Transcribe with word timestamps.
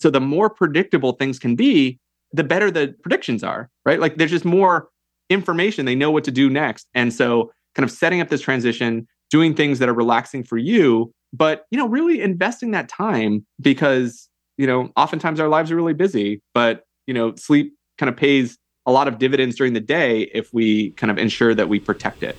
So 0.00 0.10
the 0.10 0.20
more 0.20 0.48
predictable 0.48 1.12
things 1.12 1.38
can 1.38 1.56
be, 1.56 1.98
the 2.32 2.44
better 2.44 2.70
the 2.70 2.94
predictions 3.02 3.42
are, 3.42 3.68
right? 3.84 4.00
Like 4.00 4.16
there's 4.16 4.30
just 4.30 4.44
more 4.44 4.88
information. 5.30 5.86
They 5.86 5.94
know 5.94 6.10
what 6.10 6.24
to 6.24 6.30
do 6.30 6.48
next. 6.48 6.86
And 6.94 7.12
so 7.12 7.50
kind 7.74 7.84
of 7.84 7.90
setting 7.90 8.20
up 8.20 8.28
this 8.28 8.40
transition, 8.40 9.06
doing 9.30 9.54
things 9.54 9.78
that 9.78 9.88
are 9.88 9.94
relaxing 9.94 10.44
for 10.44 10.56
you, 10.56 11.12
but 11.32 11.64
you 11.70 11.78
know, 11.78 11.88
really 11.88 12.20
investing 12.20 12.70
that 12.72 12.88
time 12.88 13.44
because, 13.60 14.28
you 14.56 14.66
know, 14.66 14.90
oftentimes 14.96 15.40
our 15.40 15.48
lives 15.48 15.70
are 15.70 15.76
really 15.76 15.94
busy, 15.94 16.42
but 16.54 16.84
you 17.06 17.14
know, 17.14 17.34
sleep 17.36 17.74
kind 17.98 18.08
of 18.08 18.16
pays 18.16 18.56
a 18.86 18.92
lot 18.92 19.08
of 19.08 19.18
dividends 19.18 19.56
during 19.56 19.72
the 19.72 19.80
day 19.80 20.22
if 20.32 20.52
we 20.54 20.92
kind 20.92 21.10
of 21.10 21.18
ensure 21.18 21.54
that 21.54 21.68
we 21.68 21.80
protect 21.80 22.22
it. 22.22 22.36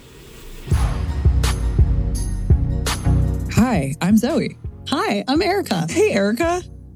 Hi, 3.52 3.94
I'm 4.02 4.18
Zoe. 4.18 4.58
Hi, 4.88 5.24
I'm 5.28 5.42
Erica. 5.42 5.86
Hey, 5.90 6.12
Erica. 6.12 6.64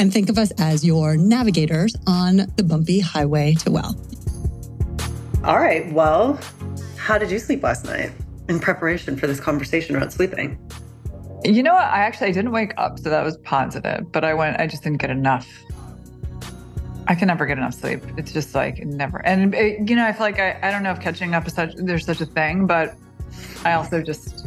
and 0.00 0.10
think 0.10 0.30
of 0.30 0.38
us 0.38 0.50
as 0.52 0.82
your 0.82 1.14
navigators 1.18 1.94
on 2.06 2.46
the 2.56 2.64
bumpy 2.64 3.00
highway 3.00 3.52
to 3.54 3.70
well. 3.70 3.94
All 5.44 5.58
right. 5.58 5.92
Well, 5.92 6.40
how 6.96 7.18
did 7.18 7.30
you 7.30 7.38
sleep 7.38 7.62
last 7.62 7.84
night 7.84 8.10
in 8.48 8.60
preparation 8.60 9.14
for 9.14 9.26
this 9.26 9.38
conversation 9.38 9.94
around 9.94 10.10
sleeping? 10.10 10.58
You 11.44 11.62
know 11.62 11.74
what? 11.74 11.84
I 11.84 11.98
actually 12.00 12.28
I 12.28 12.32
didn't 12.32 12.52
wake 12.52 12.72
up, 12.78 12.98
so 12.98 13.10
that 13.10 13.22
was 13.22 13.36
positive. 13.38 14.10
But 14.10 14.24
I 14.24 14.32
went. 14.32 14.58
I 14.58 14.66
just 14.66 14.82
didn't 14.82 15.02
get 15.02 15.10
enough. 15.10 15.46
I 17.06 17.14
can 17.14 17.28
never 17.28 17.44
get 17.44 17.58
enough 17.58 17.74
sleep. 17.74 18.02
It's 18.16 18.32
just 18.32 18.54
like 18.54 18.78
never. 18.78 19.24
And 19.26 19.54
it, 19.54 19.86
you 19.88 19.96
know, 19.96 20.06
I 20.06 20.12
feel 20.12 20.22
like 20.22 20.38
I, 20.38 20.58
I 20.62 20.70
don't 20.70 20.82
know 20.82 20.92
if 20.92 21.00
catching 21.00 21.34
up 21.34 21.46
is 21.46 21.52
such 21.52 21.74
there's 21.76 22.06
such 22.06 22.22
a 22.22 22.26
thing, 22.26 22.66
but 22.66 22.96
I 23.66 23.74
also 23.74 24.00
just 24.02 24.46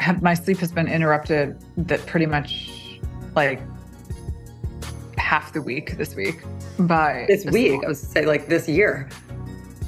have 0.00 0.20
my 0.20 0.34
sleep 0.34 0.58
has 0.58 0.70
been 0.70 0.88
interrupted. 0.88 1.58
That 1.78 2.04
pretty 2.04 2.26
much 2.26 2.98
like 3.34 3.60
half 5.32 5.54
the 5.54 5.62
week 5.62 5.96
this 5.96 6.14
week 6.14 6.42
by 6.80 7.24
this 7.26 7.46
week. 7.46 7.82
I 7.82 7.88
was 7.88 7.98
say 7.98 8.26
like 8.26 8.48
this 8.48 8.68
year. 8.68 9.08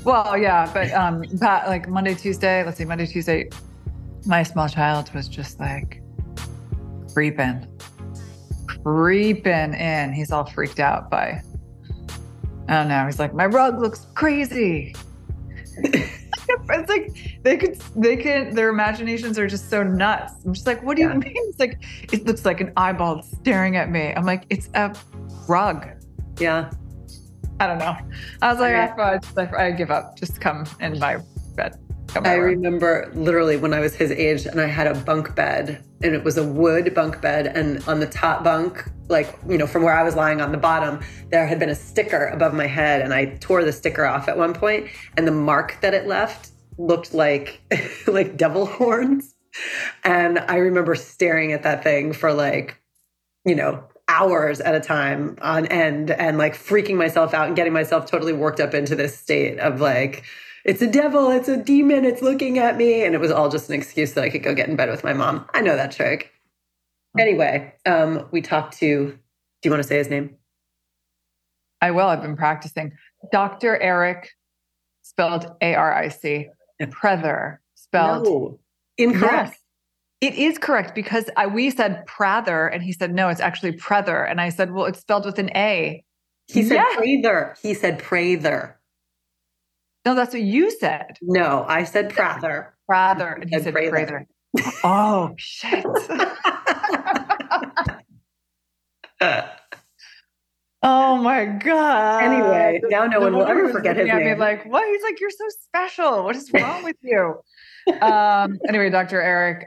Well, 0.03 0.39
yeah, 0.39 0.70
but 0.73 0.91
um, 0.92 1.23
but 1.34 1.67
like 1.67 1.86
Monday, 1.86 2.14
Tuesday. 2.14 2.64
Let's 2.64 2.78
see, 2.78 2.86
Monday, 2.86 3.05
Tuesday. 3.05 3.51
My 4.25 4.42
small 4.42 4.70
child 4.70 5.12
was 5.12 5.28
just 5.28 5.61
like 5.61 6.01
creeping, 7.12 7.67
creeping 8.83 9.75
in. 9.75 10.14
He's 10.14 10.33
all 10.33 10.47
freaked 10.47 10.81
out 10.81 11.11
by. 11.11 11.42
I 12.67 12.73
don't 12.73 12.89
know. 12.89 13.05
He's 13.05 13.19
like, 13.19 13.34
my 13.34 13.45
rug 13.45 13.79
looks 13.79 14.06
crazy. 14.14 14.95
it's 15.77 16.89
like 16.89 17.39
they 17.42 17.58
could 17.58 17.79
they 17.97 18.17
can 18.17 18.55
their 18.55 18.70
imaginations 18.70 19.39
are 19.39 19.47
just 19.47 19.69
so 19.69 19.83
nuts. 19.83 20.33
I'm 20.47 20.55
just 20.55 20.67
like, 20.67 20.83
what 20.83 20.97
do 20.97 21.03
you 21.03 21.11
mean? 21.11 21.34
It's 21.51 21.61
like 21.61 21.84
it 22.14 22.25
looks 22.25 22.47
like 22.47 22.62
an 22.62 22.73
eyeball 22.79 23.23
staring 23.23 23.77
at 23.77 23.91
me. 23.91 24.14
I'm 24.17 24.25
like, 24.25 24.47
it's 24.48 24.70
a 24.73 24.97
rug. 25.48 25.89
Yeah. 26.39 26.70
I 27.61 27.67
don't 27.67 27.78
know. 27.78 27.97
I 28.42 28.53
was 28.53 28.61
like, 28.61 28.75
I, 28.75 29.19
I, 29.37 29.67
I 29.67 29.70
give 29.70 29.91
up. 29.91 30.17
Just 30.17 30.41
come 30.41 30.67
in 30.81 30.98
my 30.98 31.19
bed. 31.55 31.78
I 32.23 32.34
remember 32.34 33.11
literally 33.14 33.56
when 33.56 33.75
I 33.75 33.81
was 33.81 33.95
his 33.95 34.11
age 34.12 34.47
and 34.47 34.61
I 34.61 34.67
had 34.67 34.86
a 34.86 34.95
bunk 34.95 35.34
bed 35.34 35.83
and 36.03 36.14
it 36.14 36.23
was 36.23 36.36
a 36.36 36.45
wood 36.45 36.95
bunk 36.95 37.20
bed. 37.20 37.46
And 37.46 37.83
on 37.89 37.98
the 37.98 38.07
top 38.07 38.45
bunk, 38.45 38.85
like, 39.08 39.36
you 39.48 39.58
know, 39.58 39.67
from 39.67 39.83
where 39.83 39.95
I 39.95 40.02
was 40.02 40.14
lying 40.14 40.41
on 40.41 40.52
the 40.52 40.58
bottom, 40.58 41.01
there 41.30 41.47
had 41.47 41.58
been 41.58 41.70
a 41.70 41.74
sticker 41.74 42.27
above 42.27 42.55
my 42.55 42.67
head. 42.67 43.02
And 43.02 43.13
I 43.13 43.36
tore 43.36 43.64
the 43.64 43.73
sticker 43.73 44.05
off 44.05 44.29
at 44.29 44.36
one 44.36 44.55
point, 44.55 44.89
And 45.17 45.27
the 45.27 45.33
mark 45.33 45.79
that 45.80 45.95
it 45.95 46.07
left 46.07 46.52
looked 46.79 47.14
like, 47.14 47.61
like 48.07 48.36
devil 48.36 48.67
horns. 48.67 49.35
And 50.05 50.39
I 50.39 50.57
remember 50.57 50.95
staring 50.95 51.52
at 51.52 51.63
that 51.63 51.83
thing 51.83 52.13
for 52.13 52.33
like, 52.33 52.80
you 53.45 53.55
know, 53.55 53.85
hours 54.09 54.61
at 54.61 54.75
a 54.75 54.81
time 54.81 55.37
on 55.42 55.67
end 55.67 56.11
and 56.11 56.39
like 56.39 56.55
freaking 56.55 56.97
myself 56.97 57.35
out 57.35 57.47
and 57.47 57.57
getting 57.57 57.73
myself 57.73 58.07
totally 58.07 58.33
worked 58.33 58.61
up 58.61 58.75
into 58.75 58.95
this 58.95 59.19
state 59.19 59.59
of 59.59 59.81
like, 59.81 60.25
it's 60.65 60.83
a 60.83 60.87
devil, 60.87 61.31
it's 61.31 61.48
a 61.48 61.57
demon, 61.57 62.05
it's 62.05 62.23
looking 62.23 62.59
at 62.59 62.77
me. 62.77 63.05
And 63.05 63.15
it 63.15 63.19
was 63.20 63.31
all 63.31 63.48
just 63.48 63.69
an 63.69 63.75
excuse 63.75 64.13
that 64.13 64.25
I 64.25 64.31
could 64.31 64.42
go 64.42 64.55
get 64.55 64.69
in 64.69 64.77
bed 64.77 64.91
with 64.91 65.05
my 65.05 65.13
mom. 65.13 65.47
I 65.55 65.61
know 65.61 65.77
that 65.77 65.92
trick. 65.92 66.33
Anyway, 67.19 67.73
um, 67.87 68.27
we 68.31 68.41
talked 68.41 68.79
to, 68.79 69.07
do 69.07 69.19
you 69.63 69.70
want 69.70 69.83
to 69.83 69.89
say 69.89 69.98
his 69.98 70.11
name? 70.11 70.36
I 71.81 71.91
will. 71.91 72.07
I've 72.07 72.23
been 72.23 72.36
practicing. 72.36 72.92
Dr. 73.31 73.79
Aric, 73.83 74.27
spelled 75.03 75.55
A 75.61 75.75
R 75.75 75.92
I 75.95 76.09
C, 76.09 76.48
Prather, 76.91 77.61
spelled 77.75 78.25
no, 78.25 78.59
incorrect. 78.97 79.51
Yes. 79.51 79.64
It 80.24 80.36
is 80.36 80.57
correct 80.57 80.95
because 80.95 81.29
I, 81.36 81.46
we 81.46 81.68
said 81.68 82.07
Prather 82.07 82.67
and 82.67 82.83
he 82.83 82.92
said, 82.95 83.12
no, 83.12 83.29
it's 83.29 83.42
actually 83.42 83.73
Prether. 83.73 84.24
And 84.24 84.40
I 84.40 84.48
said, 84.48 84.73
well, 84.73 84.86
it's 84.86 85.01
spelled 85.01 85.27
with 85.27 85.39
an 85.39 85.55
A. 85.55 86.02
He 86.48 86.62
said 86.62 86.77
yes. 86.77 86.96
Prather. 86.96 87.55
He 87.61 87.74
said 87.74 87.98
Prather. 87.98 88.80
No, 90.07 90.14
that's 90.14 90.33
what 90.33 90.40
you 90.40 90.70
said. 90.70 91.18
No, 91.20 91.67
I 91.68 91.85
said 91.85 92.08
Prather. 92.08 92.74
Prather. 92.89 93.35
And 93.35 93.51
he 93.51 93.61
said 93.61 93.74
Prather. 93.74 94.27
oh, 94.83 95.35
shit. 95.36 95.85
oh 100.83 101.17
my 101.18 101.45
God. 101.45 102.23
Anyway, 102.23 102.80
now 102.89 103.05
no 103.05 103.20
one 103.20 103.36
will 103.36 103.45
ever 103.45 103.68
forget 103.68 103.98
his 103.98 104.06
name. 104.06 104.39
like, 104.39 104.64
what? 104.64 104.89
He's 104.89 105.02
like, 105.02 105.20
you're 105.20 105.29
so 105.29 105.48
special. 105.64 106.24
What 106.24 106.35
is 106.35 106.51
wrong 106.51 106.83
with 106.83 106.96
you? 107.02 107.42
um, 108.01 108.58
anyway, 108.67 108.89
Dr. 108.89 109.20
Aric. 109.20 109.64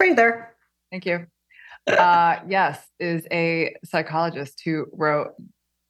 Prather. 0.00 0.48
Thank 0.90 1.04
you. 1.04 1.26
Uh, 1.86 2.36
yes, 2.48 2.86
is 2.98 3.26
a 3.30 3.76
psychologist 3.84 4.62
who 4.64 4.86
wrote, 4.94 5.32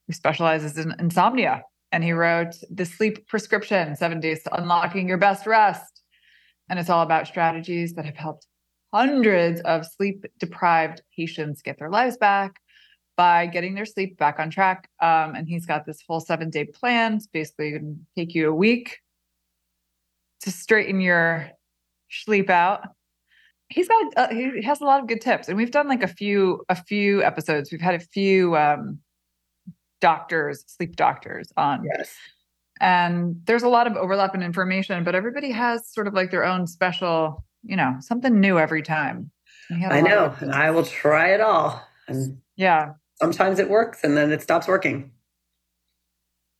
who 0.05 0.11
specializes 0.11 0.77
in 0.77 0.93
insomnia. 0.99 1.63
And 1.93 2.03
he 2.03 2.11
wrote 2.11 2.55
the 2.69 2.83
sleep 2.83 3.25
prescription 3.29 3.95
seven 3.95 4.19
days 4.19 4.43
to 4.43 4.53
unlocking 4.53 5.07
your 5.07 5.17
best 5.17 5.47
rest. 5.47 6.01
And 6.69 6.77
it's 6.77 6.89
all 6.89 7.03
about 7.03 7.25
strategies 7.25 7.93
that 7.93 8.03
have 8.03 8.17
helped 8.17 8.47
hundreds 8.93 9.61
of 9.61 9.85
sleep 9.85 10.25
deprived 10.39 11.01
patients 11.15 11.61
get 11.61 11.79
their 11.79 11.89
lives 11.89 12.17
back 12.17 12.59
by 13.15 13.45
getting 13.45 13.75
their 13.75 13.85
sleep 13.85 14.17
back 14.17 14.39
on 14.39 14.49
track. 14.49 14.89
Um, 15.01 15.35
and 15.35 15.47
he's 15.47 15.65
got 15.65 15.85
this 15.85 16.01
full 16.01 16.19
seven 16.19 16.49
day 16.49 16.65
plan. 16.65 17.13
It's 17.13 17.27
basically 17.27 17.71
going 17.71 17.95
to 17.95 18.21
take 18.21 18.35
you 18.35 18.49
a 18.49 18.53
week 18.53 18.97
to 20.41 20.51
straighten 20.51 20.99
your 20.99 21.49
sleep 22.09 22.49
out 22.49 22.89
he's 23.71 23.87
got 23.87 24.13
uh, 24.17 24.27
he 24.29 24.61
has 24.61 24.81
a 24.81 24.85
lot 24.85 25.01
of 25.01 25.07
good 25.07 25.21
tips 25.21 25.47
and 25.47 25.57
we've 25.57 25.71
done 25.71 25.87
like 25.87 26.03
a 26.03 26.07
few 26.07 26.63
a 26.69 26.75
few 26.75 27.23
episodes 27.23 27.71
we've 27.71 27.81
had 27.81 27.95
a 27.95 27.99
few 27.99 28.55
um 28.55 28.99
doctors, 30.01 30.65
sleep 30.67 30.97
doctors 30.97 31.53
on. 31.55 31.85
Yes. 31.85 32.13
And 32.81 33.35
there's 33.45 33.63
a 33.63 33.69
lot 33.69 33.87
of 33.87 33.95
overlap 33.95 34.35
in 34.35 34.41
information, 34.41 35.03
but 35.03 35.15
everybody 35.15 35.51
has 35.51 35.87
sort 35.87 36.07
of 36.07 36.13
like 36.13 36.31
their 36.31 36.43
own 36.43 36.67
special, 36.67 37.45
you 37.63 37.77
know, 37.77 37.95
something 37.99 38.39
new 38.39 38.59
every 38.59 38.81
time. 38.81 39.31
I 39.69 40.01
know. 40.01 40.35
And 40.41 40.51
I 40.51 40.71
will 40.71 40.83
try 40.83 41.29
it 41.29 41.39
all. 41.39 41.81
And 42.07 42.39
yeah. 42.57 42.93
Sometimes 43.21 43.59
it 43.59 43.69
works 43.69 43.99
and 44.03 44.17
then 44.17 44.31
it 44.31 44.41
stops 44.41 44.67
working. 44.67 45.11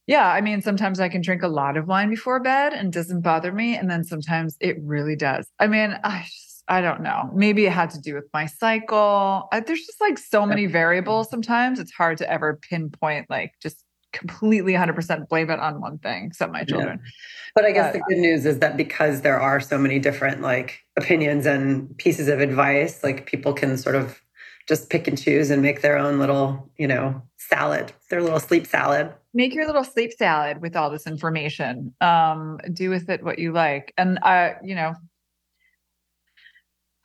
Yeah, 0.08 0.28
I 0.28 0.42
mean, 0.42 0.62
sometimes 0.62 1.00
I 1.00 1.10
can 1.10 1.22
drink 1.22 1.42
a 1.42 1.48
lot 1.48 1.76
of 1.78 1.88
wine 1.88 2.10
before 2.10 2.40
bed 2.40 2.74
and 2.74 2.94
doesn't 2.94 3.22
bother 3.22 3.52
me. 3.52 3.76
And 3.76 3.90
then 3.90 4.04
sometimes 4.04 4.58
it 4.60 4.78
really 4.82 5.16
does. 5.16 5.48
I 5.60 5.68
mean, 5.68 5.98
I 6.04 6.24
just, 6.26 6.51
I 6.72 6.80
don't 6.80 7.02
know. 7.02 7.30
Maybe 7.34 7.66
it 7.66 7.74
had 7.74 7.90
to 7.90 8.00
do 8.00 8.16
with 8.16 8.30
my 8.34 8.46
cycle. 8.46 9.50
I, 9.52 9.60
there's 9.60 9.86
just 9.86 10.00
like 10.00 10.18
so 10.18 10.46
many 10.46 10.68
variables 10.68 11.30
sometimes. 11.30 11.80
It's 11.80 11.92
hard 11.92 12.18
to 12.20 12.32
ever 12.32 12.62
pinpoint, 12.70 13.30
like, 13.30 13.52
just 13.62 13.84
completely 14.14 14.72
100% 14.72 15.28
blame 15.28 15.50
it 15.50 15.60
on 15.60 15.82
one 15.82 15.98
thing, 15.98 16.28
except 16.28 16.54
my 16.54 16.64
children. 16.64 17.02
Yeah. 17.04 17.12
But 17.56 17.66
I 17.66 17.72
guess 17.74 17.92
but, 17.92 18.00
the 18.00 18.06
good 18.08 18.22
news 18.22 18.46
is 18.46 18.60
that 18.60 18.78
because 18.78 19.20
there 19.20 19.38
are 19.38 19.60
so 19.60 19.78
many 19.78 20.00
different 20.00 20.42
like 20.42 20.80
opinions 20.98 21.46
and 21.46 21.96
pieces 21.98 22.30
of 22.30 22.40
advice, 22.40 23.04
like 23.04 23.26
people 23.26 23.52
can 23.52 23.78
sort 23.78 23.96
of 23.96 24.22
just 24.66 24.90
pick 24.90 25.10
and 25.10 25.22
choose 25.22 25.50
and 25.50 25.62
make 25.62 25.82
their 25.82 25.98
own 25.98 26.20
little, 26.20 26.72
you 26.78 26.88
know, 26.88 27.22
salad, 27.36 27.92
their 28.10 28.22
little 28.22 28.40
sleep 28.40 28.66
salad. 28.66 29.12
Make 29.34 29.54
your 29.54 29.66
little 29.66 29.84
sleep 29.84 30.14
salad 30.18 30.62
with 30.62 30.78
all 30.78 30.90
this 30.90 31.06
information. 31.06 31.94
Um, 32.00 32.60
do 32.72 32.90
with 32.90 33.10
it 33.10 33.26
what 33.26 33.40
you 33.40 33.52
like. 33.52 33.94
And 33.98 34.20
I, 34.20 34.56
you 34.64 34.76
know, 34.76 34.94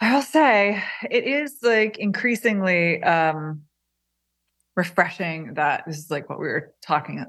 I 0.01 0.15
will 0.15 0.23
say 0.23 0.83
it 1.11 1.25
is 1.25 1.59
like 1.63 1.99
increasingly 1.99 3.03
um, 3.03 3.63
refreshing 4.77 5.55
that 5.55 5.85
this 5.87 5.99
is 5.99 6.11
like 6.11 6.29
what 6.29 6.39
we 6.39 6.47
were 6.47 6.75
talking 6.83 7.25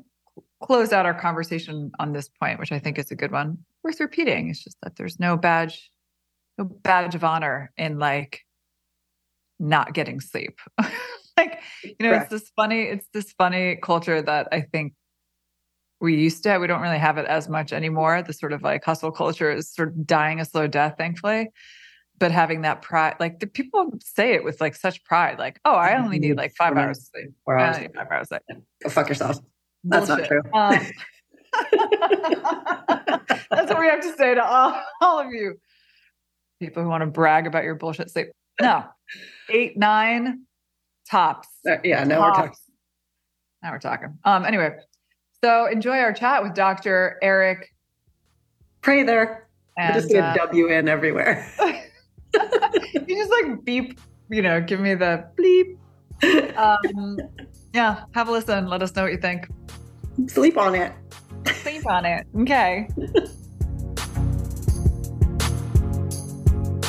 close 0.62 0.92
out 0.92 1.06
our 1.06 1.14
conversation 1.14 1.92
on 2.00 2.14
this 2.14 2.30
point, 2.30 2.60
which 2.60 2.72
I 2.72 2.80
think 2.80 2.98
is 2.98 3.12
a 3.12 3.16
good 3.16 3.31
one, 3.31 3.60
worth 3.84 4.00
repeating. 4.00 4.50
It's 4.50 4.64
just 4.64 4.78
that 4.84 4.96
there's 4.96 5.19
no 5.19 5.38
badge, 5.38 5.92
no 6.58 6.66
badge 6.66 7.16
of 7.16 7.24
honor 7.24 7.72
in 7.78 8.00
like 8.00 8.42
not 9.60 9.94
getting 9.94 10.19
sleep. 10.19 10.60
like, 11.38 11.62
you 11.84 11.96
know, 12.00 12.10
Correct. 12.10 12.31
it's 12.31 12.44
this 12.44 12.52
funny, 12.56 12.84
it's 12.84 13.08
this 13.14 13.34
funny 13.34 13.78
culture 13.81 14.22
that 14.22 14.48
I 14.52 14.62
think 14.62 14.94
we 16.00 16.16
used 16.16 16.44
to 16.44 16.50
have. 16.50 16.62
We 16.62 16.68
don't 16.68 16.81
really 16.81 17.00
have 17.00 17.18
it 17.18 17.25
as 17.25 17.50
much 17.50 17.74
anymore. 17.74 18.22
The 18.22 18.34
sort 18.34 18.54
of 18.54 18.62
like 18.62 18.84
hustle 18.84 19.12
culture 19.12 19.52
is 19.52 19.72
sort 19.72 19.90
of 19.90 20.06
dying 20.06 20.40
a 20.40 20.46
slow 20.46 20.68
death, 20.68 20.96
thankfully. 20.98 21.50
But 22.19 22.31
having 22.31 22.62
that 22.62 22.81
pride, 22.81 23.16
like 23.19 23.40
the 23.40 23.48
people 23.48 23.94
say 24.04 24.34
it 24.34 24.44
with 24.44 24.60
like 24.60 24.75
such 24.75 25.04
pride, 25.04 25.38
like, 25.38 25.60
oh, 25.66 25.75
I 25.75 25.98
only 25.98 26.18
need 26.18 26.36
like 26.36 26.54
five 26.56 26.75
hours 26.75 27.10
sleep. 27.12 27.31
Four 27.46 27.60
I 27.60 27.68
hours. 27.68 27.75
only 27.75 27.88
need 27.90 27.96
five 27.96 28.08
hours. 28.12 28.31
Like, 28.31 28.42
Go 28.84 28.90
fuck 28.90 29.08
yourself. 29.08 29.38
That's 29.84 30.08
not 30.08 30.25
true. 30.25 30.42
Um, 30.54 30.80
that's 33.52 33.72
what 33.72 33.80
we 33.80 33.88
have 33.88 34.02
to 34.02 34.14
say 34.18 34.34
to 34.34 34.44
all, 34.44 34.81
all 35.00 35.19
of 35.19 35.31
you 35.31 35.60
people 36.60 36.84
who 36.84 36.90
want 36.90 37.02
to 37.02 37.08
brag 37.08 37.48
about 37.48 37.64
your 37.64 37.75
bullshit 37.75 38.10
sleep. 38.10 38.28
No, 38.62 38.84
eight, 39.50 39.78
nine 39.78 40.42
tops. 41.10 41.48
Uh, 41.69 41.78
yeah, 41.84 42.04
now 42.04 42.22
we're 42.22 42.34
talking. 42.34 42.54
Now 43.62 43.72
we're 43.72 43.80
talking. 43.80 44.18
Um, 44.24 44.46
anyway, 44.46 44.72
so 45.44 45.68
enjoy 45.68 45.98
our 46.00 46.14
chat 46.14 46.44
with 46.44 46.54
Dr. 46.54 47.18
Aric. 47.24 47.66
Pray 48.81 49.04
there. 49.04 49.48
I'm 49.78 49.94
just 49.94 50.10
gonna 50.10 50.28
uh, 50.28 50.34
W 50.34 50.68
in 50.68 50.88
everywhere. 50.88 51.48
you 52.34 53.16
just 53.16 53.32
like 53.32 53.64
beep, 53.64 54.00
you 54.30 54.42
know, 54.42 54.62
give 54.62 54.80
me 54.80 54.96
the 54.96 55.28
bleep. 55.38 55.78
Um, 56.58 57.20
yeah, 57.74 58.04
have 58.14 58.28
a 58.28 58.32
listen. 58.32 58.68
Let 58.68 58.82
us 58.82 58.96
know 58.96 59.04
what 59.04 59.12
you 59.12 59.20
think. 59.20 59.48
Sleep 60.28 60.58
on 60.58 60.76
it. 60.76 60.92
Sleep 61.62 61.86
on 61.86 62.06
it. 62.06 62.26
Okay. 62.40 62.88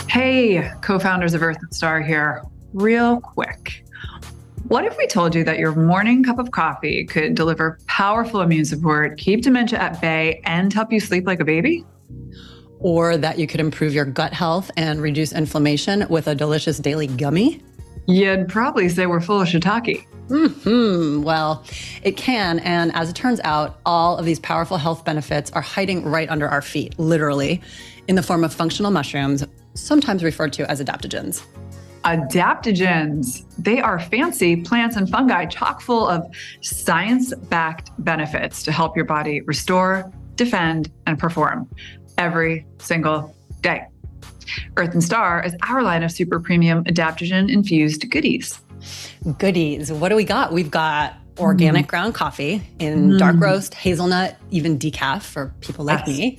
Hey, 0.09 0.71
co 0.81 0.99
founders 0.99 1.35
of 1.35 1.43
Earth 1.43 1.59
and 1.61 1.75
Star 1.75 2.01
here. 2.01 2.43
Real 2.73 3.21
quick. 3.21 3.85
What 4.69 4.85
if 4.85 4.97
we 4.99 5.07
told 5.07 5.35
you 5.35 5.45
that 5.45 5.59
your 5.59 5.75
morning 5.75 6.25
cup 6.25 6.39
of 6.39 6.51
coffee 6.51 7.05
could 7.05 7.35
deliver 7.35 7.79
powerful 7.87 8.41
immune 8.41 8.65
support, 8.65 9.17
keep 9.17 9.43
dementia 9.43 9.79
at 9.79 10.01
bay, 10.01 10.41
and 10.45 10.73
help 10.73 10.93
you 10.93 11.01
sleep 11.01 11.27
like 11.27 11.41
a 11.41 11.45
baby? 11.45 11.85
Or 12.81 13.17
that 13.17 13.39
you 13.39 13.47
could 13.47 13.61
improve 13.61 13.95
your 13.95 14.05
gut 14.05 14.33
health 14.33 14.71
and 14.77 15.01
reduce 15.03 15.33
inflammation 15.33 16.07
with 16.09 16.29
a 16.29 16.35
delicious 16.35 16.79
daily 16.79 17.07
gummy? 17.07 17.63
You'd 18.07 18.49
probably 18.49 18.89
say 18.89 19.07
we're 19.07 19.21
full 19.21 19.41
of 19.41 19.49
shiitake. 19.49 20.07
Hmm. 20.29 21.23
Well, 21.23 21.65
it 22.03 22.17
can. 22.17 22.59
And 22.61 22.95
as 22.95 23.11
it 23.11 23.17
turns 23.17 23.41
out, 23.45 23.81
all 23.87 24.19
of 24.19 24.27
these 24.27 24.39
powerful 24.39 24.77
health 24.77 25.05
benefits 25.05 25.51
are 25.53 25.63
hiding 25.63 26.05
right 26.05 26.29
under 26.29 26.49
our 26.49 26.63
feet, 26.63 26.99
literally, 26.99 27.63
in 28.09 28.15
the 28.15 28.23
form 28.23 28.45
of 28.45 28.53
functional 28.53 28.91
mushrooms, 28.91 29.45
sometimes 29.75 30.23
referred 30.23 30.53
to 30.55 30.71
as 30.71 30.83
adaptogens. 30.83 31.43
Adaptogens. 32.05 33.45
They 33.59 33.81
are 33.81 33.99
fancy 33.99 34.57
plants 34.57 34.97
and 34.97 35.09
fungi 35.09 35.47
chock 35.47 35.81
full 35.81 36.07
of 36.07 36.27
science 36.61 37.35
backed 37.35 37.91
benefits 37.99 38.63
to 38.65 38.73
help 38.73 38.97
your 38.97 39.05
body 39.05 39.41
restore, 39.43 40.11
defend, 40.37 40.91
and 41.07 41.19
perform 41.19 41.69
every 42.19 42.67
single 42.79 43.35
day. 43.63 43.87
Earth 44.77 44.93
and 44.93 45.03
Star 45.03 45.43
is 45.45 45.55
our 45.69 45.83
line 45.83 46.03
of 46.03 46.11
super 46.13 46.41
premium 46.41 46.85
adaptogen 46.85 47.51
infused 47.51 48.11
goodies. 48.11 48.61
Goodies. 49.39 49.91
What 49.93 50.09
do 50.11 50.17
we 50.17 50.25
got? 50.25 50.53
We've 50.53 50.71
got 50.71 51.15
organic 51.39 51.87
ground 51.87 52.15
coffee 52.15 52.63
in 52.79 53.11
Mm. 53.13 53.19
dark 53.19 53.41
roast, 53.41 53.75
hazelnut, 53.75 54.37
even 54.51 54.79
decaf 54.79 55.23
for 55.23 55.53
people 55.61 55.85
like 55.85 56.01
Yes. 56.07 56.09
me. 56.19 56.39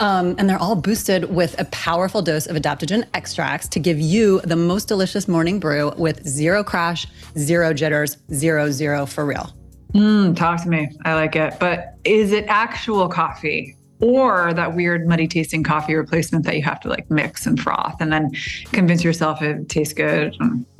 Um, 0.00 0.36
and 0.38 0.48
they're 0.48 0.58
all 0.60 0.76
boosted 0.76 1.34
with 1.34 1.60
a 1.60 1.64
powerful 1.66 2.22
dose 2.22 2.46
of 2.46 2.54
adaptogen 2.54 3.04
extracts 3.14 3.66
to 3.68 3.80
give 3.80 3.98
you 3.98 4.40
the 4.44 4.54
most 4.54 4.86
delicious 4.86 5.26
morning 5.26 5.58
brew 5.58 5.92
with 5.96 6.24
zero 6.26 6.62
crash, 6.62 7.08
zero 7.36 7.72
jitters, 7.72 8.16
zero 8.32 8.70
zero 8.70 9.06
for 9.06 9.26
real. 9.26 9.52
Mm, 9.94 10.36
talk 10.36 10.62
to 10.62 10.68
me. 10.68 10.88
I 11.04 11.14
like 11.14 11.34
it. 11.34 11.54
But 11.58 11.94
is 12.04 12.30
it 12.30 12.44
actual 12.46 13.08
coffee 13.08 13.74
or 14.00 14.54
that 14.54 14.74
weird 14.74 15.08
muddy 15.08 15.26
tasting 15.26 15.62
coffee 15.62 15.94
replacement 15.94 16.44
that 16.44 16.56
you 16.56 16.62
have 16.62 16.80
to 16.80 16.88
like 16.88 17.10
mix 17.10 17.46
and 17.46 17.60
froth 17.60 18.00
and 18.00 18.12
then 18.12 18.30
convince 18.72 19.02
yourself 19.02 19.42
it 19.42 19.68
tastes 19.68 19.92
good? 19.92 20.36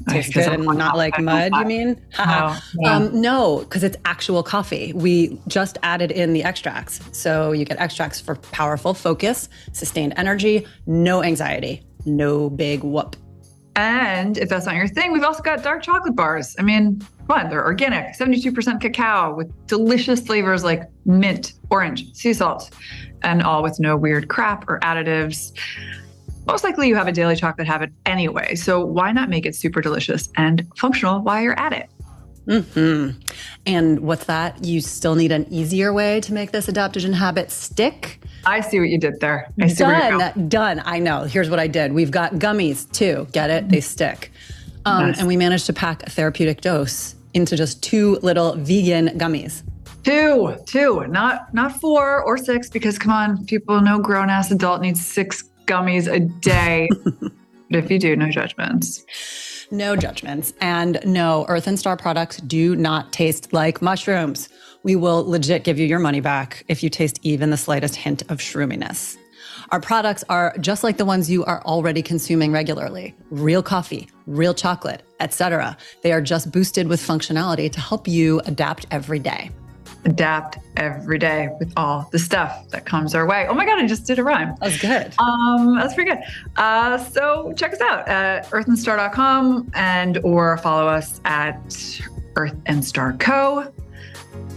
Tastes 0.09 0.33
good 0.33 0.47
and 0.49 0.65
not 0.65 0.97
like 0.97 1.19
mud, 1.21 1.53
you 1.55 1.65
mean? 1.65 2.01
No, 2.19 2.57
no. 2.77 2.91
Um, 2.91 3.21
no, 3.21 3.59
because 3.59 3.83
it's 3.83 3.97
actual 4.05 4.43
coffee. 4.43 4.93
We 4.93 5.39
just 5.49 5.79
added 5.83 6.11
in 6.13 6.33
the 6.33 6.45
extracts. 6.45 7.01
So 7.13 7.53
you 7.53 7.65
get 7.65 7.79
extracts 7.79 8.21
for 8.21 8.37
powerful 8.37 8.95
focus, 8.95 9.49
sustained 9.73 10.15
energy, 10.17 10.67
no 10.87 11.23
anxiety, 11.23 11.83
no 12.07 12.51
big 12.51 12.83
whoop. 12.83 13.17
And 13.77 14.37
if 14.39 14.49
that's 14.49 14.67
not 14.67 14.75
your 14.75 14.89
thing, 14.89 15.13
we've 15.13 15.23
also 15.23 15.43
got 15.43 15.63
dark 15.63 15.83
chocolate 15.83 16.17
bars. 16.17 16.57
I 16.59 16.63
mean, 16.63 17.01
on, 17.31 17.49
they're 17.49 17.65
organic, 17.65 18.17
72% 18.17 18.81
cacao 18.81 19.35
with 19.35 19.53
delicious 19.67 20.21
flavors 20.21 20.65
like 20.65 20.83
mint, 21.05 21.53
orange, 21.71 22.13
sea 22.15 22.33
salt, 22.33 22.71
and 23.23 23.43
all 23.43 23.63
with 23.63 23.79
no 23.81 23.97
weird 23.97 24.29
crap 24.29 24.69
or 24.69 24.79
additives. 24.81 25.53
Most 26.47 26.65
likely 26.65 26.89
you 26.89 26.97
have 26.97 27.09
a 27.09 27.13
daily 27.13 27.37
chocolate 27.37 27.67
habit 27.67 27.91
anyway, 28.07 28.55
so 28.55 28.85
why 28.85 29.13
not 29.13 29.29
make 29.29 29.45
it 29.45 29.55
super 29.55 29.81
delicious 29.81 30.29
and 30.37 30.67
functional 30.77 31.21
while 31.21 31.43
you're 31.43 31.59
at 31.59 31.73
it? 31.73 31.91
hmm 32.65 33.11
And 33.67 34.01
what's 34.01 34.25
that? 34.25 34.65
You 34.65 34.81
still 34.81 35.15
need 35.15 35.33
an 35.33 35.47
easier 35.53 35.93
way 35.93 36.21
to 36.23 36.33
make 36.33 36.51
this 36.53 36.67
adaptogen 36.67 37.13
habit 37.13 37.51
stick? 37.51 38.25
I 38.47 38.61
see 38.63 38.81
what 38.81 38.89
you 38.89 38.99
did 38.99 39.21
there. 39.21 39.53
I 39.61 39.67
see. 39.67 39.85
Done. 39.85 40.49
Done. 40.49 40.83
I 40.87 40.99
know. 40.99 41.25
Here's 41.25 41.51
what 41.51 41.59
I 41.59 41.67
did. 41.67 41.93
We've 41.93 42.11
got 42.11 42.35
gummies 42.35 42.91
too. 42.91 43.27
Get 43.33 43.51
it? 43.51 43.69
They 43.69 43.81
stick. 43.83 44.33
Um, 44.87 45.09
Nice. 45.09 45.19
And 45.19 45.29
we 45.29 45.37
managed 45.37 45.67
to 45.67 45.75
pack 45.75 46.03
a 46.05 46.11
therapeutic 46.11 46.63
dose 46.63 47.15
into 47.35 47.55
just 47.57 47.83
two 47.83 48.19
little 48.23 48.55
vegan 48.57 49.09
gummies. 49.19 49.63
Two, 50.09 50.57
two, 50.65 51.07
not 51.09 51.53
not 51.53 51.79
four 51.79 52.23
or 52.23 52.39
six, 52.39 52.71
because 52.71 52.99
come 52.99 53.13
on, 53.13 53.45
people, 53.45 53.83
no 53.83 53.99
grown 53.99 54.31
ass 54.31 54.51
adult 54.51 54.81
needs 54.81 55.05
six 55.05 55.45
gummies 55.67 56.11
a 56.11 56.21
day. 56.21 56.89
but 57.05 57.79
if 57.79 57.91
you 57.91 57.99
do, 57.99 58.17
no 58.17 58.31
judgments. 58.31 59.05
No 59.71 59.97
judgments. 59.97 60.55
And 60.63 60.99
no, 61.05 61.45
Earth 61.51 61.67
and 61.67 61.79
Star 61.79 61.99
products 61.99 62.39
do 62.39 62.75
not 62.75 63.13
taste 63.13 63.53
like 63.53 63.83
mushrooms. 63.83 64.49
We 64.83 64.97
will 64.97 65.29
legit 65.29 65.63
give 65.63 65.79
you 65.79 65.85
your 65.85 65.99
money 65.99 66.21
back 66.21 66.65
if 66.69 66.83
you 66.83 66.89
taste 66.89 67.19
even 67.23 67.51
the 67.51 67.59
slightest 67.59 67.95
hint 67.95 68.23
of 68.31 68.39
shroominess. 68.39 69.19
Our 69.73 69.81
products 69.81 70.25
are 70.31 70.57
just 70.59 70.85
like 70.85 70.97
the 70.97 71.05
ones 71.05 71.31
you 71.31 71.45
are 71.45 71.63
already 71.65 72.01
consuming 72.01 72.51
regularly. 72.51 73.15
Real 73.29 73.63
coffee, 73.63 74.09
real 74.27 74.55
chocolate, 74.55 75.03
etc. 75.21 75.77
They 76.03 76.13
are 76.13 76.23
just 76.23 76.51
boosted 76.51 76.89
with 76.89 76.99
functionality 76.99 77.71
to 77.73 77.81
help 77.81 78.09
you 78.09 78.41
adapt 78.47 78.87
every 78.91 79.19
day. 79.19 79.51
Adapt 80.05 80.59
every 80.77 81.19
day 81.19 81.49
with 81.59 81.73
all 81.77 82.09
the 82.13 82.19
stuff 82.19 82.69
that 82.71 82.87
comes 82.87 83.15
our 83.15 83.27
way. 83.27 83.47
Oh 83.49 83.55
my 83.55 83.67
God, 83.67 83.79
I 83.79 83.87
just 83.87 84.07
did 84.07 84.19
a 84.19 84.25
rhyme. 84.25 84.55
That's 84.61 84.81
good. 84.81 85.13
Um, 85.19 85.77
that's 85.77 85.95
pretty 85.95 86.11
good. 86.11 86.21
Uh, 86.57 86.99
so 86.99 87.53
check 87.57 87.73
us 87.73 87.81
out 87.81 88.07
at 88.09 88.47
earthandstar.com 88.51 89.71
and 89.75 90.19
or 90.19 90.57
follow 90.59 90.87
us 90.89 91.21
at 91.25 92.01
Earth 92.37 92.57
and 92.67 92.85
Star 92.85 93.15
Co. 93.15 93.73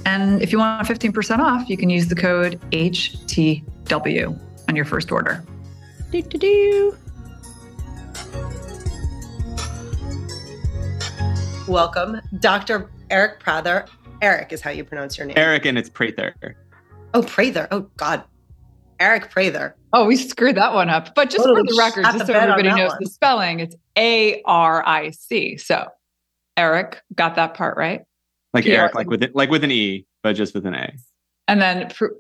And 0.06 0.42
if 0.42 0.52
you 0.52 0.60
want 0.60 0.88
15% 0.88 1.40
off, 1.40 1.70
you 1.70 1.78
can 1.78 1.90
use 1.90 2.08
the 2.08 2.16
code 2.16 2.60
HTW 2.72 4.40
on 4.70 4.76
your 4.76 4.86
first 4.86 5.12
order. 5.12 5.44
Do, 6.12 6.22
do, 6.22 6.38
do. 6.38 6.98
Welcome, 11.68 12.20
Dr. 12.40 12.90
Aric 13.10 13.40
Prather. 13.40 13.86
Eric 14.22 14.54
is 14.54 14.62
how 14.62 14.70
you 14.72 14.84
pronounce 14.84 15.18
your 15.18 15.26
name. 15.28 15.38
Eric 15.38 15.66
and 15.66 15.78
it's 15.78 15.90
Prather. 15.90 16.36
Oh, 17.14 17.24
Prather. 17.24 17.68
Oh, 17.72 17.82
God. 17.98 18.24
Eric 19.00 19.32
Prather. 19.32 19.76
Oh, 19.94 20.06
we 20.06 20.16
screwed 20.16 20.56
that 20.58 20.74
one 20.74 20.90
up. 20.90 21.16
But 21.16 21.30
just 21.32 21.44
Totally 21.44 21.68
for 21.68 21.74
the 21.74 21.80
record, 21.80 22.04
just 22.06 22.20
the 22.20 22.26
so 22.28 22.34
everybody 22.34 22.70
knows 22.70 22.90
one. 22.92 22.98
the 23.02 23.10
spelling, 23.10 23.60
it's 23.60 23.76
A 23.98 24.42
R 24.46 24.88
I 24.88 25.10
C. 25.10 25.58
So 25.58 25.88
Eric 26.56 27.02
got 27.16 27.36
that 27.36 27.56
part 27.56 27.78
right. 27.78 28.02
Like 28.54 28.66
Yeah. 28.66 28.82
Eric, 28.82 28.96
like 28.96 29.10
with 29.10 29.24
it, 29.24 29.36
like 29.36 29.50
with 29.50 29.64
an 29.64 29.72
E, 29.72 30.06
but 30.22 30.34
just 30.34 30.54
with 30.54 30.68
an 30.68 30.76
A. 30.76 30.94
And 31.48 31.60
then 31.60 31.90
pr- 31.90 32.14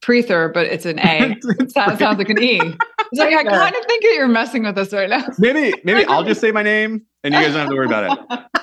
Prether, 0.00 0.50
but 0.50 0.66
it's 0.66 0.86
an 0.86 1.00
A. 1.00 1.36
It 1.58 1.72
sounds, 1.72 1.98
sounds 1.98 2.18
like 2.18 2.28
an 2.30 2.40
E. 2.40 2.60
It's 2.60 3.18
like, 3.18 3.34
I 3.34 3.42
kind 3.42 3.74
of 3.74 3.84
think 3.86 4.02
that 4.04 4.12
you're 4.14 4.28
messing 4.28 4.62
with 4.62 4.78
us 4.78 4.92
right 4.92 5.10
now. 5.10 5.24
Maybe, 5.38 5.74
maybe 5.82 6.04
I'll 6.08 6.22
just 6.24 6.40
say 6.40 6.52
my 6.52 6.62
name 6.62 7.02
and 7.24 7.34
you 7.34 7.40
guys 7.40 7.54
don't 7.54 7.62
have 7.62 7.70
to 7.70 7.74
worry 7.74 7.86
about 7.86 8.20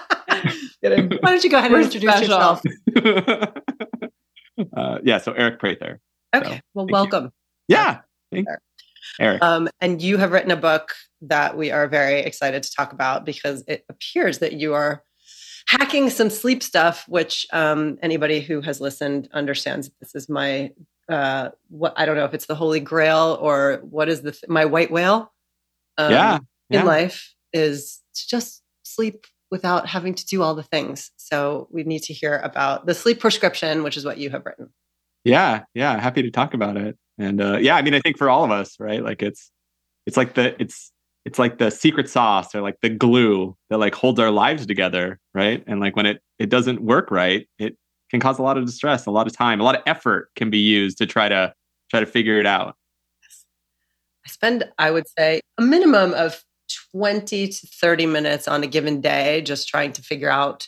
Kidding. 0.84 1.10
Why 1.10 1.32
don't 1.32 1.44
you 1.44 1.50
go 1.50 1.58
ahead 1.58 1.72
We're 1.72 1.78
and 1.78 1.86
introduce 1.86 2.12
special. 2.12 2.62
yourself? 2.96 3.58
uh, 4.76 5.00
yeah, 5.04 5.18
so 5.18 5.34
Aric 5.34 5.60
Prather. 5.60 6.00
Okay. 6.36 6.62
Well, 6.74 6.86
Thank 6.86 6.90
you. 6.90 6.94
welcome. 6.94 7.32
Yeah. 7.68 8.00
Thank 8.32 8.48
Aric. 9.20 9.42
Um, 9.42 9.70
and 9.82 10.02
you 10.02 10.18
have 10.18 10.32
written 10.32 10.52
a 10.52 10.58
book 10.58 10.94
that 11.22 11.58
we 11.58 11.72
are 11.72 11.88
very 11.88 12.20
excited 12.20 12.64
to 12.64 12.72
talk 12.72 12.92
about 12.94 13.26
because 13.26 13.64
it 13.68 13.86
appears 13.90 14.40
that 14.40 14.54
you 14.54 14.74
are 14.74 15.04
hacking 15.68 16.10
some 16.10 16.30
sleep 16.30 16.62
stuff, 16.62 17.06
which 17.08 17.48
um, 17.54 17.98
anybody 18.02 18.42
who 18.42 18.62
has 18.62 18.82
listened 18.82 19.30
understands. 19.34 19.90
This 20.00 20.16
is 20.16 20.30
my 20.30 20.72
uh, 21.08 21.50
what 21.70 21.94
I 21.98 22.06
don't 22.06 22.16
know 22.16 22.26
if 22.26 22.34
it's 22.34 22.48
the 22.48 22.56
holy 22.56 22.80
grail 22.80 23.38
or 23.40 23.80
what 23.84 24.10
is 24.10 24.22
the 24.22 24.32
th- 24.32 24.50
my 24.50 24.66
white 24.66 24.92
whale. 24.92 25.32
Um, 25.98 26.12
yeah, 26.12 26.40
yeah, 26.70 26.80
in 26.82 26.86
life 26.86 27.34
is 27.54 28.02
to 28.16 28.28
just 28.28 28.64
sleep 28.84 29.28
without 29.56 29.88
having 29.88 30.14
to 30.14 30.26
do 30.26 30.42
all 30.42 30.54
the 30.54 30.64
things. 30.64 31.12
So 31.16 31.70
we 31.72 31.86
need 31.86 32.04
to 32.04 32.14
hear 32.14 32.42
about 32.44 32.86
the 32.88 32.94
sleep 32.94 33.22
prescription, 33.22 33.84
which 33.84 33.96
is 33.96 34.04
what 34.04 34.18
you 34.18 34.30
have 34.32 34.46
written. 34.46 34.70
Yeah, 35.24 35.64
yeah, 35.74 35.98
happy 35.98 36.22
to 36.24 36.30
talk 36.30 36.54
about 36.54 36.76
it. 36.76 36.98
And 37.18 37.40
uh, 37.40 37.58
yeah, 37.62 37.78
I 37.78 37.82
mean, 37.82 37.94
I 37.94 38.02
think 38.02 38.18
for 38.18 38.30
all 38.30 38.44
of 38.44 38.52
us, 38.52 38.78
right? 38.82 39.02
Like 39.02 39.24
it's 39.24 39.50
it's 40.06 40.18
like 40.18 40.34
the 40.34 40.62
it's 40.62 40.92
it's 41.24 41.40
like 41.40 41.58
the 41.58 41.70
secret 41.70 42.10
sauce 42.10 42.54
or 42.54 42.60
like 42.60 42.76
the 42.82 42.90
glue 42.90 43.56
that 43.70 43.78
like 43.78 43.96
holds 43.96 44.20
our 44.20 44.30
lives 44.30 44.66
together, 44.66 45.22
right? 45.34 45.64
And 45.68 45.80
like 45.80 45.96
when 45.96 46.06
it 46.06 46.22
it 46.38 46.50
doesn't 46.50 46.82
work 46.82 47.10
right, 47.10 47.48
it 47.58 47.78
can 48.12 48.20
cause 48.20 48.38
a 48.38 48.44
lot 48.44 48.58
of 48.58 48.66
distress, 48.66 49.06
a 49.06 49.12
lot 49.12 49.26
of 49.26 49.32
time, 49.32 49.62
a 49.62 49.64
lot 49.64 49.76
of 49.76 49.84
effort 49.86 50.32
can 50.36 50.50
be 50.50 50.60
used 50.60 50.98
to 50.98 51.06
try 51.06 51.30
to 51.30 51.54
try 51.90 52.02
to 52.02 52.06
figure 52.06 52.42
it 52.42 52.46
out. 52.46 52.76
I 54.26 54.30
spend, 54.30 54.66
I 54.78 54.92
would 54.92 55.08
say, 55.18 55.40
a 55.58 55.62
minimum 55.62 56.14
of 56.14 56.44
20 56.96 57.50
to 57.50 57.68
30 57.68 58.06
minutes 58.06 58.48
on 58.48 58.64
a 58.64 58.68
given 58.68 59.02
day 59.02 59.42
just 59.42 59.68
trying 59.68 59.92
to 59.92 60.02
figure 60.02 60.30
out 60.30 60.68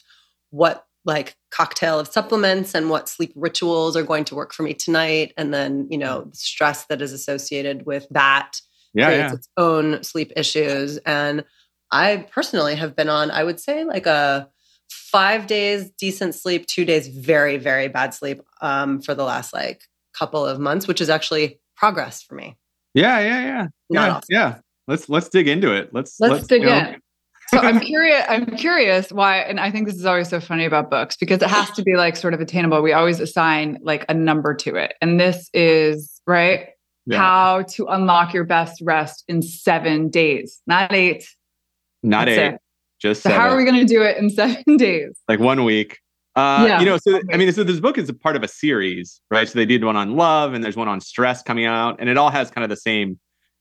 what 0.50 0.86
like 1.06 1.38
cocktail 1.52 2.00
of 2.00 2.08
supplements 2.10 2.76
and 2.76 2.90
what 2.90 3.08
sleep 3.08 3.32
rituals 3.36 3.96
are 3.96 4.04
going 4.04 4.26
to 4.26 4.36
work 4.36 4.54
for 4.54 4.64
me 4.64 4.74
tonight. 4.74 5.34
And 5.38 5.54
then 5.54 5.88
you 5.90 5.98
know 5.98 6.26
the 6.26 6.36
stress 6.36 6.86
that 6.88 7.02
is 7.02 7.14
associated 7.14 7.86
with 7.86 8.08
that 8.12 8.60
yeah, 8.94 9.06
creates 9.06 9.32
yeah. 9.32 9.36
its 9.36 9.50
own 9.56 10.04
sleep 10.04 10.34
issues. 10.36 10.98
And 11.00 11.46
i 11.90 12.28
personally 12.34 12.76
have 12.76 12.98
been 12.98 13.08
on 13.08 13.32
i 13.32 13.42
would 13.42 13.62
say 13.62 13.86
like 13.86 14.06
a 14.06 14.50
five 14.90 15.48
days 15.48 15.90
decent 15.92 16.36
sleep 16.36 16.66
two 16.66 16.84
days 16.84 17.08
very 17.08 17.56
very 17.56 17.88
bad 17.88 18.14
sleep 18.14 18.42
um, 18.60 19.00
for 19.00 19.16
the 19.16 19.24
last 19.24 19.54
like 19.54 19.84
couple 20.14 20.46
of 20.46 20.60
months 20.60 20.86
which 20.86 21.00
is 21.00 21.10
actually 21.10 21.62
progress 21.78 22.22
for 22.22 22.36
me. 22.36 22.58
Yeah 22.94 23.20
yeah 23.20 23.42
yeah. 23.42 23.68
Not 23.90 24.08
yeah, 24.08 24.10
awesome. 24.10 24.26
yeah 24.30 24.56
let's 24.88 25.10
let's 25.10 25.30
dig 25.30 25.48
into 25.48 25.74
it. 25.74 25.90
Let's 25.94 26.20
let's, 26.20 26.34
let's 26.34 26.48
dig 26.48 26.62
you 26.62 26.68
know, 26.70 26.78
in. 26.78 27.02
so 27.50 27.60
I'm 27.60 27.80
curious. 27.80 28.26
I'm 28.28 28.46
curious 28.58 29.12
why, 29.12 29.38
and 29.40 29.60
I 29.60 29.72
think 29.72 29.88
this 29.88 29.96
is 29.96 30.06
always 30.06 30.30
so 30.30 30.40
funny 30.40 30.66
about 30.66 30.90
books 30.90 31.16
because 31.18 31.42
it 31.42 31.50
has 31.50 31.70
to 31.72 31.84
be 31.84 31.96
like 31.96 32.16
sort 32.16 32.34
of 32.34 32.42
attainable. 32.42 32.82
We 32.82 32.94
always 32.94 33.20
assign 33.20 33.78
like 33.82 34.06
a 34.10 34.14
number 34.14 34.54
to 34.56 34.76
it, 34.76 34.94
and 35.02 35.20
this 35.20 35.50
is 35.54 36.22
right. 36.26 36.70
Yeah. 37.10 37.20
How 37.20 37.62
to 37.70 37.86
unlock 37.86 38.34
your 38.34 38.44
best 38.44 38.82
rest 38.84 39.24
in 39.30 39.42
seven 39.42 40.10
days, 40.10 40.62
not 40.68 40.92
eight. 40.94 41.24
Not 42.04 42.26
That's 42.26 42.38
eight, 42.38 42.54
it. 42.56 42.62
just 43.00 43.24
So 43.24 43.30
seven. 43.30 43.42
how 43.42 43.48
are 43.50 43.56
we 43.56 43.64
going 43.64 43.80
to 43.80 43.86
do 43.86 44.02
it 44.04 44.18
in 44.18 44.30
seven 44.32 44.76
days? 44.76 45.18
like 45.30 45.40
one 45.40 45.64
week. 45.64 46.00
Uh, 46.36 46.66
Yeah. 46.68 46.80
you 46.82 46.86
know, 46.86 46.98
so 46.98 47.22
I 47.32 47.38
mean, 47.38 47.52
so 47.54 47.64
this 47.64 47.80
book 47.80 47.98
is 47.98 48.10
a 48.10 48.14
part 48.14 48.36
of 48.36 48.44
a 48.44 48.48
series, 48.50 49.22
right? 49.32 49.48
So 49.48 49.58
they 49.58 49.66
did 49.66 49.86
one 49.86 49.96
on 49.96 50.18
love, 50.18 50.54
and 50.54 50.62
there's 50.64 50.76
one 50.76 50.90
on 50.90 51.00
stress 51.00 51.42
coming 51.42 51.64
out, 51.66 51.96
and 52.00 52.10
it 52.10 52.18
all 52.18 52.30
has 52.30 52.52
kind 52.52 52.64
of 52.64 52.70
the 52.70 52.76
same 52.76 53.18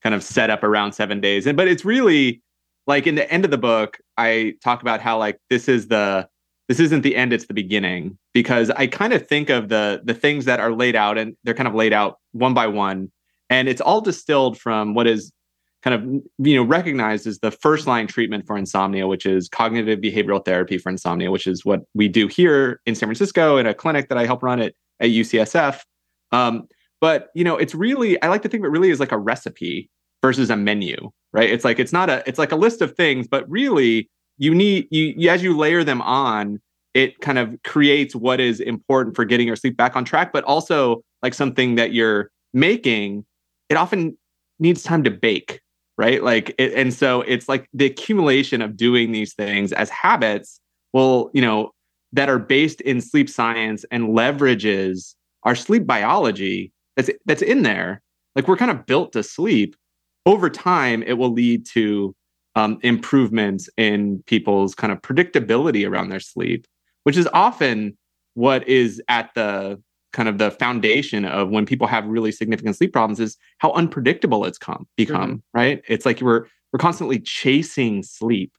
kind 0.07 0.15
of 0.15 0.23
set 0.23 0.51
up 0.51 0.63
around 0.63 0.93
seven 0.93 1.21
days. 1.21 1.49
And 1.49 1.57
but 1.57 1.67
it's 1.67 1.85
really 1.85 2.41
like 2.87 3.09
in 3.09 3.17
the 3.17 3.29
end 3.29 3.45
of 3.45 3.51
the 3.51 3.59
book, 3.59 3.99
I 4.17 4.55
talk 4.63 4.81
about 4.81 5.01
how 5.01 5.19
like 5.19 5.41
this 5.51 5.69
is 5.69 5.89
the 5.89 6.29
this 6.69 6.79
isn't 6.79 7.01
the 7.01 7.17
end, 7.17 7.33
it's 7.33 7.47
the 7.47 7.55
beginning. 7.55 8.17
Because 8.33 8.71
I 8.71 8.87
kind 8.87 9.13
of 9.13 9.27
think 9.27 9.51
of 9.51 9.69
the 9.69 10.03
the 10.05 10.15
things 10.15 10.45
that 10.45 10.61
are 10.61 10.73
laid 10.73 10.95
out 10.95 11.19
and 11.19 11.37
they're 11.43 11.55
kind 11.55 11.67
of 11.67 11.75
laid 11.75 11.93
out 11.93 12.21
one 12.31 12.55
by 12.55 12.69
one. 12.69 13.11
And 13.51 13.69
it's 13.69 13.81
all 13.81 14.01
distilled 14.01 14.61
from 14.61 14.95
what 14.95 15.09
is 15.09 15.33
kind 15.83 15.95
of 15.95 16.23
you 16.47 16.55
know 16.55 16.63
recognized 16.63 17.27
as 17.27 17.41
the 17.41 17.51
first 17.51 17.89
line 17.89 18.07
treatment 18.07 18.47
for 18.47 18.57
insomnia, 18.57 19.09
which 19.09 19.27
is 19.27 19.49
cognitive 19.49 19.99
behavioral 19.99 20.45
therapy 20.45 20.79
for 20.79 20.89
insomnia, 20.89 21.33
which 21.33 21.49
is 21.49 21.65
what 21.65 21.81
we 21.95 22.07
do 22.07 22.29
here 22.29 22.81
in 22.87 22.95
San 22.95 23.09
Francisco 23.09 23.57
in 23.57 23.67
a 23.67 23.75
clinic 23.75 24.09
that 24.09 24.19
I 24.19 24.25
help 24.25 24.45
run 24.45 24.61
at 24.61 24.73
at 25.01 25.09
UCSF. 25.09 25.81
Um, 26.31 26.69
but 27.01 27.31
you 27.35 27.43
know, 27.43 27.57
it's 27.57 27.75
really 27.75 28.23
I 28.23 28.29
like 28.29 28.43
to 28.43 28.49
think 28.49 28.63
of 28.63 28.67
it 28.67 28.71
really 28.71 28.91
is 28.91 29.01
like 29.01 29.13
a 29.13 29.19
recipe 29.19 29.91
versus 30.27 30.51
a 30.51 30.57
menu, 30.57 30.97
right? 31.33 31.49
It's 31.49 31.65
like 31.65 31.79
it's 31.79 31.93
not 31.93 32.11
a 32.11 32.21
it's 32.27 32.37
like 32.37 32.51
a 32.51 32.57
list 32.57 32.83
of 32.83 32.97
things, 32.97 33.29
but 33.29 33.49
really 33.49 34.11
you 34.39 34.53
need 34.53 34.89
you, 34.91 35.15
you 35.17 35.31
as 35.31 35.41
you 35.41 35.57
layer 35.57 35.85
them 35.85 36.03
on, 36.03 36.61
it 36.95 37.21
kind 37.21 37.39
of 37.39 37.57
creates 37.63 38.17
what 38.17 38.41
is 38.41 38.59
important 38.59 39.15
for 39.15 39.25
getting 39.25 39.47
your 39.47 39.55
sleep 39.55 39.77
back 39.77 39.95
on 39.95 40.05
track, 40.05 40.33
but 40.33 40.43
also 40.43 41.01
like 41.23 41.33
something 41.33 41.77
that 41.77 41.93
you're 41.93 42.33
making, 42.53 43.25
it 43.69 43.77
often 43.77 44.19
needs 44.59 44.83
time 44.83 45.05
to 45.05 45.13
bake, 45.13 45.61
right? 45.97 46.25
Like 46.25 46.53
it, 46.59 46.73
and 46.75 46.93
so 46.93 47.21
it's 47.21 47.49
like 47.49 47.69
the 47.73 47.87
accumulation 47.87 48.61
of 48.63 48.77
doing 48.77 49.13
these 49.13 49.33
things 49.33 49.73
as 49.73 49.91
habits 49.91 50.59
will, 50.93 51.31
you 51.35 51.41
know, 51.41 51.71
that 52.15 52.29
are 52.29 52.41
based 52.41 52.81
in 52.81 53.01
sleep 53.01 53.31
science 53.31 53.85
and 53.93 54.09
leverages 54.09 55.15
our 55.45 55.55
sleep 55.55 55.87
biology 55.87 56.73
that's 56.97 57.11
that's 57.27 57.43
in 57.43 57.63
there. 57.63 58.03
Like 58.35 58.49
we're 58.49 58.57
kind 58.57 58.73
of 58.73 58.87
built 58.87 59.13
to 59.13 59.23
sleep. 59.23 59.77
Over 60.27 60.51
time, 60.51 61.03
it 61.05 61.15
will 61.15 61.33
lead 61.33 61.65
to 61.67 62.15
um, 62.57 62.79
improvements 62.83 63.69
in 63.77 64.23
people's 64.27 64.75
kind 64.75 64.93
of 64.93 65.01
predictability 65.01 65.89
around 65.89 66.09
their 66.09 66.21
sleep, 66.21 66.67
which 67.05 67.17
is 67.17 67.29
often 67.33 67.97
what 68.35 68.67
is 68.69 69.01
at 69.09 69.31
the 69.35 69.81
kind 70.13 70.29
of 70.29 70.39
the 70.39 70.51
foundation 70.51 71.25
of 71.25 71.51
when 71.51 71.67
people 71.67 71.87
have 71.87 72.07
really 72.07 72.33
significant 72.33 72.77
sleep 72.77 72.93
problems 72.93 73.21
is 73.21 73.37
how 73.59 73.71
unpredictable 73.73 74.45
it's 74.47 74.59
come 74.59 74.87
become 74.97 75.43
right? 75.53 75.83
It's 75.89 76.07
like 76.07 76.21
we're 76.21 76.47
we're 76.73 76.79
constantly 76.79 77.21
chasing 77.21 78.03
sleep 78.03 78.53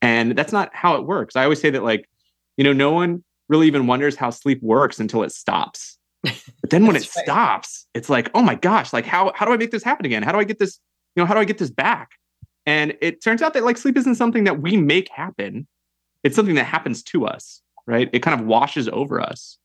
and 0.00 0.36
that's 0.36 0.52
not 0.52 0.70
how 0.72 0.96
it 0.96 1.06
works. 1.06 1.36
I 1.36 1.44
always 1.44 1.60
say 1.60 1.70
that 1.70 1.82
like 1.82 2.08
you 2.56 2.64
know 2.64 2.72
no 2.72 2.92
one 2.92 3.22
really 3.48 3.66
even 3.66 3.86
wonders 3.86 4.16
how 4.16 4.30
sleep 4.30 4.62
works 4.62 4.98
until 4.98 5.22
it 5.22 5.32
stops 5.32 5.98
but 6.70 6.78
then 6.78 6.86
when 6.86 6.96
it 6.96 7.00
right. 7.16 7.24
stops 7.24 7.86
it's 7.94 8.08
like 8.08 8.30
oh 8.34 8.42
my 8.42 8.54
gosh 8.54 8.92
like 8.92 9.06
how 9.06 9.32
how 9.34 9.44
do 9.44 9.52
i 9.52 9.56
make 9.56 9.70
this 9.70 9.82
happen 9.82 10.06
again? 10.06 10.22
How 10.22 10.32
do 10.32 10.38
i 10.38 10.44
get 10.44 10.58
this 10.58 10.78
you 11.16 11.22
know 11.22 11.26
how 11.26 11.34
do 11.34 11.40
i 11.40 11.44
get 11.44 11.58
this 11.58 11.70
back? 11.70 12.10
And 12.66 12.96
it 13.00 13.22
turns 13.22 13.42
out 13.42 13.54
that 13.54 13.64
like 13.64 13.76
sleep 13.76 13.96
isn't 13.96 14.14
something 14.16 14.44
that 14.44 14.60
we 14.60 14.76
make 14.76 15.08
happen. 15.08 15.66
It's 16.22 16.36
something 16.36 16.54
that 16.56 16.64
happens 16.64 17.02
to 17.04 17.26
us 17.26 17.62
right? 17.90 18.08
It 18.12 18.20
kind 18.20 18.38
of 18.40 18.46
washes 18.46 18.88
over 18.88 19.20
us. 19.20 19.58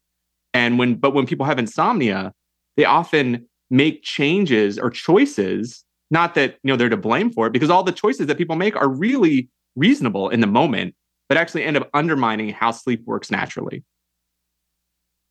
And 0.54 0.80
when 0.80 0.96
but 0.96 1.14
when 1.14 1.26
people 1.26 1.46
have 1.46 1.60
insomnia 1.60 2.34
they 2.78 2.86
often 2.86 3.48
make 3.70 4.04
changes 4.04 4.78
or 4.78 4.90
choices 4.90 5.84
not 6.12 6.36
that 6.36 6.58
you 6.64 6.72
know 6.72 6.76
they're 6.76 6.90
to 6.90 6.98
blame 6.98 7.32
for 7.32 7.48
it 7.48 7.54
because 7.54 7.70
all 7.70 7.84
the 7.84 7.92
choices 7.92 8.28
that 8.28 8.38
people 8.38 8.56
make 8.56 8.76
are 8.76 8.90
really 8.90 9.50
reasonable 9.76 10.30
in 10.30 10.40
the 10.40 10.48
moment 10.48 10.96
but 11.28 11.38
actually 11.38 11.64
end 11.64 11.76
up 11.76 11.90
undermining 11.94 12.50
how 12.50 12.72
sleep 12.72 13.02
works 13.06 13.32
naturally 13.32 13.84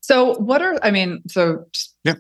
So, 0.05 0.35
what 0.35 0.61
are, 0.61 0.79
I 0.83 0.91
mean, 0.91 1.23
so 1.29 1.65
Yeah. 2.05 2.17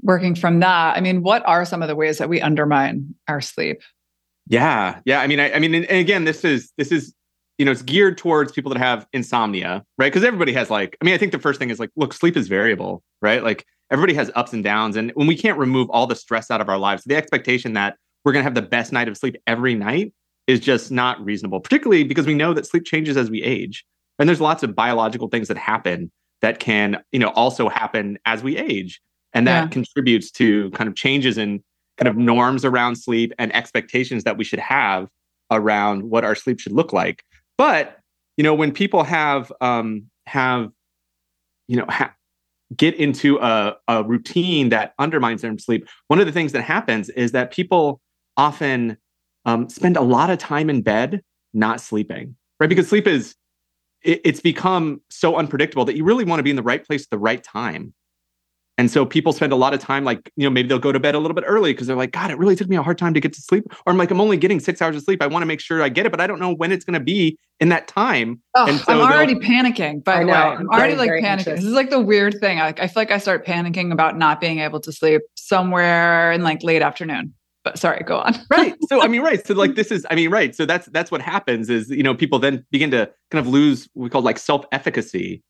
working 0.00 0.34
from 0.34 0.60
that, 0.60 0.96
I 0.96 1.00
mean, 1.02 1.22
what 1.22 1.46
are 1.46 1.66
some 1.66 1.82
of 1.82 1.88
the 1.88 1.94
ways 1.94 2.16
that 2.16 2.30
we 2.30 2.40
undermine 2.40 3.14
our 3.28 3.42
sleep? 3.42 3.82
Yeah, 4.48 5.00
yeah. 5.04 5.20
I 5.20 5.26
mean, 5.26 5.40
I, 5.40 5.52
I 5.52 5.58
mean, 5.58 5.74
and, 5.74 5.84
and 5.84 5.98
again, 5.98 6.24
this 6.24 6.42
is 6.42 6.72
this 6.78 6.90
is 6.90 7.14
you 7.58 7.66
know, 7.66 7.70
it's 7.70 7.82
geared 7.82 8.16
towards 8.16 8.50
people 8.50 8.72
that 8.72 8.78
have 8.78 9.06
insomnia, 9.12 9.84
right? 9.98 10.10
Because 10.10 10.24
everybody 10.24 10.54
has 10.54 10.70
like, 10.70 10.96
I 11.00 11.04
mean, 11.04 11.14
I 11.14 11.18
think 11.18 11.32
the 11.32 11.38
first 11.38 11.58
thing 11.60 11.70
is 11.70 11.78
like, 11.78 11.90
look, 11.96 12.12
sleep 12.14 12.36
is 12.36 12.48
variable, 12.48 13.04
right? 13.22 13.44
Like 13.44 13.64
everybody 13.92 14.14
has 14.14 14.30
ups 14.34 14.54
and 14.54 14.64
downs, 14.64 14.96
and 14.96 15.12
when 15.16 15.26
we 15.26 15.36
can't 15.36 15.58
remove 15.58 15.90
all 15.90 16.06
the 16.06 16.16
stress 16.16 16.50
out 16.50 16.62
of 16.62 16.70
our 16.70 16.78
lives, 16.78 17.04
the 17.04 17.14
expectation 17.14 17.74
that 17.74 17.96
we're 18.24 18.32
going 18.32 18.40
to 18.40 18.44
have 18.44 18.54
the 18.54 18.62
best 18.62 18.90
night 18.90 19.06
of 19.06 19.18
sleep 19.18 19.36
every 19.46 19.74
night 19.74 20.14
is 20.46 20.60
just 20.60 20.90
not 20.90 21.22
reasonable. 21.22 21.60
Particularly 21.60 22.04
because 22.04 22.26
we 22.26 22.34
know 22.34 22.54
that 22.54 22.66
sleep 22.66 22.86
changes 22.86 23.18
as 23.18 23.30
we 23.30 23.42
age, 23.42 23.84
and 24.18 24.28
there's 24.28 24.40
lots 24.40 24.62
of 24.62 24.74
biological 24.74 25.28
things 25.28 25.48
that 25.48 25.56
happen 25.56 26.10
that 26.42 26.58
can, 26.58 27.02
you 27.12 27.18
know, 27.18 27.30
also 27.30 27.68
happen 27.68 28.18
as 28.26 28.42
we 28.42 28.56
age, 28.56 29.00
and 29.32 29.46
that 29.46 29.64
Yeah. 29.64 29.68
contributes 29.70 30.30
to 30.32 30.70
kind 30.70 30.88
of 30.88 30.94
changes 30.94 31.38
in 31.38 31.62
kind 31.96 32.08
of 32.08 32.16
norms 32.16 32.64
around 32.64 32.96
sleep 32.96 33.32
and 33.38 33.54
expectations 33.54 34.24
that 34.24 34.36
we 34.36 34.44
should 34.44 34.58
have 34.58 35.08
around 35.50 36.02
what 36.02 36.24
our 36.24 36.34
sleep 36.34 36.58
should 36.60 36.72
look 36.72 36.92
like. 36.92 37.24
But 37.56 37.98
you 38.36 38.42
know, 38.42 38.54
when 38.54 38.72
people 38.72 39.04
have 39.04 39.52
um, 39.60 40.10
have 40.26 40.70
you 41.68 41.76
know 41.76 41.86
ha- 41.88 42.14
get 42.76 42.94
into 42.96 43.38
a, 43.38 43.76
a 43.88 44.02
routine 44.04 44.70
that 44.70 44.94
undermines 44.98 45.42
their 45.42 45.56
sleep, 45.58 45.88
one 46.08 46.18
of 46.20 46.26
the 46.26 46.32
things 46.32 46.52
that 46.52 46.62
happens 46.62 47.08
is 47.10 47.32
that 47.32 47.52
people 47.52 48.00
often 48.36 48.96
um, 49.44 49.68
spend 49.68 49.96
a 49.96 50.00
lot 50.02 50.30
of 50.30 50.38
time 50.38 50.68
in 50.68 50.82
bed 50.82 51.22
not 51.52 51.80
sleeping, 51.80 52.34
right? 52.58 52.68
Because 52.68 52.88
sleep 52.88 53.06
is 53.06 53.36
it, 54.04 54.20
it's 54.24 54.40
become 54.40 55.00
so 55.10 55.36
unpredictable 55.36 55.84
that 55.86 55.96
you 55.96 56.04
really 56.04 56.24
want 56.24 56.38
to 56.38 56.44
be 56.44 56.50
in 56.50 56.56
the 56.56 56.62
right 56.62 56.84
place 56.84 57.02
at 57.02 57.10
the 57.10 57.18
right 57.18 57.42
time. 57.42 57.94
And 58.76 58.90
so 58.90 59.06
people 59.06 59.32
spend 59.32 59.52
a 59.52 59.56
lot 59.56 59.72
of 59.72 59.78
time, 59.78 60.04
like, 60.04 60.32
you 60.34 60.42
know, 60.42 60.50
maybe 60.50 60.66
they'll 60.68 60.80
go 60.80 60.90
to 60.90 60.98
bed 60.98 61.14
a 61.14 61.18
little 61.20 61.36
bit 61.36 61.44
early 61.46 61.72
because 61.72 61.86
they're 61.86 61.94
like, 61.96 62.10
God, 62.10 62.32
it 62.32 62.38
really 62.38 62.56
took 62.56 62.68
me 62.68 62.74
a 62.74 62.82
hard 62.82 62.98
time 62.98 63.14
to 63.14 63.20
get 63.20 63.32
to 63.34 63.40
sleep. 63.40 63.64
Or 63.86 63.92
I'm 63.92 63.96
like, 63.96 64.10
I'm 64.10 64.20
only 64.20 64.36
getting 64.36 64.58
six 64.58 64.82
hours 64.82 64.96
of 64.96 65.04
sleep. 65.04 65.22
I 65.22 65.28
want 65.28 65.42
to 65.42 65.46
make 65.46 65.60
sure 65.60 65.80
I 65.80 65.88
get 65.88 66.06
it, 66.06 66.10
but 66.10 66.20
I 66.20 66.26
don't 66.26 66.40
know 66.40 66.52
when 66.52 66.72
it's 66.72 66.84
going 66.84 66.98
to 66.98 67.04
be 67.04 67.38
in 67.60 67.68
that 67.68 67.86
time. 67.86 68.42
Oh, 68.56 68.66
And 68.66 68.80
so 68.80 68.92
I'm 68.92 69.00
already 69.00 69.36
panicking. 69.36 70.02
By 70.02 70.14
I 70.14 70.20
the 70.20 70.24
know, 70.24 70.32
way, 70.32 70.38
I'm 70.38 70.58
I'm 70.58 70.68
already 70.70 70.94
getting 70.94 70.98
like 70.98 71.08
very 71.08 71.22
panicking. 71.22 71.24
anxious. 71.26 71.60
This 71.60 71.64
is 71.66 71.72
like 71.72 71.90
the 71.90 72.00
weird 72.00 72.40
thing. 72.40 72.60
I, 72.60 72.68
I 72.76 72.88
feel 72.88 72.94
like 72.96 73.12
I 73.12 73.18
start 73.18 73.46
panicking 73.46 73.92
about 73.92 74.18
not 74.18 74.40
being 74.40 74.58
able 74.58 74.80
to 74.80 74.90
sleep 74.90 75.22
somewhere 75.36 76.32
in 76.32 76.42
like 76.42 76.64
late 76.64 76.82
afternoon. 76.82 77.32
But 77.64 77.78
sorry, 77.78 78.02
go 78.04 78.18
on. 78.18 78.34
right. 78.50 78.76
So 78.88 79.02
I 79.02 79.08
mean, 79.08 79.22
right. 79.22 79.44
So 79.44 79.54
like 79.54 79.74
this 79.76 79.90
is, 79.90 80.06
I 80.10 80.14
mean, 80.14 80.30
right. 80.30 80.54
So 80.54 80.66
that's 80.66 80.86
that's 80.88 81.10
what 81.10 81.20
happens 81.20 81.70
is 81.70 81.90
you 81.90 82.02
know 82.02 82.14
people 82.14 82.38
then 82.38 82.64
begin 82.70 82.90
to 82.92 83.10
kind 83.30 83.44
of 83.44 83.50
lose 83.50 83.88
what 83.94 84.04
we 84.04 84.10
call 84.10 84.22
like 84.22 84.38
self 84.38 84.64
efficacy 84.70 85.42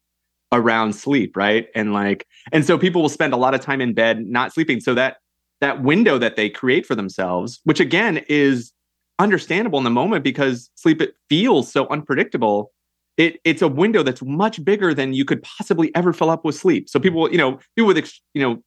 around 0.52 0.94
sleep, 0.94 1.36
right? 1.36 1.66
And 1.74 1.92
like, 1.92 2.26
and 2.52 2.64
so 2.64 2.78
people 2.78 3.02
will 3.02 3.08
spend 3.08 3.34
a 3.34 3.36
lot 3.36 3.54
of 3.54 3.60
time 3.60 3.80
in 3.80 3.92
bed 3.92 4.24
not 4.24 4.54
sleeping. 4.54 4.80
So 4.80 4.94
that 4.94 5.16
that 5.60 5.82
window 5.82 6.18
that 6.18 6.36
they 6.36 6.48
create 6.48 6.86
for 6.86 6.94
themselves, 6.94 7.60
which 7.64 7.80
again 7.80 8.24
is 8.28 8.72
understandable 9.18 9.78
in 9.78 9.84
the 9.84 9.90
moment 9.90 10.24
because 10.24 10.70
sleep 10.74 11.00
it 11.00 11.14
feels 11.28 11.70
so 11.70 11.88
unpredictable. 11.88 12.72
It 13.16 13.40
it's 13.44 13.62
a 13.62 13.68
window 13.68 14.02
that's 14.02 14.22
much 14.22 14.64
bigger 14.64 14.94
than 14.94 15.12
you 15.12 15.24
could 15.24 15.42
possibly 15.42 15.94
ever 15.94 16.12
fill 16.12 16.30
up 16.30 16.44
with 16.44 16.54
sleep. 16.54 16.88
So 16.88 17.00
people, 17.00 17.30
you 17.30 17.38
know, 17.38 17.58
people 17.76 17.88
with 17.88 18.12
you 18.34 18.42
know 18.42 18.62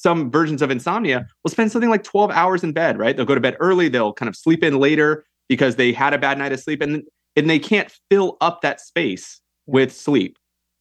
some 0.00 0.30
versions 0.30 0.62
of 0.62 0.70
insomnia 0.70 1.26
will 1.42 1.50
spend 1.50 1.72
something 1.72 1.90
like 1.90 2.04
12 2.04 2.30
hours 2.30 2.62
in 2.62 2.72
bed, 2.72 2.98
right? 2.98 3.16
They'll 3.16 3.26
go 3.26 3.34
to 3.34 3.40
bed 3.40 3.56
early, 3.58 3.88
they'll 3.88 4.12
kind 4.12 4.28
of 4.28 4.36
sleep 4.36 4.62
in 4.62 4.78
later 4.78 5.24
because 5.48 5.76
they 5.76 5.92
had 5.92 6.14
a 6.14 6.18
bad 6.18 6.38
night 6.38 6.52
of 6.52 6.60
sleep 6.60 6.80
and 6.80 7.02
and 7.36 7.50
they 7.50 7.58
can't 7.58 7.92
fill 8.10 8.36
up 8.40 8.62
that 8.62 8.80
space 8.80 9.40
with 9.66 9.92
sleep. 9.92 10.38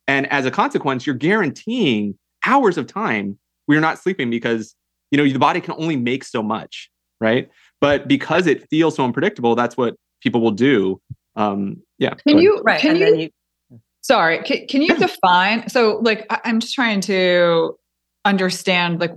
And 0.08 0.32
as 0.32 0.46
a 0.46 0.52
consequence, 0.52 1.06
you're 1.06 1.16
guaranteeing 1.16 2.18
hours 2.46 2.78
of 2.78 2.88
time 2.88 3.38
where 3.66 3.76
you're 3.76 3.82
not 3.82 4.00
sleeping 4.00 4.30
because 4.30 4.76
you 5.12 5.18
know 5.18 5.28
the 5.28 5.40
body 5.40 5.62
can 5.62 5.74
only 5.78 5.96
make 5.96 6.24
so 6.24 6.44
much, 6.44 6.90
right? 7.20 7.50
But 7.82 8.08
because 8.08 8.46
it 8.46 8.70
feels 8.70 8.96
so 8.96 9.04
unpredictable, 9.04 9.56
that's 9.56 9.76
what 9.76 9.96
people 10.22 10.42
will 10.42 10.52
do. 10.52 11.02
Um, 11.36 11.78
yeah. 11.98 12.14
Can 12.28 12.38
you 12.38 12.62
right? 12.64 12.80
Can 12.80 12.96
you, 12.98 13.16
you, 13.16 13.80
Sorry, 14.02 14.42
can, 14.44 14.68
can 14.68 14.82
you 14.84 14.96
define? 14.96 15.68
So, 15.70 16.00
like, 16.02 16.26
I'm 16.30 16.60
just 16.60 16.74
trying 16.74 17.02
to 17.02 17.78
understand, 18.28 19.00
like, 19.00 19.14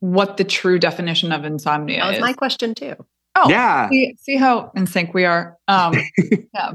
what 0.00 0.36
the 0.36 0.44
true 0.44 0.78
definition 0.78 1.30
of 1.30 1.44
insomnia 1.44 2.00
that 2.00 2.08
was 2.08 2.16
is. 2.16 2.22
my 2.22 2.32
question 2.32 2.74
too. 2.74 2.94
Oh, 3.36 3.48
yeah. 3.48 3.88
See, 3.88 4.16
see, 4.18 4.36
how 4.36 4.72
in 4.74 4.86
sync 4.86 5.14
we 5.14 5.24
are. 5.24 5.56
Um, 5.68 5.94
yeah. 6.54 6.72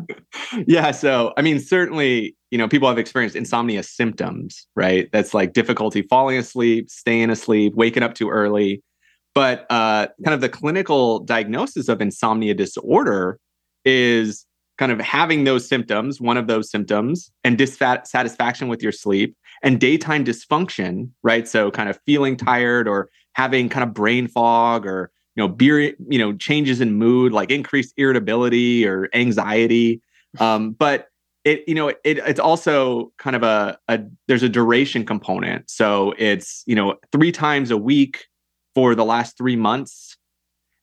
yeah. 0.67 0.91
So, 0.91 1.33
I 1.35 1.41
mean, 1.41 1.59
certainly, 1.59 2.35
you 2.49 2.57
know, 2.57 2.67
people 2.67 2.87
have 2.87 2.97
experienced 2.97 3.35
insomnia 3.35 3.83
symptoms, 3.83 4.65
right? 4.75 5.09
That's 5.11 5.33
like 5.33 5.53
difficulty 5.53 6.01
falling 6.03 6.37
asleep, 6.37 6.89
staying 6.89 7.29
asleep, 7.29 7.73
waking 7.75 8.03
up 8.03 8.13
too 8.13 8.29
early. 8.29 8.81
But 9.33 9.65
uh, 9.69 10.07
kind 10.23 10.33
of 10.33 10.39
the 10.39 10.47
clinical 10.47 11.19
diagnosis 11.19 11.89
of 11.89 12.01
insomnia 12.01 12.53
disorder 12.53 13.37
is 13.83 14.45
kind 14.77 14.91
of 14.91 14.99
having 14.99 15.43
those 15.43 15.67
symptoms, 15.67 16.19
one 16.19 16.37
of 16.37 16.47
those 16.47 16.69
symptoms, 16.69 17.31
and 17.43 17.57
dissatisfaction 17.57 18.67
with 18.67 18.83
your 18.83 18.91
sleep 18.91 19.35
and 19.63 19.79
daytime 19.79 20.25
dysfunction, 20.25 21.09
right? 21.23 21.47
So, 21.47 21.71
kind 21.71 21.89
of 21.89 21.99
feeling 22.05 22.37
tired 22.37 22.87
or 22.87 23.09
having 23.33 23.69
kind 23.69 23.83
of 23.83 23.93
brain 23.93 24.27
fog 24.27 24.85
or 24.85 25.11
you 25.35 25.43
know 25.43 25.47
beer 25.47 25.93
you 26.07 26.17
know 26.17 26.33
changes 26.33 26.81
in 26.81 26.93
mood 26.93 27.33
like 27.33 27.51
increased 27.51 27.93
irritability 27.97 28.85
or 28.85 29.09
anxiety. 29.13 30.01
Um, 30.39 30.71
but 30.71 31.07
it 31.43 31.63
you 31.67 31.75
know 31.75 31.89
it, 31.89 31.99
it's 32.03 32.39
also 32.39 33.11
kind 33.17 33.35
of 33.35 33.43
a, 33.43 33.77
a 33.87 33.99
there's 34.27 34.43
a 34.43 34.49
duration 34.49 35.05
component. 35.05 35.69
So 35.69 36.13
it's 36.17 36.63
you 36.65 36.75
know 36.75 36.95
three 37.11 37.31
times 37.31 37.71
a 37.71 37.77
week 37.77 38.25
for 38.73 38.95
the 38.95 39.05
last 39.05 39.37
three 39.37 39.55
months. 39.55 40.17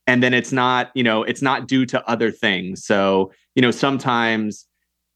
And 0.06 0.22
then 0.22 0.34
it's 0.34 0.52
not 0.52 0.90
you 0.94 1.02
know 1.02 1.22
it's 1.22 1.42
not 1.42 1.66
due 1.66 1.86
to 1.86 2.08
other 2.08 2.30
things. 2.30 2.84
So 2.84 3.32
you 3.54 3.62
know 3.62 3.70
sometimes 3.70 4.66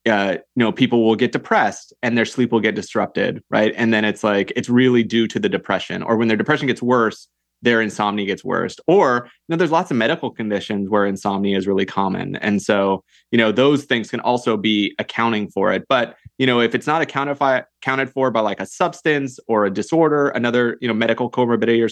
uh, 0.06 0.36
you 0.54 0.60
know 0.60 0.72
people 0.72 1.04
will 1.04 1.16
get 1.16 1.32
depressed 1.32 1.92
and 2.02 2.16
their 2.16 2.24
sleep 2.24 2.52
will 2.52 2.60
get 2.60 2.74
disrupted 2.74 3.42
right 3.50 3.72
and 3.76 3.92
then 3.92 4.04
it's 4.04 4.22
like 4.22 4.52
it's 4.54 4.68
really 4.68 5.02
due 5.02 5.26
to 5.26 5.38
the 5.38 5.48
depression 5.48 6.02
or 6.02 6.16
when 6.16 6.28
their 6.28 6.36
depression 6.36 6.66
gets 6.66 6.82
worse 6.82 7.28
their 7.62 7.80
insomnia 7.80 8.26
gets 8.26 8.44
worse. 8.44 8.76
Or, 8.86 9.24
you 9.24 9.30
know, 9.48 9.56
there's 9.56 9.70
lots 9.70 9.90
of 9.90 9.96
medical 9.96 10.30
conditions 10.30 10.88
where 10.88 11.06
insomnia 11.06 11.56
is 11.56 11.66
really 11.66 11.86
common. 11.86 12.36
And 12.36 12.62
so, 12.62 13.02
you 13.30 13.38
know, 13.38 13.52
those 13.52 13.84
things 13.84 14.10
can 14.10 14.20
also 14.20 14.56
be 14.56 14.94
accounting 14.98 15.50
for 15.50 15.72
it. 15.72 15.84
But, 15.88 16.16
you 16.38 16.46
know, 16.46 16.60
if 16.60 16.74
it's 16.74 16.86
not 16.86 17.02
accounted, 17.02 17.38
by, 17.38 17.64
accounted 17.82 18.10
for 18.10 18.30
by 18.30 18.40
like 18.40 18.60
a 18.60 18.66
substance 18.66 19.38
or 19.48 19.64
a 19.64 19.70
disorder, 19.70 20.28
another, 20.28 20.76
you 20.80 20.88
know, 20.88 20.94
medical 20.94 21.30
comorbidity 21.30 21.82
or 21.82 21.88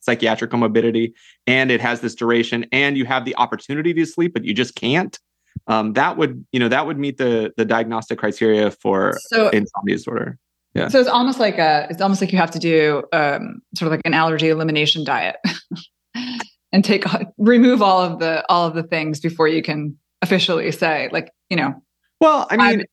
psychiatric 0.00 0.50
comorbidity, 0.50 1.12
and 1.46 1.70
it 1.70 1.80
has 1.80 2.00
this 2.00 2.14
duration 2.14 2.66
and 2.72 2.96
you 2.96 3.04
have 3.04 3.24
the 3.24 3.36
opportunity 3.36 3.94
to 3.94 4.06
sleep, 4.06 4.34
but 4.34 4.44
you 4.44 4.54
just 4.54 4.74
can't, 4.74 5.18
um, 5.66 5.92
that 5.94 6.16
would, 6.16 6.44
you 6.52 6.60
know, 6.60 6.68
that 6.68 6.86
would 6.86 6.98
meet 6.98 7.18
the 7.18 7.52
the 7.56 7.64
diagnostic 7.64 8.18
criteria 8.18 8.70
for 8.70 9.18
so, 9.28 9.48
insomnia 9.50 9.96
disorder. 9.96 10.38
Yeah. 10.74 10.88
So 10.88 11.00
it's 11.00 11.08
almost 11.08 11.40
like 11.40 11.58
a 11.58 11.86
it's 11.90 12.00
almost 12.00 12.20
like 12.20 12.32
you 12.32 12.38
have 12.38 12.52
to 12.52 12.58
do 12.58 13.02
um, 13.12 13.60
sort 13.74 13.86
of 13.86 13.92
like 13.92 14.02
an 14.04 14.14
allergy 14.14 14.48
elimination 14.48 15.04
diet 15.04 15.36
and 16.72 16.84
take 16.84 17.04
remove 17.38 17.82
all 17.82 18.00
of 18.00 18.18
the 18.18 18.44
all 18.48 18.66
of 18.66 18.74
the 18.74 18.82
things 18.82 19.20
before 19.20 19.48
you 19.48 19.62
can 19.62 19.96
officially 20.22 20.70
say 20.70 21.08
like 21.12 21.32
you 21.48 21.56
know 21.56 21.74
well 22.20 22.46
i 22.50 22.56
mean 22.56 22.84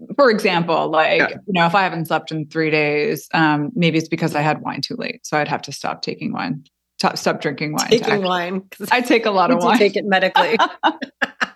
I'm, 0.00 0.14
for 0.16 0.30
example 0.30 0.88
like 0.88 1.20
yeah. 1.20 1.28
you 1.46 1.52
know 1.52 1.66
if 1.66 1.74
i 1.74 1.82
haven't 1.82 2.06
slept 2.06 2.32
in 2.32 2.48
three 2.48 2.70
days 2.70 3.28
um, 3.34 3.70
maybe 3.74 3.98
it's 3.98 4.08
because 4.08 4.34
i 4.34 4.40
had 4.40 4.62
wine 4.62 4.80
too 4.80 4.96
late 4.96 5.26
so 5.26 5.36
i'd 5.38 5.48
have 5.48 5.62
to 5.62 5.72
stop 5.72 6.02
taking 6.02 6.32
wine 6.32 6.64
stop, 6.98 7.18
stop 7.18 7.40
drinking 7.40 7.72
wine 7.72 7.88
taking 7.88 8.22
wine 8.22 8.62
i 8.90 9.00
take 9.00 9.26
a 9.26 9.30
lot 9.30 9.50
of 9.50 9.62
wine 9.62 9.78
take 9.78 9.96
it 9.96 10.04
medically 10.06 10.56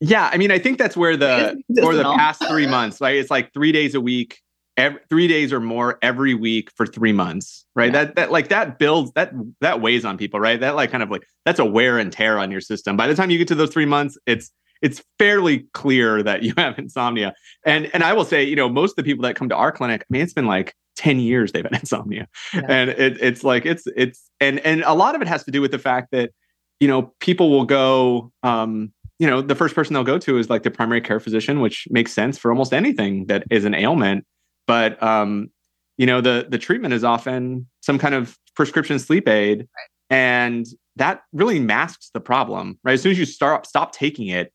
yeah 0.00 0.30
i 0.32 0.36
mean 0.36 0.50
i 0.50 0.58
think 0.58 0.78
that's 0.78 0.96
where 0.96 1.16
the 1.16 1.60
for 1.80 1.94
the 1.94 2.04
past 2.04 2.42
three 2.48 2.66
months 2.66 3.00
right? 3.00 3.16
it's 3.16 3.30
like 3.30 3.52
three 3.52 3.72
days 3.72 3.94
a 3.94 4.00
week 4.00 4.40
every, 4.78 5.00
three 5.10 5.28
days 5.28 5.52
or 5.52 5.60
more 5.60 5.98
every 6.00 6.32
week 6.32 6.70
for 6.74 6.86
three 6.86 7.12
months, 7.12 7.66
right? 7.74 7.92
Yeah. 7.92 8.04
That 8.04 8.16
that 8.16 8.32
like 8.32 8.48
that 8.48 8.78
builds 8.78 9.12
that 9.12 9.32
that 9.60 9.82
weighs 9.82 10.06
on 10.06 10.16
people, 10.16 10.40
right? 10.40 10.58
That 10.58 10.76
like 10.76 10.90
kind 10.90 11.02
of 11.02 11.10
like 11.10 11.26
that's 11.44 11.58
a 11.58 11.64
wear 11.64 11.98
and 11.98 12.10
tear 12.10 12.38
on 12.38 12.50
your 12.50 12.62
system. 12.62 12.96
By 12.96 13.08
the 13.08 13.14
time 13.14 13.28
you 13.28 13.36
get 13.36 13.48
to 13.48 13.54
those 13.54 13.70
three 13.70 13.84
months, 13.84 14.16
it's 14.24 14.50
it's 14.80 15.02
fairly 15.18 15.66
clear 15.74 16.22
that 16.22 16.42
you 16.42 16.54
have 16.56 16.78
insomnia. 16.78 17.34
And 17.66 17.90
and 17.92 18.02
I 18.02 18.14
will 18.14 18.24
say, 18.24 18.44
you 18.44 18.56
know, 18.56 18.68
most 18.68 18.92
of 18.92 18.96
the 18.96 19.02
people 19.02 19.24
that 19.24 19.34
come 19.34 19.48
to 19.50 19.56
our 19.56 19.72
clinic, 19.72 20.02
I 20.02 20.06
mean, 20.08 20.22
it's 20.22 20.32
been 20.32 20.46
like 20.46 20.74
10 20.96 21.20
years 21.20 21.52
they've 21.52 21.64
had 21.64 21.74
insomnia. 21.80 22.28
Yeah. 22.54 22.62
And 22.68 22.90
it, 22.90 23.20
it's 23.20 23.44
like 23.44 23.66
it's 23.66 23.86
it's 23.94 24.30
and 24.40 24.60
and 24.60 24.82
a 24.82 24.94
lot 24.94 25.14
of 25.14 25.20
it 25.20 25.28
has 25.28 25.44
to 25.44 25.50
do 25.50 25.60
with 25.60 25.72
the 25.72 25.78
fact 25.78 26.08
that, 26.12 26.30
you 26.80 26.88
know, 26.88 27.12
people 27.18 27.50
will 27.50 27.64
go 27.64 28.32
um, 28.44 28.92
you 29.18 29.26
know, 29.26 29.42
the 29.42 29.54
first 29.54 29.74
person 29.74 29.94
they'll 29.94 30.04
go 30.04 30.18
to 30.18 30.38
is 30.38 30.48
like 30.48 30.62
the 30.62 30.70
primary 30.70 31.00
care 31.00 31.20
physician, 31.20 31.60
which 31.60 31.86
makes 31.90 32.12
sense 32.12 32.38
for 32.38 32.50
almost 32.50 32.72
anything 32.72 33.26
that 33.26 33.44
is 33.50 33.64
an 33.64 33.74
ailment 33.74 34.24
but 34.68 35.02
um, 35.02 35.50
you 35.96 36.06
know 36.06 36.20
the 36.20 36.46
the 36.48 36.58
treatment 36.58 36.94
is 36.94 37.02
often 37.02 37.66
some 37.80 37.98
kind 37.98 38.14
of 38.14 38.38
prescription 38.54 39.00
sleep 39.00 39.26
aid, 39.26 39.60
right. 39.60 40.16
and 40.16 40.66
that 40.94 41.22
really 41.32 41.58
masks 41.58 42.10
the 42.14 42.20
problem. 42.20 42.78
Right, 42.84 42.92
as 42.92 43.02
soon 43.02 43.10
as 43.10 43.18
you 43.18 43.24
start 43.24 43.66
stop 43.66 43.90
taking 43.90 44.28
it, 44.28 44.52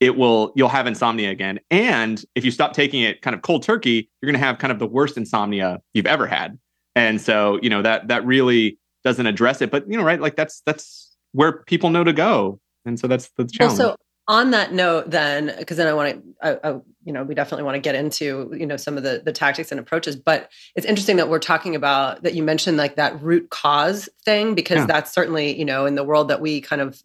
it 0.00 0.16
will 0.16 0.52
you'll 0.56 0.70
have 0.70 0.86
insomnia 0.86 1.30
again. 1.30 1.60
And 1.70 2.24
if 2.34 2.46
you 2.46 2.50
stop 2.50 2.72
taking 2.72 3.02
it 3.02 3.20
kind 3.20 3.36
of 3.36 3.42
cold 3.42 3.62
turkey, 3.62 4.08
you're 4.22 4.30
going 4.30 4.40
to 4.40 4.46
have 4.46 4.58
kind 4.58 4.72
of 4.72 4.78
the 4.78 4.86
worst 4.86 5.18
insomnia 5.18 5.82
you've 5.92 6.06
ever 6.06 6.26
had. 6.26 6.58
And 6.94 7.20
so 7.20 7.58
you 7.60 7.68
know 7.68 7.82
that 7.82 8.08
that 8.08 8.24
really 8.24 8.78
doesn't 9.04 9.26
address 9.26 9.60
it. 9.60 9.70
But 9.70 9.90
you 9.90 9.98
know, 9.98 10.04
right, 10.04 10.20
like 10.20 10.36
that's 10.36 10.62
that's 10.64 11.14
where 11.32 11.64
people 11.64 11.90
know 11.90 12.04
to 12.04 12.14
go. 12.14 12.60
And 12.86 13.00
so 13.00 13.08
that's 13.08 13.30
the 13.36 13.44
challenge. 13.44 13.80
Well, 13.80 13.90
so 13.90 13.96
on 14.28 14.50
that 14.50 14.72
note 14.72 15.10
then 15.10 15.54
because 15.58 15.76
then 15.76 15.86
i 15.86 15.92
want 15.92 16.22
to 16.42 16.82
you 17.04 17.12
know 17.12 17.22
we 17.22 17.34
definitely 17.34 17.62
want 17.62 17.76
to 17.76 17.80
get 17.80 17.94
into 17.94 18.52
you 18.58 18.66
know 18.66 18.76
some 18.76 18.96
of 18.96 19.02
the 19.02 19.22
the 19.24 19.32
tactics 19.32 19.70
and 19.70 19.78
approaches 19.78 20.16
but 20.16 20.50
it's 20.74 20.84
interesting 20.84 21.16
that 21.16 21.28
we're 21.28 21.38
talking 21.38 21.74
about 21.74 22.22
that 22.22 22.34
you 22.34 22.42
mentioned 22.42 22.76
like 22.76 22.96
that 22.96 23.20
root 23.22 23.48
cause 23.50 24.08
thing 24.24 24.54
because 24.54 24.78
yeah. 24.78 24.86
that's 24.86 25.12
certainly 25.12 25.56
you 25.56 25.64
know 25.64 25.86
in 25.86 25.94
the 25.94 26.04
world 26.04 26.28
that 26.28 26.40
we 26.40 26.60
kind 26.60 26.82
of 26.82 27.00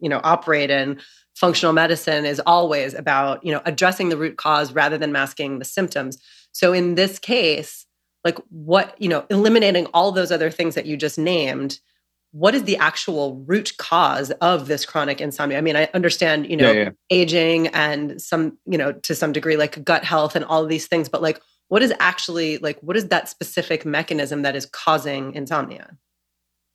you 0.00 0.08
know 0.08 0.20
operate 0.22 0.70
in 0.70 1.00
functional 1.34 1.72
medicine 1.72 2.26
is 2.26 2.40
always 2.46 2.92
about 2.94 3.44
you 3.44 3.50
know 3.50 3.62
addressing 3.64 4.10
the 4.10 4.16
root 4.16 4.36
cause 4.36 4.72
rather 4.72 4.98
than 4.98 5.10
masking 5.10 5.58
the 5.58 5.64
symptoms 5.64 6.18
so 6.52 6.72
in 6.72 6.94
this 6.94 7.18
case 7.18 7.86
like 8.24 8.38
what 8.50 8.94
you 9.00 9.08
know 9.08 9.24
eliminating 9.30 9.86
all 9.86 10.12
those 10.12 10.30
other 10.30 10.50
things 10.50 10.74
that 10.74 10.86
you 10.86 10.96
just 10.96 11.18
named 11.18 11.80
what 12.32 12.54
is 12.54 12.64
the 12.64 12.76
actual 12.76 13.42
root 13.46 13.76
cause 13.78 14.30
of 14.40 14.68
this 14.68 14.86
chronic 14.86 15.20
insomnia? 15.20 15.58
I 15.58 15.60
mean, 15.60 15.76
I 15.76 15.88
understand, 15.94 16.48
you 16.48 16.56
know, 16.56 16.70
yeah, 16.70 16.82
yeah. 16.82 16.90
aging 17.10 17.66
and 17.68 18.20
some, 18.22 18.56
you 18.66 18.78
know, 18.78 18.92
to 18.92 19.14
some 19.14 19.32
degree, 19.32 19.56
like 19.56 19.82
gut 19.84 20.04
health 20.04 20.36
and 20.36 20.44
all 20.44 20.62
of 20.62 20.68
these 20.68 20.86
things, 20.86 21.08
but 21.08 21.22
like, 21.22 21.40
what 21.68 21.82
is 21.82 21.92
actually 22.00 22.58
like, 22.58 22.78
what 22.80 22.96
is 22.96 23.08
that 23.08 23.28
specific 23.28 23.84
mechanism 23.84 24.42
that 24.42 24.56
is 24.56 24.66
causing 24.66 25.34
insomnia? 25.34 25.96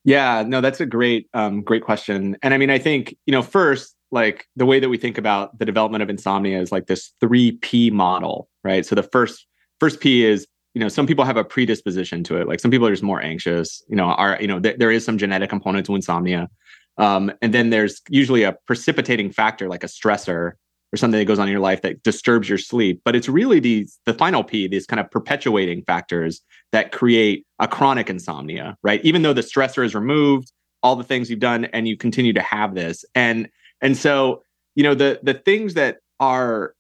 Yeah, 0.04 0.44
no, 0.46 0.62
that's 0.62 0.80
a 0.80 0.86
great, 0.86 1.28
um, 1.34 1.62
great 1.62 1.84
question. 1.84 2.38
And 2.42 2.54
I 2.54 2.58
mean, 2.58 2.70
I 2.70 2.78
think, 2.78 3.16
you 3.26 3.32
know, 3.32 3.42
first, 3.42 3.96
like 4.12 4.48
the 4.56 4.66
way 4.66 4.80
that 4.80 4.88
we 4.88 4.98
think 4.98 5.18
about 5.18 5.58
the 5.58 5.66
development 5.66 6.04
of 6.04 6.10
insomnia 6.10 6.62
is 6.62 6.72
like 6.72 6.88
this 6.88 7.12
three 7.20 7.54
P 7.54 7.90
model, 7.90 8.48
right? 8.64 8.86
So 8.86 8.96
the 8.96 9.04
first, 9.04 9.48
first 9.80 10.00
P 10.00 10.24
is 10.24 10.48
you 10.76 10.82
know 10.82 10.90
some 10.90 11.08
people 11.08 11.26
have 11.26 11.38
a 11.38 11.44
predisposition 11.44 12.24
to 12.26 12.38
it. 12.38 12.48
Like 12.48 12.60
some 12.60 12.70
people 12.70 12.86
are 12.86 12.92
just 12.92 13.02
more 13.02 13.22
anxious 13.22 13.82
you 13.88 13.96
know 13.96 14.06
are 14.06 14.38
you 14.40 14.48
know 14.48 14.60
th- 14.60 14.78
there 14.78 14.92
is 14.92 15.04
some 15.04 15.18
genetic 15.18 15.50
component 15.50 15.86
to 15.88 15.96
insomnia. 15.96 16.50
Um, 16.98 17.32
and 17.42 17.54
then 17.54 17.72
there's 17.72 18.02
usually 18.10 18.44
a 18.44 18.56
precipitating 18.68 19.32
factor 19.32 19.68
like 19.68 19.84
a 19.84 19.88
stressor 19.88 20.54
or 20.94 20.98
something 20.98 21.20
that 21.20 21.26
goes 21.26 21.40
on 21.40 21.48
in 21.48 21.52
your 21.52 21.62
life 21.62 21.82
that 21.82 22.04
disturbs 22.04 22.48
your 22.48 22.58
sleep. 22.58 23.02
But 23.04 23.16
it's 23.16 23.28
really 23.28 23.60
these 23.60 23.98
the 24.06 24.14
final 24.14 24.44
p 24.44 24.68
these 24.68 24.86
kind 24.86 25.00
of 25.00 25.10
perpetuating 25.10 25.84
factors 25.84 26.42
that 26.74 26.92
create 26.92 27.46
a 27.60 27.68
chronic 27.68 28.10
insomnia 28.10 28.78
right? 28.84 29.04
Even 29.04 29.22
though 29.22 29.34
the 29.34 29.42
stressor 29.42 29.84
is 29.84 29.96
removed 29.96 30.52
all 30.84 30.96
the 30.96 31.04
things 31.04 31.30
you've 31.30 31.40
done 31.40 31.66
and 31.66 31.88
you 31.88 31.98
continue 31.98 32.34
to 32.34 32.42
have 32.42 32.76
this. 32.76 33.06
And 33.16 33.50
and 33.82 33.96
so 33.96 34.44
you 34.76 34.84
know 34.84 34.94
the 34.94 35.22
the 35.24 35.34
things 35.34 35.74
that 35.76 36.00
are 36.20 36.76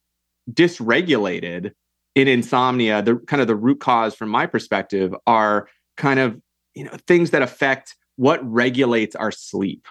dysregulated 0.52 1.72
in 2.16 2.28
insomnia 2.28 3.02
the 3.02 3.16
kind 3.28 3.42
of 3.42 3.48
the 3.48 3.56
root 3.56 3.80
cause 3.80 4.16
from 4.16 4.30
my 4.30 4.46
perspective 4.46 5.14
are 5.28 5.68
kind 5.98 6.20
of 6.20 6.40
you 6.74 6.84
know 6.84 6.92
things 7.08 7.32
that 7.32 7.42
affect 7.42 7.96
what 8.16 8.40
regulates 8.50 9.16
our 9.16 9.32
sleep 9.32 9.88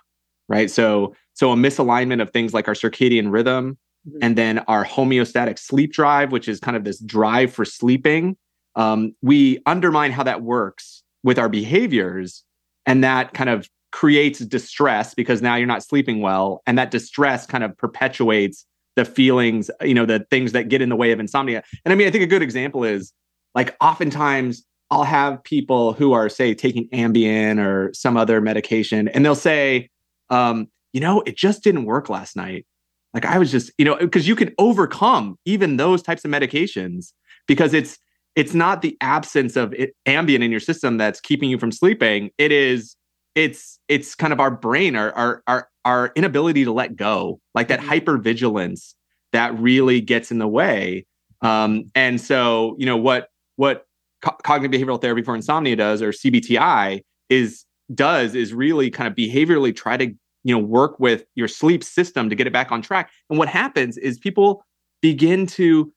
right 0.49 0.71
so 0.71 1.15
so 1.35 1.53
a 1.53 1.57
misalignment 1.57 2.21
of 2.21 2.31
things 2.31 2.55
like 2.55 2.67
our 2.67 2.75
circadian 2.75 3.31
rhythm 3.31 3.79
mm-hmm. 4.09 4.19
and 4.23 4.37
then 4.37 4.59
our 4.61 4.85
homeostatic 4.85 5.59
sleep 5.59 5.93
drive 5.93 6.33
which 6.33 6.49
is 6.49 6.59
kind 6.59 6.77
of 6.77 6.85
this 6.85 6.99
drive 7.01 7.53
for 7.53 7.65
sleeping 7.65 8.37
um, 8.77 9.15
we 9.23 9.61
undermine 9.67 10.11
how 10.11 10.25
that 10.25 10.43
works 10.43 11.05
with 11.23 11.39
our 11.39 11.49
behaviors 11.49 12.43
and 12.87 13.05
that 13.05 13.33
kind 13.33 13.49
of 13.49 13.69
creates 13.93 14.41
distress 14.41 15.15
because 15.15 15.41
now 15.41 15.55
you're 15.55 15.69
not 15.69 15.85
sleeping 15.85 16.21
well 16.21 16.63
and 16.67 16.77
that 16.77 16.91
distress 16.91 17.47
kind 17.47 17.63
of 17.63 17.77
perpetuates 17.79 18.67
the 18.97 19.05
feelings 19.05 19.71
you 19.83 19.95
know 19.95 20.07
the 20.07 20.21
things 20.31 20.53
that 20.53 20.69
get 20.69 20.81
in 20.81 20.89
the 20.89 20.97
way 20.97 21.13
of 21.13 21.21
insomnia. 21.21 21.63
And 21.85 21.93
i 21.93 21.97
mean 21.97 22.07
i 22.07 22.11
think 22.11 22.25
a 22.25 22.29
good 22.29 22.43
example 22.43 22.85
is 22.85 23.13
like 23.55 23.77
oftentimes 23.81 24.65
i'll 24.91 25.05
have 25.05 25.43
people 25.45 25.93
who 25.93 26.13
are 26.13 26.29
say 26.29 26.55
taking 26.55 26.89
ambien 26.91 27.59
or 27.59 27.93
some 27.93 28.17
other 28.17 28.41
medication 28.41 29.09
and 29.09 29.25
they'll 29.25 29.35
say 29.35 29.89
um, 30.31 30.69
you 30.93 31.01
know 31.01 31.23
it 31.23 31.37
just 31.37 31.63
didn't 31.63 31.85
work 31.85 32.09
last 32.09 32.37
night. 32.37 32.67
Like 33.13 33.25
i 33.25 33.39
was 33.39 33.51
just 33.51 33.73
you 33.79 33.85
know 33.85 33.97
because 33.97 34.27
you 34.27 34.37
can 34.37 34.53
overcome 34.59 35.39
even 35.45 35.77
those 35.77 36.03
types 36.03 36.25
of 36.25 36.31
medications 36.31 37.13
because 37.47 37.75
it's 37.75 37.99
it's 38.37 38.55
not 38.55 38.83
the 38.83 38.97
absence 39.01 39.57
of 39.57 39.73
it, 39.75 39.95
ambien 40.07 40.43
in 40.43 40.51
your 40.51 40.61
system 40.61 40.99
that's 40.99 41.21
keeping 41.21 41.49
you 41.49 41.59
from 41.59 41.71
sleeping. 41.71 42.31
It 42.39 42.51
is 42.53 42.97
it's 43.35 43.79
it's 43.89 44.15
kind 44.15 44.33
of 44.33 44.41
our 44.41 44.51
brain 44.51 44.97
our 44.97 45.13
our 45.13 45.43
our, 45.47 45.69
our 45.85 46.13
inability 46.15 46.65
to 46.65 46.73
let 46.73 46.97
go 46.97 47.41
like 47.55 47.69
that 47.69 47.81
mm-hmm. 47.81 47.89
hyper 47.89 48.19
vigilance 48.19 48.95
that 49.33 49.59
really 49.59 50.01
gets 50.01 50.31
in 50.31 50.39
the 50.39 50.49
way. 50.49 51.07
Um, 51.43 51.91
and 51.95 52.21
so 52.21 52.77
you 52.79 52.87
know 52.87 52.97
what 52.97 53.29
what 53.57 53.87
co- 54.23 54.37
cognitive 54.43 54.81
behavioral 54.81 55.01
therapy 55.01 55.23
for 55.23 55.35
insomnia 55.35 55.77
does 55.77 56.01
or 56.01 56.11
cbti 56.11 57.03
is 57.29 57.65
does 57.95 58.35
is 58.35 58.55
really 58.55 58.91
kind 58.91 59.09
of 59.09 59.15
behaviorally 59.15 59.75
try 59.75 59.97
to 59.97 60.07
you 60.45 60.55
know 60.55 60.59
work 60.59 60.99
with 61.01 61.25
your 61.35 61.49
sleep 61.49 61.83
system 61.83 62.31
to 62.31 62.37
get 62.37 62.47
it 62.47 62.53
back 62.53 62.71
on 62.71 62.83
track. 62.83 63.11
And 63.29 63.39
what 63.39 63.49
happens 63.49 63.97
is 63.99 64.19
people 64.19 64.65
begin 65.03 65.47
to 65.49 65.93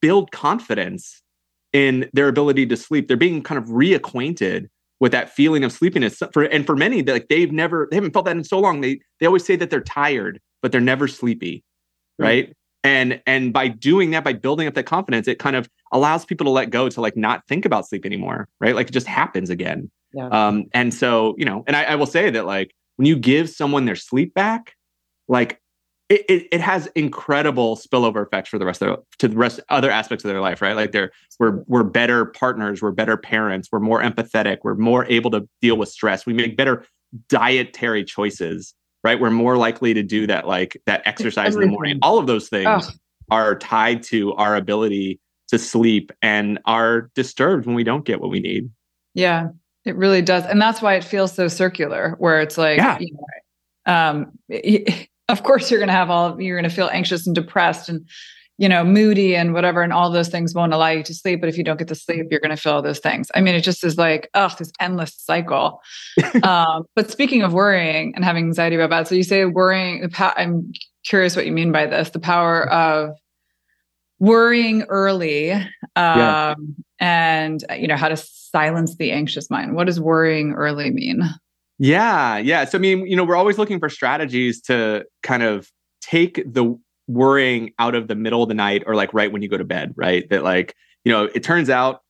build 0.00 0.30
confidence 0.30 1.22
in 1.72 2.08
their 2.12 2.28
ability 2.28 2.66
to 2.66 2.76
sleep. 2.76 3.08
They're 3.08 3.16
being 3.16 3.42
kind 3.42 3.58
of 3.58 3.70
reacquainted 3.70 4.68
with 5.02 5.10
that 5.10 5.28
feeling 5.28 5.64
of 5.64 5.72
sleepiness. 5.72 6.22
For 6.32 6.44
and 6.44 6.64
for 6.64 6.76
many 6.76 7.02
like 7.02 7.26
they've 7.26 7.50
never 7.50 7.88
they 7.90 7.96
haven't 7.96 8.12
felt 8.12 8.24
that 8.26 8.36
in 8.36 8.44
so 8.44 8.60
long. 8.60 8.82
They 8.82 9.00
they 9.18 9.26
always 9.26 9.44
say 9.44 9.56
that 9.56 9.68
they're 9.68 9.80
tired 9.80 10.40
but 10.62 10.70
they're 10.70 10.80
never 10.80 11.08
sleepy 11.08 11.64
right. 12.20 12.44
mm-hmm. 12.44 12.52
and 12.84 13.20
and 13.26 13.52
by 13.52 13.66
doing 13.66 14.12
that 14.12 14.22
by 14.22 14.32
building 14.32 14.68
up 14.68 14.74
that 14.74 14.84
confidence 14.84 15.26
it 15.26 15.40
kind 15.40 15.56
of 15.56 15.68
allows 15.90 16.24
people 16.24 16.44
to 16.44 16.50
let 16.50 16.70
go 16.70 16.88
to 16.88 17.00
like 17.00 17.16
not 17.16 17.44
think 17.48 17.64
about 17.64 17.88
sleep 17.88 18.06
anymore 18.06 18.48
right? 18.60 18.76
Like 18.76 18.88
it 18.88 18.92
just 18.92 19.08
happens 19.08 19.50
again. 19.50 19.90
Yeah. 20.14 20.28
um 20.28 20.66
and 20.72 20.94
so 20.94 21.34
you 21.36 21.44
know 21.44 21.64
and 21.66 21.74
I, 21.74 21.82
I 21.82 21.94
will 21.96 22.06
say 22.06 22.30
that 22.30 22.46
like 22.46 22.72
when 22.94 23.06
you 23.06 23.16
give 23.16 23.50
someone 23.50 23.86
their 23.86 23.96
sleep 23.96 24.32
back 24.34 24.74
like 25.26 25.60
it, 26.12 26.24
it, 26.28 26.48
it, 26.52 26.60
has 26.60 26.88
incredible 26.94 27.74
spillover 27.74 28.26
effects 28.26 28.50
for 28.50 28.58
the 28.58 28.66
rest 28.66 28.82
of 28.82 28.88
their, 28.88 28.96
to 29.18 29.28
the 29.28 29.36
rest 29.36 29.60
other 29.70 29.90
aspects 29.90 30.24
of 30.24 30.28
their 30.28 30.42
life, 30.42 30.60
right? 30.60 30.76
Like 30.76 30.92
they're 30.92 31.10
we're 31.38 31.62
we're 31.66 31.84
better 31.84 32.26
partners, 32.26 32.82
we're 32.82 32.90
better 32.90 33.16
parents, 33.16 33.70
we're 33.72 33.80
more 33.80 34.02
empathetic, 34.02 34.58
we're 34.62 34.74
more 34.74 35.06
able 35.06 35.30
to 35.30 35.48
deal 35.62 35.76
with 35.78 35.88
stress, 35.88 36.26
we 36.26 36.34
make 36.34 36.54
better 36.54 36.84
dietary 37.28 38.04
choices, 38.04 38.74
right? 39.02 39.18
We're 39.18 39.30
more 39.30 39.56
likely 39.56 39.94
to 39.94 40.02
do 40.02 40.26
that, 40.26 40.46
like 40.46 40.80
that 40.84 41.00
exercise 41.06 41.54
in 41.54 41.62
the 41.62 41.66
morning. 41.68 41.98
All 42.02 42.18
of 42.18 42.26
those 42.26 42.50
things 42.50 42.90
oh. 42.90 42.90
are 43.30 43.56
tied 43.56 44.02
to 44.04 44.34
our 44.34 44.54
ability 44.54 45.18
to 45.48 45.58
sleep 45.58 46.12
and 46.20 46.58
are 46.66 47.10
disturbed 47.14 47.64
when 47.64 47.74
we 47.74 47.84
don't 47.84 48.04
get 48.04 48.20
what 48.20 48.30
we 48.30 48.40
need. 48.40 48.68
Yeah, 49.14 49.48
it 49.86 49.96
really 49.96 50.20
does, 50.20 50.44
and 50.44 50.60
that's 50.60 50.82
why 50.82 50.94
it 50.94 51.04
feels 51.04 51.32
so 51.32 51.48
circular, 51.48 52.16
where 52.18 52.42
it's 52.42 52.58
like, 52.58 52.76
yeah. 52.76 52.98
You 52.98 53.14
know, 53.14 53.20
um, 53.86 54.38
of 55.28 55.42
course 55.42 55.70
you're 55.70 55.80
going 55.80 55.88
to 55.88 55.94
have 55.94 56.10
all 56.10 56.40
you're 56.40 56.56
going 56.56 56.68
to 56.68 56.74
feel 56.74 56.90
anxious 56.92 57.26
and 57.26 57.34
depressed 57.34 57.88
and 57.88 58.06
you 58.58 58.68
know 58.68 58.84
moody 58.84 59.34
and 59.34 59.54
whatever 59.54 59.82
and 59.82 59.92
all 59.92 60.10
those 60.10 60.28
things 60.28 60.54
won't 60.54 60.74
allow 60.74 60.88
you 60.88 61.02
to 61.02 61.14
sleep 61.14 61.40
but 61.40 61.48
if 61.48 61.56
you 61.56 61.64
don't 61.64 61.78
get 61.78 61.88
to 61.88 61.94
sleep 61.94 62.26
you're 62.30 62.40
going 62.40 62.54
to 62.54 62.56
feel 62.56 62.74
all 62.74 62.82
those 62.82 62.98
things. 62.98 63.30
I 63.34 63.40
mean 63.40 63.54
it 63.54 63.62
just 63.62 63.82
is 63.84 63.96
like 63.96 64.28
oh 64.34 64.50
this 64.58 64.72
endless 64.80 65.14
cycle. 65.16 65.80
Um, 66.42 66.84
but 66.96 67.10
speaking 67.10 67.42
of 67.42 67.52
worrying 67.52 68.14
and 68.14 68.24
having 68.24 68.46
anxiety 68.46 68.76
about 68.76 68.90
that 68.90 69.08
so 69.08 69.14
you 69.14 69.22
say 69.22 69.44
worrying 69.44 70.10
i'm 70.18 70.72
curious 71.04 71.36
what 71.36 71.46
you 71.46 71.52
mean 71.52 71.72
by 71.72 71.86
this 71.86 72.10
the 72.10 72.18
power 72.18 72.68
of 72.70 73.10
worrying 74.18 74.82
early 74.84 75.52
um, 75.52 75.66
yeah. 75.96 76.54
and 77.00 77.64
you 77.76 77.86
know 77.86 77.96
how 77.96 78.08
to 78.08 78.16
silence 78.16 78.96
the 78.96 79.10
anxious 79.10 79.50
mind. 79.50 79.74
What 79.74 79.86
does 79.86 80.00
worrying 80.00 80.52
early 80.52 80.90
mean 80.90 81.22
yeah, 81.82 82.38
yeah. 82.38 82.64
So 82.64 82.78
I 82.78 82.80
mean, 82.80 83.08
you 83.08 83.16
know, 83.16 83.24
we're 83.24 83.34
always 83.34 83.58
looking 83.58 83.80
for 83.80 83.88
strategies 83.88 84.60
to 84.62 85.04
kind 85.24 85.42
of 85.42 85.68
take 86.00 86.40
the 86.46 86.78
worrying 87.08 87.72
out 87.80 87.96
of 87.96 88.06
the 88.06 88.14
middle 88.14 88.40
of 88.40 88.48
the 88.48 88.54
night 88.54 88.84
or 88.86 88.94
like 88.94 89.12
right 89.12 89.32
when 89.32 89.42
you 89.42 89.48
go 89.48 89.58
to 89.58 89.64
bed, 89.64 89.92
right? 89.96 90.28
That 90.30 90.44
like, 90.44 90.76
you 91.04 91.10
know, 91.10 91.24
it 91.34 91.42
turns 91.42 91.68
out 91.68 92.02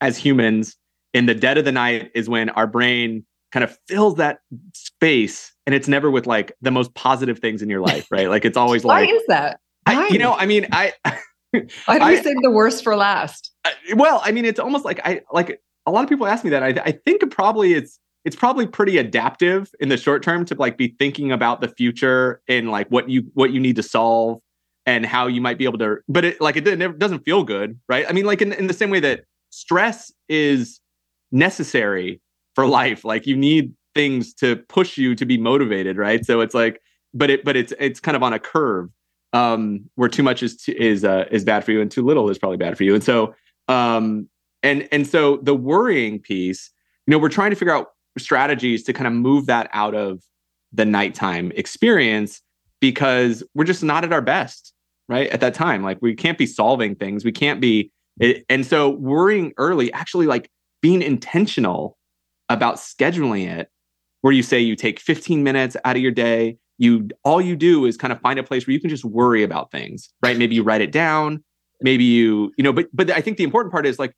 as 0.00 0.16
humans 0.16 0.78
in 1.12 1.26
the 1.26 1.34
dead 1.34 1.58
of 1.58 1.66
the 1.66 1.72
night 1.72 2.10
is 2.14 2.26
when 2.26 2.48
our 2.48 2.66
brain 2.66 3.26
kind 3.52 3.64
of 3.64 3.76
fills 3.86 4.14
that 4.14 4.38
space 4.72 5.52
and 5.66 5.74
it's 5.74 5.88
never 5.88 6.10
with 6.10 6.26
like 6.26 6.52
the 6.62 6.70
most 6.70 6.94
positive 6.94 7.38
things 7.38 7.60
in 7.60 7.68
your 7.68 7.82
life, 7.82 8.06
right? 8.10 8.30
Like 8.30 8.46
it's 8.46 8.56
always 8.56 8.82
Why 8.84 9.00
like 9.00 9.10
Why 9.10 9.14
is 9.14 9.22
that? 9.28 9.60
Why? 9.84 10.06
I, 10.06 10.08
you 10.08 10.18
know, 10.18 10.32
I 10.32 10.46
mean, 10.46 10.68
I 10.72 10.94
Why 11.84 11.98
do 11.98 12.06
we 12.06 12.16
save 12.16 12.40
the 12.40 12.50
worst 12.50 12.82
for 12.82 12.96
last? 12.96 13.52
well, 13.94 14.22
I 14.24 14.32
mean, 14.32 14.46
it's 14.46 14.58
almost 14.58 14.86
like 14.86 15.00
I 15.04 15.20
like 15.30 15.60
a 15.84 15.90
lot 15.90 16.02
of 16.02 16.08
people 16.08 16.26
ask 16.26 16.44
me 16.44 16.50
that. 16.50 16.62
I, 16.62 16.68
I 16.82 16.92
think 16.92 17.30
probably 17.30 17.74
it's 17.74 18.00
it's 18.28 18.36
probably 18.36 18.66
pretty 18.66 18.98
adaptive 18.98 19.70
in 19.80 19.88
the 19.88 19.96
short 19.96 20.22
term 20.22 20.44
to 20.44 20.54
like 20.56 20.76
be 20.76 20.94
thinking 20.98 21.32
about 21.32 21.62
the 21.62 21.68
future 21.68 22.42
and 22.46 22.70
like 22.70 22.86
what 22.88 23.08
you 23.08 23.22
what 23.32 23.52
you 23.52 23.58
need 23.58 23.74
to 23.74 23.82
solve 23.82 24.38
and 24.84 25.06
how 25.06 25.26
you 25.26 25.40
might 25.40 25.56
be 25.56 25.64
able 25.64 25.78
to 25.78 25.96
but 26.10 26.26
it 26.26 26.38
like 26.38 26.54
it, 26.54 26.68
it 26.68 26.98
doesn't 26.98 27.20
feel 27.20 27.42
good 27.42 27.80
right? 27.88 28.04
I 28.06 28.12
mean 28.12 28.26
like 28.26 28.42
in, 28.42 28.52
in 28.52 28.66
the 28.66 28.74
same 28.74 28.90
way 28.90 29.00
that 29.00 29.24
stress 29.48 30.12
is 30.28 30.78
necessary 31.32 32.20
for 32.54 32.66
life 32.66 33.02
like 33.02 33.26
you 33.26 33.34
need 33.34 33.72
things 33.94 34.34
to 34.34 34.56
push 34.56 34.98
you 34.98 35.14
to 35.14 35.24
be 35.24 35.38
motivated 35.38 35.96
right? 35.96 36.22
So 36.26 36.42
it's 36.42 36.54
like 36.54 36.82
but 37.14 37.30
it 37.30 37.46
but 37.46 37.56
it's 37.56 37.72
it's 37.80 37.98
kind 37.98 38.14
of 38.14 38.22
on 38.22 38.34
a 38.34 38.38
curve 38.38 38.90
um 39.32 39.88
where 39.94 40.10
too 40.10 40.22
much 40.22 40.42
is 40.42 40.68
is 40.68 41.02
uh, 41.02 41.24
is 41.30 41.44
bad 41.44 41.64
for 41.64 41.72
you 41.72 41.80
and 41.80 41.90
too 41.90 42.04
little 42.04 42.28
is 42.28 42.36
probably 42.36 42.58
bad 42.58 42.76
for 42.76 42.84
you. 42.84 42.94
And 42.94 43.02
so 43.02 43.34
um 43.68 44.28
and 44.62 44.86
and 44.92 45.06
so 45.06 45.38
the 45.38 45.54
worrying 45.54 46.18
piece 46.18 46.70
you 47.06 47.12
know 47.12 47.18
we're 47.18 47.30
trying 47.30 47.48
to 47.48 47.56
figure 47.56 47.74
out 47.74 47.92
strategies 48.16 48.84
to 48.84 48.92
kind 48.92 49.06
of 49.06 49.12
move 49.12 49.46
that 49.46 49.68
out 49.72 49.94
of 49.94 50.22
the 50.72 50.84
nighttime 50.84 51.52
experience 51.54 52.42
because 52.80 53.42
we're 53.54 53.64
just 53.64 53.82
not 53.82 54.04
at 54.04 54.12
our 54.12 54.22
best 54.22 54.72
right 55.08 55.28
at 55.30 55.40
that 55.40 55.54
time. 55.54 55.82
Like 55.82 55.98
we 56.00 56.14
can't 56.14 56.38
be 56.38 56.46
solving 56.46 56.94
things. 56.94 57.24
We 57.24 57.32
can't 57.32 57.60
be 57.60 57.90
and 58.48 58.66
so 58.66 58.90
worrying 58.90 59.52
early 59.58 59.92
actually 59.92 60.26
like 60.26 60.50
being 60.82 61.02
intentional 61.02 61.96
about 62.48 62.76
scheduling 62.76 63.48
it 63.48 63.70
where 64.22 64.32
you 64.32 64.42
say 64.42 64.58
you 64.58 64.74
take 64.74 64.98
15 64.98 65.42
minutes 65.44 65.76
out 65.84 65.94
of 65.96 66.02
your 66.02 66.10
day 66.10 66.56
you 66.78 67.08
all 67.22 67.40
you 67.40 67.54
do 67.54 67.84
is 67.84 67.96
kind 67.96 68.12
of 68.12 68.20
find 68.20 68.38
a 68.38 68.42
place 68.42 68.66
where 68.66 68.74
you 68.74 68.80
can 68.80 68.90
just 68.90 69.04
worry 69.04 69.44
about 69.44 69.70
things 69.70 70.08
right? 70.20 70.36
Maybe 70.36 70.56
you 70.56 70.64
write 70.64 70.80
it 70.80 70.90
down 70.90 71.44
maybe 71.80 72.04
you 72.04 72.52
you 72.56 72.64
know 72.64 72.72
but 72.72 72.88
but 72.92 73.10
i 73.10 73.20
think 73.20 73.36
the 73.36 73.44
important 73.44 73.72
part 73.72 73.86
is 73.86 73.98
like 73.98 74.12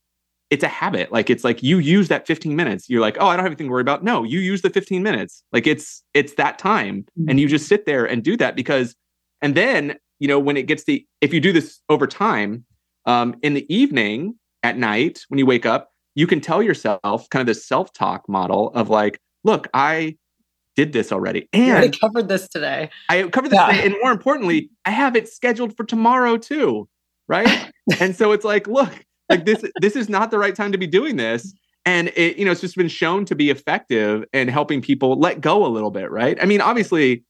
it's 0.51 0.65
a 0.65 0.69
habit. 0.69 1.13
Like 1.13 1.31
it's 1.31 1.45
like 1.45 1.63
you 1.63 1.79
use 1.79 2.09
that 2.09 2.27
15 2.27 2.55
minutes. 2.57 2.91
You're 2.91 3.01
like, 3.01 3.17
oh, 3.21 3.27
I 3.27 3.37
don't 3.37 3.45
have 3.45 3.53
anything 3.53 3.69
to 3.69 3.71
worry 3.71 3.81
about. 3.81 4.03
No, 4.03 4.25
you 4.25 4.41
use 4.41 4.63
the 4.63 4.71
15 4.71 5.03
minutes. 5.03 5.45
Like 5.53 5.67
it's 5.67 6.03
it's 6.13 6.35
that 6.35 6.59
time. 6.59 7.05
Mm-hmm. 7.19 7.31
And 7.31 7.41
you 7.41 7.49
just 7.49 7.69
sit 7.69 7.87
there 7.87 8.05
and 8.05 8.23
do 8.23 8.37
that 8.37 8.57
because 8.57 8.97
and 9.41 9.55
then, 9.55 9.97
you 10.19 10.29
know, 10.29 10.39
when 10.39 10.57
it 10.57 10.67
gets 10.67 10.85
the 10.85 11.07
if 11.21 11.33
you 11.33 11.41
do 11.41 11.53
this 11.53 11.81
over 11.89 12.07
time, 12.07 12.65
um, 13.07 13.37
in 13.43 13.55
the 13.55 13.65
evening 13.75 14.35
at 14.63 14.77
night 14.77 15.25
when 15.29 15.39
you 15.39 15.47
wake 15.47 15.65
up, 15.65 15.93
you 16.15 16.27
can 16.27 16.41
tell 16.41 16.63
yourself 16.63 17.31
kind 17.31 17.41
of 17.41 17.47
this 17.47 17.67
self-talk 17.67 18.29
model 18.29 18.73
of 18.75 18.91
like, 18.91 19.21
look, 19.45 19.69
I 19.73 20.17
did 20.77 20.93
this 20.93 21.13
already. 21.13 21.49
And 21.53 21.79
I 21.79 21.89
covered 21.89 22.29
this 22.29 22.49
today. 22.49 22.91
I 23.09 23.23
covered 23.23 23.51
this 23.51 23.59
yeah. 23.59 23.69
today. 23.69 23.87
And 23.87 23.95
more 24.03 24.11
importantly, 24.11 24.71
I 24.85 24.91
have 24.91 25.17
it 25.17 25.29
scheduled 25.29 25.77
for 25.77 25.85
tomorrow 25.85 26.37
too. 26.37 26.89
Right. 27.29 27.71
and 28.01 28.17
so 28.17 28.33
it's 28.33 28.45
like, 28.45 28.67
look, 28.67 28.93
like 29.31 29.45
this 29.45 29.65
this 29.81 29.97
is 29.97 30.09
not 30.09 30.31
the 30.31 30.39
right 30.39 30.55
time 30.55 30.73
to 30.73 30.79
be 30.79 30.87
doing 30.87 31.17
this. 31.17 31.55
And 31.87 32.09
it 32.17 32.37
you 32.37 32.45
know 32.45 32.51
it's 32.51 32.61
just 32.61 32.77
been 32.77 32.89
shown 32.89 33.25
to 33.27 33.35
be 33.35 33.51
effective 33.51 34.25
in 34.33 34.49
helping 34.49 34.83
people 34.83 35.19
let 35.19 35.41
go 35.41 35.65
a 35.65 35.69
little 35.69 35.91
bit 35.91 36.11
right? 36.11 36.37
I 36.43 36.47
mean 36.47 36.61
obviously 36.61 37.25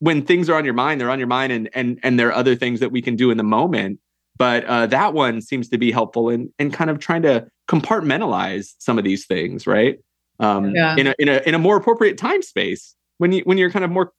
when 0.00 0.22
things 0.22 0.48
are 0.48 0.54
on 0.54 0.64
your 0.64 0.74
mind 0.74 1.00
they're 1.00 1.10
on 1.10 1.18
your 1.18 1.28
mind 1.28 1.52
and 1.52 1.68
and 1.74 1.98
and 2.02 2.18
there 2.18 2.28
are 2.28 2.34
other 2.34 2.54
things 2.54 2.80
that 2.80 2.92
we 2.92 3.02
can 3.02 3.16
do 3.16 3.30
in 3.30 3.36
the 3.36 3.44
moment. 3.44 3.98
But 4.36 4.64
uh, 4.66 4.86
that 4.86 5.14
one 5.14 5.40
seems 5.40 5.68
to 5.70 5.78
be 5.78 5.90
helpful 5.90 6.28
in 6.30 6.52
in 6.60 6.70
kind 6.70 6.90
of 6.90 7.00
trying 7.00 7.22
to 7.22 7.48
compartmentalize 7.68 8.74
some 8.78 8.98
of 8.98 9.04
these 9.04 9.26
things 9.26 9.66
right? 9.66 9.98
Um, 10.40 10.76
yeah. 10.76 10.94
in 10.96 11.08
a 11.08 11.14
in 11.18 11.28
a 11.28 11.42
in 11.46 11.54
a 11.54 11.58
more 11.58 11.76
appropriate 11.76 12.16
time 12.16 12.42
space 12.42 12.94
when 13.16 13.32
you 13.32 13.42
when 13.42 13.58
you're 13.58 13.72
kind 13.72 13.84
of 13.84 13.90
more 13.90 14.12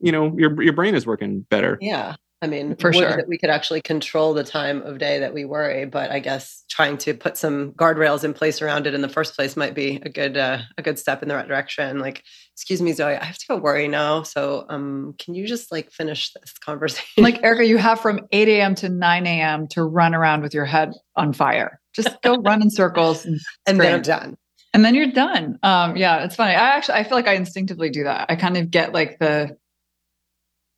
you 0.00 0.12
know 0.12 0.34
your 0.36 0.60
your 0.62 0.72
brain 0.72 0.94
is 0.94 1.06
working 1.06 1.42
better. 1.50 1.78
Yeah. 1.80 2.16
I 2.42 2.46
mean, 2.46 2.74
For 2.76 2.90
sure. 2.90 3.16
that 3.16 3.28
we 3.28 3.36
could 3.36 3.50
actually 3.50 3.82
control 3.82 4.32
the 4.32 4.44
time 4.44 4.80
of 4.82 4.96
day 4.96 5.18
that 5.18 5.34
we 5.34 5.44
worry, 5.44 5.84
but 5.84 6.10
I 6.10 6.20
guess 6.20 6.64
trying 6.70 6.96
to 6.98 7.12
put 7.12 7.36
some 7.36 7.72
guardrails 7.72 8.24
in 8.24 8.32
place 8.32 8.62
around 8.62 8.86
it 8.86 8.94
in 8.94 9.02
the 9.02 9.10
first 9.10 9.36
place 9.36 9.58
might 9.58 9.74
be 9.74 10.00
a 10.02 10.08
good 10.08 10.38
uh, 10.38 10.60
a 10.78 10.82
good 10.82 10.98
step 10.98 11.22
in 11.22 11.28
the 11.28 11.34
right 11.34 11.46
direction. 11.46 11.98
Like, 11.98 12.24
excuse 12.54 12.80
me, 12.80 12.92
Zoe, 12.94 13.14
I 13.14 13.22
have 13.22 13.36
to 13.36 13.46
go 13.46 13.56
worry 13.58 13.88
now. 13.88 14.22
So, 14.22 14.64
um, 14.70 15.14
can 15.18 15.34
you 15.34 15.46
just 15.46 15.70
like 15.70 15.90
finish 15.90 16.32
this 16.32 16.54
conversation? 16.54 17.22
like 17.22 17.42
Erica, 17.42 17.66
you 17.66 17.76
have 17.76 18.00
from 18.00 18.20
8 18.32 18.48
a.m. 18.48 18.74
to 18.76 18.88
9 18.88 19.26
a.m. 19.26 19.68
to 19.72 19.82
run 19.84 20.14
around 20.14 20.40
with 20.40 20.54
your 20.54 20.64
head 20.64 20.92
on 21.16 21.34
fire. 21.34 21.78
Just 21.92 22.22
go 22.22 22.36
run 22.42 22.62
in 22.62 22.70
circles 22.70 23.26
and, 23.26 23.38
and 23.66 23.78
then 23.78 23.96
I'm 23.96 24.02
done. 24.02 24.36
and 24.72 24.82
then 24.82 24.94
you're 24.94 25.12
done. 25.12 25.58
Um, 25.62 25.94
yeah, 25.98 26.24
it's 26.24 26.36
funny. 26.36 26.54
I 26.54 26.76
actually 26.76 26.94
I 26.94 27.04
feel 27.04 27.18
like 27.18 27.28
I 27.28 27.34
instinctively 27.34 27.90
do 27.90 28.04
that. 28.04 28.30
I 28.30 28.36
kind 28.36 28.56
of 28.56 28.70
get 28.70 28.94
like 28.94 29.18
the 29.18 29.58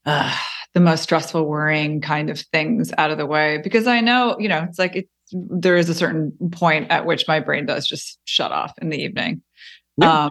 uh, 0.04 0.36
the 0.74 0.80
most 0.80 1.02
stressful, 1.02 1.46
worrying 1.46 2.00
kind 2.00 2.30
of 2.30 2.40
things 2.40 2.92
out 2.98 3.10
of 3.10 3.18
the 3.18 3.26
way 3.26 3.58
because 3.58 3.86
I 3.86 4.00
know, 4.00 4.36
you 4.38 4.48
know, 4.48 4.64
it's 4.68 4.78
like 4.78 4.96
it, 4.96 5.08
there 5.32 5.76
is 5.76 5.88
a 5.88 5.94
certain 5.94 6.32
point 6.50 6.90
at 6.90 7.06
which 7.06 7.28
my 7.28 7.40
brain 7.40 7.66
does 7.66 7.86
just 7.86 8.18
shut 8.24 8.52
off 8.52 8.72
in 8.80 8.88
the 8.88 8.98
evening. 8.98 9.42
Yeah. 9.98 10.24
Um, 10.24 10.30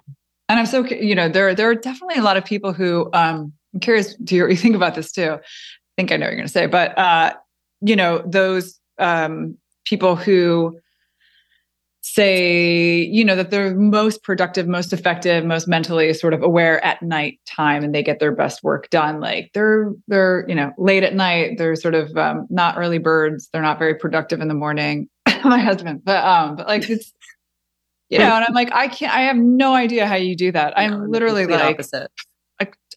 and 0.50 0.60
I'm 0.60 0.66
so, 0.66 0.86
you 0.86 1.16
know, 1.16 1.30
there, 1.30 1.54
there 1.56 1.70
are 1.70 1.76
definitely 1.76 2.18
a 2.18 2.24
lot 2.24 2.38
of 2.38 2.46
people 2.46 2.74
who, 2.74 3.10
um, 3.14 3.54
I'm 3.74 3.80
curious 3.80 4.16
to 4.16 4.36
hear 4.36 4.46
what 4.46 4.52
you 4.52 4.58
think 4.62 4.76
about 4.76 4.96
this 4.96 5.12
too. 5.12 5.34
I 5.34 5.40
think 5.96 6.12
I 6.12 6.18
know 6.18 6.26
what 6.26 6.32
you're 6.32 6.38
going 6.38 6.48
to 6.48 6.54
say, 6.54 6.66
but, 6.66 6.98
uh, 6.98 7.34
you 7.82 7.96
know, 7.96 8.24
those, 8.26 8.80
um, 8.98 9.58
people 9.86 10.16
who 10.16 10.80
say, 12.02 13.04
you 13.04 13.24
know, 13.24 13.36
that 13.36 13.52
they're 13.52 13.76
most 13.76 14.24
productive, 14.24 14.68
most 14.68 14.92
effective, 14.92 15.46
most 15.46 15.68
mentally 15.68 16.14
sort 16.14 16.34
of 16.34 16.42
aware 16.42 16.84
at 16.84 17.02
night 17.02 17.40
time 17.46 17.84
and 17.84 17.94
they 17.94 18.02
get 18.02 18.20
their 18.20 18.36
best 18.36 18.64
work 18.64 18.90
done. 18.90 19.20
Like 19.20 19.52
they're, 19.54 19.92
they're, 20.08 20.44
you 20.48 20.56
know, 20.56 20.72
late 20.78 21.04
at 21.04 21.14
night, 21.14 21.58
they're 21.58 21.76
sort 21.76 21.94
of, 21.94 22.16
um, 22.18 22.48
not 22.50 22.76
early 22.78 22.98
birds. 22.98 23.50
They're 23.54 23.62
not 23.62 23.78
very 23.80 23.96
productive 23.96 24.42
in 24.42 24.48
the 24.48 24.56
morning. 24.56 25.10
My 25.44 25.60
husband, 25.60 26.02
but, 26.04 26.24
um, 26.24 26.56
but 26.56 26.68
like 26.68 26.90
it's, 26.90 27.14
you 28.10 28.18
know, 28.18 28.36
and 28.36 28.46
I'm 28.48 28.54
like, 28.54 28.74
I 28.74 28.88
can't, 28.88 29.14
I 29.14 29.22
have 29.22 29.38
no 29.38 29.74
idea 29.76 30.08
how 30.08 30.16
you 30.16 30.36
do 30.36 30.52
that. 30.52 30.74
No, 30.76 30.84
I'm 30.84 31.12
literally 31.12 31.46
like, 31.46 31.64
opposite. 31.64 32.12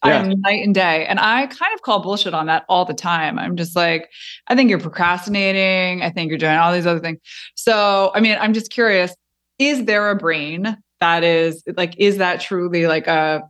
Like 0.05 0.23
Yeah. 0.25 0.31
I'm 0.31 0.41
night 0.41 0.63
and 0.63 0.73
day. 0.73 1.05
And 1.05 1.19
I 1.19 1.47
kind 1.47 1.73
of 1.73 1.81
call 1.81 2.01
bullshit 2.01 2.33
on 2.33 2.45
that 2.47 2.65
all 2.69 2.85
the 2.85 2.93
time. 2.93 3.37
I'm 3.39 3.55
just 3.55 3.75
like, 3.75 4.09
I 4.47 4.55
think 4.55 4.69
you're 4.69 4.79
procrastinating. 4.79 6.01
I 6.01 6.09
think 6.09 6.29
you're 6.29 6.37
doing 6.37 6.57
all 6.57 6.73
these 6.73 6.85
other 6.85 6.99
things. 6.99 7.19
So, 7.55 8.11
I 8.13 8.19
mean, 8.19 8.37
I'm 8.39 8.53
just 8.53 8.71
curious, 8.71 9.15
is 9.59 9.85
there 9.85 10.09
a 10.09 10.15
brain 10.15 10.77
that 10.99 11.23
is 11.23 11.63
like, 11.75 11.95
is 11.97 12.17
that 12.17 12.41
truly 12.41 12.87
like 12.87 13.07
a 13.07 13.41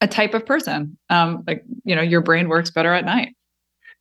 a 0.00 0.06
type 0.06 0.32
of 0.34 0.46
person? 0.46 0.96
Um, 1.10 1.42
like, 1.46 1.64
you 1.84 1.96
know, 1.96 2.02
your 2.02 2.20
brain 2.20 2.48
works 2.48 2.70
better 2.70 2.92
at 2.92 3.04
night. 3.04 3.34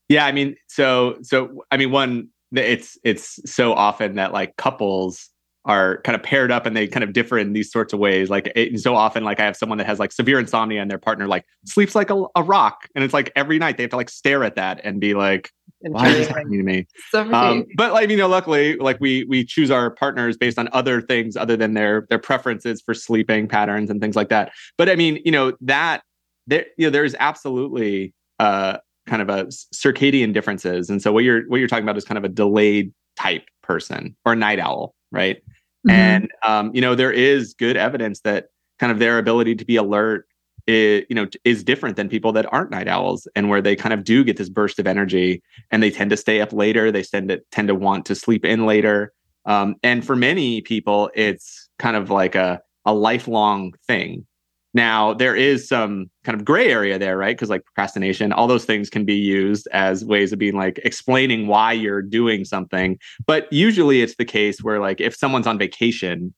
Yeah, 0.10 0.26
I 0.26 0.32
mean, 0.32 0.56
so 0.68 1.18
so 1.22 1.64
I 1.72 1.78
mean, 1.78 1.92
one, 1.92 2.30
it's 2.54 2.98
it's 3.04 3.40
so 3.52 3.74
often 3.74 4.16
that 4.16 4.32
like 4.32 4.56
couples 4.58 5.30
are 5.68 6.02
kind 6.04 6.16
of 6.16 6.24
paired 6.24 6.50
up 6.50 6.66
and 6.66 6.76
they 6.76 6.88
kind 6.88 7.04
of 7.04 7.14
differ 7.14 7.38
in 7.38 7.52
these 7.54 7.72
sorts 7.72 7.92
of 7.92 8.00
ways. 8.00 8.30
Like 8.30 8.52
it, 8.56 8.80
so 8.80 8.96
often, 8.96 9.24
like 9.24 9.40
I 9.40 9.46
have 9.46 9.58
someone 9.58 9.78
that 9.78 9.86
has 9.86 10.00
like 10.00 10.12
severe 10.12 10.40
insomnia 10.40 10.82
and 10.82 10.90
their 10.90 10.98
partner 10.98 11.28
like 11.28 11.46
sleeps 11.66 11.94
like 11.94 12.10
a, 12.10 12.26
a 12.36 12.42
rock, 12.42 12.88
and 12.96 13.04
it's 13.04 13.14
like 13.14 13.32
every 13.36 13.60
night 13.60 13.78
they 13.78 13.84
have 13.84 13.92
to 13.92 13.98
like 13.98 14.10
stare 14.10 14.44
at 14.44 14.56
that 14.56 14.80
and 14.84 15.02
be 15.02 15.14
like, 15.14 15.52
"Why 15.82 16.08
is 16.08 16.16
this 16.16 16.28
happening 16.28 16.60
to 16.60 16.64
me?" 16.64 16.88
Um, 17.34 17.66
but 17.76 17.92
like 17.94 18.10
you 18.10 18.18
know, 18.18 18.30
luckily, 18.30 18.78
like 18.78 18.98
we 19.02 19.26
we 19.26 19.44
choose 19.44 19.70
our 19.70 19.92
partners 19.92 20.38
based 20.38 20.58
on 20.58 20.70
other 20.72 21.02
things 21.02 21.36
other 21.36 21.58
than 21.58 21.74
their 21.74 22.08
their 22.10 22.20
preferences 22.20 22.82
for 22.82 22.94
sleeping 22.94 23.48
patterns 23.48 23.90
and 23.90 24.02
things 24.02 24.16
like 24.16 24.30
that. 24.30 24.54
But 24.78 24.90
I 24.90 24.96
mean, 24.96 25.22
you 25.26 25.32
know 25.32 25.54
that 25.62 26.02
there 26.48 26.66
you 26.78 26.88
know 26.88 26.92
there 26.92 27.04
is 27.04 27.16
absolutely 27.20 28.14
uh 28.40 28.78
kind 29.06 29.22
of 29.22 29.30
a 29.30 29.46
circadian 29.76 30.34
differences, 30.34 30.90
and 30.90 31.02
so 31.02 31.12
what 31.12 31.26
you're 31.26 31.48
what 31.50 31.58
you're 31.58 31.68
talking 31.68 31.84
about 31.84 31.98
is 31.98 32.06
kind 32.06 32.18
of 32.18 32.24
a 32.24 32.30
delayed 32.30 32.94
type 33.18 33.46
person 33.64 34.16
or 34.26 34.34
a 34.34 34.36
night 34.36 34.60
owl, 34.60 34.96
right? 35.12 35.42
Mhm. 35.88 35.92
And 35.92 36.32
um, 36.44 36.72
you 36.74 36.82
know 36.82 36.96
there 36.96 37.12
is 37.12 37.54
good 37.54 37.78
evidence 37.78 38.22
that 38.22 38.48
kind 38.80 38.92
of 38.92 39.00
their 39.00 39.18
ability 39.18 39.56
to 39.56 39.66
be 39.66 39.76
alert 39.76 40.28
is 40.68 41.06
you 41.10 41.16
know 41.16 41.28
is 41.46 41.64
different 41.64 41.96
than 41.96 42.10
people 42.10 42.32
that 42.34 42.52
aren't 42.54 42.72
night 42.72 42.88
owls 42.88 43.28
and 43.36 43.50
where 43.50 43.62
they 43.62 43.76
kind 43.76 43.94
of 43.94 44.04
do 44.04 44.24
get 44.24 44.38
this 44.38 44.50
burst 44.50 44.80
of 44.80 44.88
energy 44.88 45.42
and 45.72 45.82
they 45.82 45.90
tend 45.90 46.10
to 46.10 46.18
stay 46.18 46.42
up 46.42 46.52
later 46.52 46.92
they 46.92 47.04
tend 47.04 47.30
to 47.30 47.42
tend 47.52 47.70
to 47.70 47.76
want 47.76 48.06
to 48.06 48.14
sleep 48.14 48.44
in 48.44 48.66
later 48.66 49.14
um, 49.46 49.76
and 49.82 50.06
for 50.06 50.16
many 50.16 50.62
people 50.62 51.10
it's 51.16 51.70
kind 51.80 51.96
of 51.96 52.10
like 52.10 52.36
a, 52.36 52.60
a 52.86 52.94
lifelong 52.94 53.74
thing 53.88 54.26
now 54.74 55.14
there 55.14 55.36
is 55.36 55.68
some 55.68 56.10
kind 56.24 56.38
of 56.38 56.46
gray 56.46 56.70
area 56.70 57.00
there 57.00 57.18
right? 57.18 57.36
Because 57.36 57.50
like 57.50 57.66
procrastination 57.66 58.32
all 58.32 58.48
those 58.48 58.66
things 58.66 58.90
can 58.90 59.06
be 59.06 59.16
used 59.16 59.68
as 59.72 60.06
ways 60.06 60.32
of 60.32 60.40
being 60.40 60.56
like 60.56 60.80
explaining 60.84 61.48
why 61.48 61.72
you're 61.72 62.02
doing 62.02 62.46
something. 62.46 62.98
But 63.26 63.52
usually 63.52 64.02
it's 64.02 64.16
the 64.16 64.26
case 64.26 64.62
where 64.62 64.80
like 64.80 65.02
if 65.02 65.16
someone's 65.16 65.48
on 65.48 65.58
vacation 65.58 66.34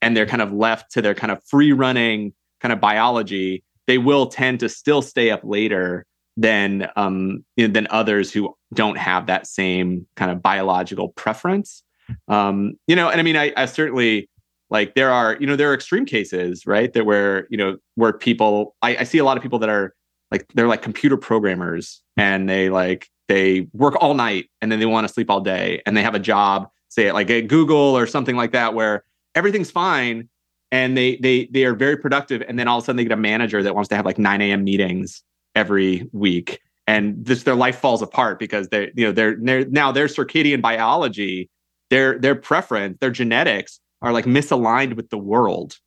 and 0.00 0.16
they're 0.16 0.26
kind 0.26 0.42
of 0.42 0.52
left 0.52 0.90
to 0.92 1.02
their 1.02 1.14
kind 1.14 1.30
of 1.30 1.42
free 1.44 1.72
running 1.72 2.32
kind 2.60 2.72
of 2.72 2.80
biology 2.80 3.62
they 3.86 3.98
will 3.98 4.26
tend 4.26 4.60
to 4.60 4.68
still 4.68 5.02
stay 5.02 5.30
up 5.30 5.40
later 5.42 6.06
than 6.36 6.88
um 6.96 7.44
you 7.56 7.66
know, 7.66 7.72
than 7.72 7.86
others 7.90 8.32
who 8.32 8.54
don't 8.72 8.96
have 8.96 9.26
that 9.26 9.46
same 9.46 10.06
kind 10.16 10.30
of 10.30 10.40
biological 10.42 11.08
preference. 11.10 11.82
Um 12.28 12.74
you 12.86 12.96
know 12.96 13.08
and 13.08 13.20
i 13.20 13.22
mean 13.22 13.36
i, 13.36 13.52
I 13.56 13.66
certainly 13.66 14.28
like 14.72 14.94
there 14.94 15.10
are 15.10 15.36
you 15.38 15.46
know 15.46 15.54
there 15.54 15.70
are 15.70 15.74
extreme 15.74 16.06
cases 16.06 16.66
right 16.66 16.94
that 16.94 17.04
where 17.04 17.46
you 17.50 17.56
know 17.56 17.76
where 17.94 18.12
people 18.12 18.74
I, 18.82 18.96
I 18.96 19.04
see 19.04 19.18
a 19.18 19.24
lot 19.24 19.36
of 19.36 19.42
people 19.42 19.60
that 19.60 19.68
are 19.68 19.94
like 20.32 20.48
they're 20.54 20.66
like 20.66 20.82
computer 20.82 21.16
programmers 21.16 22.02
and 22.16 22.48
they 22.48 22.70
like 22.70 23.08
they 23.28 23.68
work 23.74 23.94
all 24.00 24.14
night 24.14 24.46
and 24.60 24.72
then 24.72 24.80
they 24.80 24.86
want 24.86 25.06
to 25.06 25.12
sleep 25.12 25.30
all 25.30 25.40
day 25.40 25.82
and 25.86 25.96
they 25.96 26.02
have 26.02 26.14
a 26.14 26.18
job 26.18 26.68
say 26.88 27.12
like 27.12 27.30
at 27.30 27.46
google 27.46 27.96
or 27.96 28.06
something 28.06 28.34
like 28.34 28.52
that 28.52 28.74
where 28.74 29.04
everything's 29.34 29.70
fine 29.70 30.28
and 30.72 30.96
they 30.96 31.16
they 31.16 31.46
they 31.52 31.64
are 31.64 31.74
very 31.74 31.96
productive 31.96 32.42
and 32.48 32.58
then 32.58 32.66
all 32.66 32.78
of 32.78 32.84
a 32.84 32.86
sudden 32.86 32.96
they 32.96 33.04
get 33.04 33.12
a 33.12 33.16
manager 33.16 33.62
that 33.62 33.74
wants 33.74 33.88
to 33.88 33.94
have 33.94 34.06
like 34.06 34.18
9 34.18 34.40
a.m 34.40 34.64
meetings 34.64 35.22
every 35.54 36.08
week 36.12 36.60
and 36.86 37.24
this 37.24 37.42
their 37.42 37.54
life 37.54 37.78
falls 37.78 38.00
apart 38.00 38.38
because 38.38 38.68
they 38.68 38.90
you 38.96 39.04
know 39.04 39.12
they're, 39.12 39.36
they're 39.42 39.66
now 39.66 39.92
their 39.92 40.06
circadian 40.06 40.62
biology 40.62 41.50
their 41.90 42.18
their 42.18 42.34
preference 42.34 42.96
their 43.00 43.10
genetics 43.10 43.80
are 44.02 44.12
like 44.12 44.24
misaligned 44.24 44.96
with 44.96 45.08
the 45.10 45.18
world. 45.18 45.78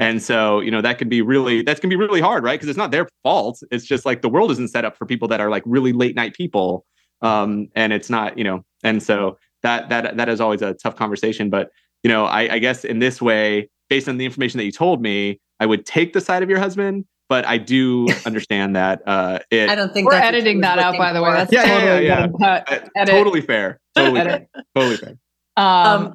And 0.00 0.22
so 0.22 0.60
you 0.60 0.70
know 0.70 0.80
that 0.80 0.98
can 0.98 1.08
be 1.08 1.20
really 1.22 1.62
that's 1.62 1.78
gonna 1.80 1.90
be 1.90 1.96
really 1.96 2.20
hard 2.20 2.44
right? 2.44 2.54
Because 2.58 2.68
it's 2.68 2.78
not 2.78 2.90
their 2.90 3.08
fault. 3.22 3.60
It's 3.70 3.84
just 3.84 4.06
like 4.06 4.22
the 4.22 4.28
world 4.28 4.50
isn't 4.50 4.68
set 4.68 4.84
up 4.84 4.96
for 4.96 5.06
people 5.06 5.28
that 5.28 5.40
are 5.40 5.50
like 5.50 5.62
really 5.66 5.92
late 5.92 6.16
night 6.16 6.34
people 6.34 6.84
um 7.20 7.68
and 7.76 7.92
it's 7.92 8.10
not 8.10 8.36
you 8.36 8.42
know 8.42 8.64
and 8.82 9.02
so 9.02 9.38
that 9.62 9.88
that 9.90 10.16
that 10.16 10.28
is 10.28 10.40
always 10.40 10.62
a 10.62 10.74
tough 10.74 10.96
conversation. 10.96 11.50
But 11.50 11.70
you 12.02 12.08
know 12.08 12.24
I, 12.24 12.54
I 12.54 12.58
guess 12.58 12.84
in 12.84 12.98
this 12.98 13.20
way 13.22 13.68
based 13.88 14.08
on 14.08 14.16
the 14.16 14.24
information 14.24 14.58
that 14.58 14.64
you 14.64 14.72
told 14.72 15.02
me 15.02 15.38
i 15.60 15.66
would 15.66 15.84
take 15.86 16.14
the 16.14 16.20
side 16.20 16.42
of 16.42 16.48
your 16.50 16.58
husband 16.58 17.04
but 17.28 17.44
i 17.46 17.58
do 17.58 18.08
understand 18.26 18.74
that 18.74 19.02
uh 19.06 19.38
it 19.50 19.68
I 19.68 19.74
don't 19.74 19.92
think 19.92 20.08
We're 20.08 20.14
editing 20.16 20.60
that 20.62 20.78
out, 20.78 20.96
by 20.98 21.12
the 21.12 21.22
way. 21.22 21.32
That's 21.32 21.52
Yeah, 21.52 21.64
yeah, 21.64 21.78
totally 21.78 22.06
yeah, 22.06 22.16
getting 22.16 22.38
cut. 22.38 22.72
uh, 22.96 23.04
totally 23.04 23.40
fair 23.40 23.80
totally 23.94 24.20
fair 24.20 24.48
totally 24.74 24.96
fair. 24.96 25.14
Um, 25.56 25.66
Um, 26.06 26.14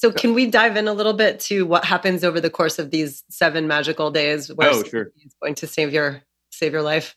so 0.00 0.10
can 0.10 0.32
we 0.32 0.46
dive 0.46 0.78
in 0.78 0.88
a 0.88 0.94
little 0.94 1.12
bit 1.12 1.38
to 1.40 1.66
what 1.66 1.84
happens 1.84 2.24
over 2.24 2.40
the 2.40 2.48
course 2.48 2.78
of 2.78 2.90
these 2.90 3.22
seven 3.28 3.68
magical 3.68 4.10
days 4.10 4.48
where 4.54 4.70
Oh, 4.70 4.82
sure. 4.82 5.12
is 5.24 5.34
going 5.42 5.54
to 5.56 5.66
save 5.66 5.92
your 5.92 6.22
save 6.50 6.72
your 6.72 6.80
life? 6.82 7.14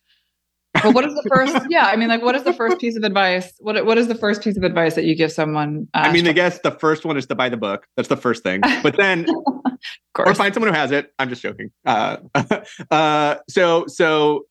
well, 0.83 0.91
what 0.91 1.05
is 1.05 1.13
the 1.13 1.29
first? 1.33 1.55
Yeah, 1.69 1.85
I 1.85 1.95
mean, 1.95 2.09
like, 2.09 2.21
what 2.21 2.35
is 2.35 2.43
the 2.43 2.51
first 2.53 2.79
piece 2.79 2.97
of 2.97 3.03
advice? 3.03 3.53
What 3.59 3.85
What 3.85 3.97
is 3.97 4.09
the 4.09 4.15
first 4.15 4.43
piece 4.43 4.57
of 4.57 4.63
advice 4.63 4.95
that 4.95 5.05
you 5.05 5.15
give 5.15 5.31
someone? 5.31 5.87
Uh, 5.93 5.99
i 5.99 6.11
mean 6.11 6.27
i 6.27 6.33
guess 6.33 6.59
the 6.59 6.71
first 6.71 7.05
one 7.05 7.15
is 7.15 7.25
to 7.27 7.35
buy 7.35 7.47
the 7.47 7.57
book 7.57 7.87
that's 7.95 8.09
the 8.09 8.17
first 8.17 8.43
thing 8.43 8.59
but 8.83 8.97
then 8.97 9.25
of 9.29 10.27
or 10.27 10.33
find 10.33 10.53
someone 10.53 10.71
who 10.73 10.77
has 10.77 10.91
it. 10.91 11.13
I'm 11.19 11.29
just 11.29 11.41
joking. 11.41 11.71
Uh, 11.85 12.17
uh, 12.91 13.35
so 13.49 13.85
so 13.87 14.45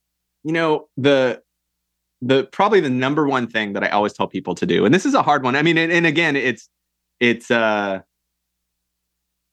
you 0.45 0.53
know 0.53 0.88
the 0.97 1.42
the 2.21 2.45
probably 2.45 2.81
the 2.81 2.90
number 2.90 3.27
one 3.27 3.47
thing 3.47 3.73
that 3.75 3.85
I 3.85 3.88
always 3.88 4.12
tell 4.12 4.27
people 4.27 4.55
to 4.57 4.66
do, 4.66 4.85
and 4.85 4.95
this 4.95 5.05
is 5.05 5.14
a 5.14 5.23
hard 5.23 5.42
one. 5.42 5.57
I 5.57 5.62
mean, 5.62 5.77
and, 5.77 5.92
and 5.92 6.07
again, 6.07 6.37
it's 6.37 6.68
it's 7.21 7.51
uh 7.51 8.01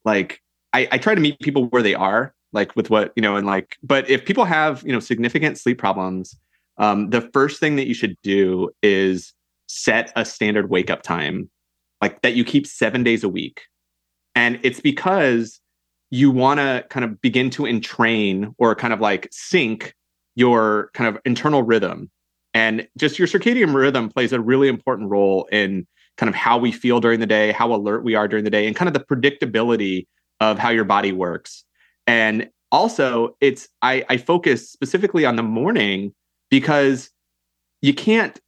like 0.10 0.41
I, 0.74 0.88
I 0.91 0.98
try 0.98 1.13
to 1.13 1.22
meet 1.22 1.39
people 1.39 1.65
where 1.67 1.84
they 1.84 1.93
are, 1.93 2.34
like 2.52 2.76
with 2.76 2.89
what 2.89 3.13
you 3.15 3.22
know, 3.22 3.36
and 3.36 3.45
like. 3.45 3.78
But 3.84 4.10
if 4.10 4.26
people 4.26 4.45
have 4.45 4.84
you 4.84 4.91
know 4.91 5.00
significant 5.00 5.60
sleep 5.60 5.78
problems, 5.78 6.36
um, 6.78 7.12
the 7.12 7.22
first 7.22 7.60
thing 7.60 7.76
that 7.76 7.88
you 7.88 7.93
should 7.93 8.15
do 8.24 8.72
is 8.82 9.34
set 9.67 10.12
a 10.15 10.26
standard 10.26 10.72
wake 10.72 10.89
up 10.89 11.04
time, 11.04 11.50
like 12.02 12.22
that 12.24 12.34
you 12.34 12.43
keep 12.43 12.65
seven 12.65 13.04
days 13.04 13.24
a 13.24 13.30
week, 13.30 13.62
and 14.34 14.60
it's 14.63 14.82
because 14.82 15.62
you 16.10 16.32
want 16.32 16.60
to 16.60 16.84
kind 16.89 17.04
of 17.06 17.22
begin 17.22 17.52
to 17.52 17.67
entrain 17.67 18.52
or 18.58 18.74
kind 18.74 18.93
of 18.93 19.00
like 19.00 19.28
sync 19.32 19.93
your 20.34 20.89
kind 20.95 21.08
of 21.08 21.22
internal 21.24 21.62
rhythm 21.62 22.10
and 22.54 22.88
just 22.98 23.19
your 23.19 23.28
circadian 23.28 23.76
rhythm 23.76 24.10
plays 24.10 24.34
a 24.34 24.39
really 24.39 24.67
important 24.67 25.10
role 25.10 25.48
in 25.52 25.86
kind 26.19 26.29
of 26.29 26.36
how 26.36 26.58
we 26.58 26.71
feel 26.71 26.99
during 26.99 27.19
the 27.19 27.25
day 27.25 27.51
how 27.51 27.73
alert 27.73 28.03
we 28.03 28.13
are 28.13 28.27
during 28.27 28.43
the 28.43 28.51
day 28.51 28.67
and 28.67 28.75
kind 28.75 28.88
of 28.88 28.93
the 28.93 28.99
predictability 28.99 30.05
of 30.39 30.60
how 30.60 30.69
your 30.69 30.86
body 30.86 31.12
works 31.12 31.63
and 32.05 32.49
also 32.71 33.36
it's 33.41 33.67
I, 33.82 34.05
I 34.10 34.17
focus 34.17 34.69
specifically 34.69 35.25
on 35.25 35.36
the 35.36 35.43
morning 35.43 36.13
because 36.51 37.10
you 37.82 37.93
can't 37.93 38.39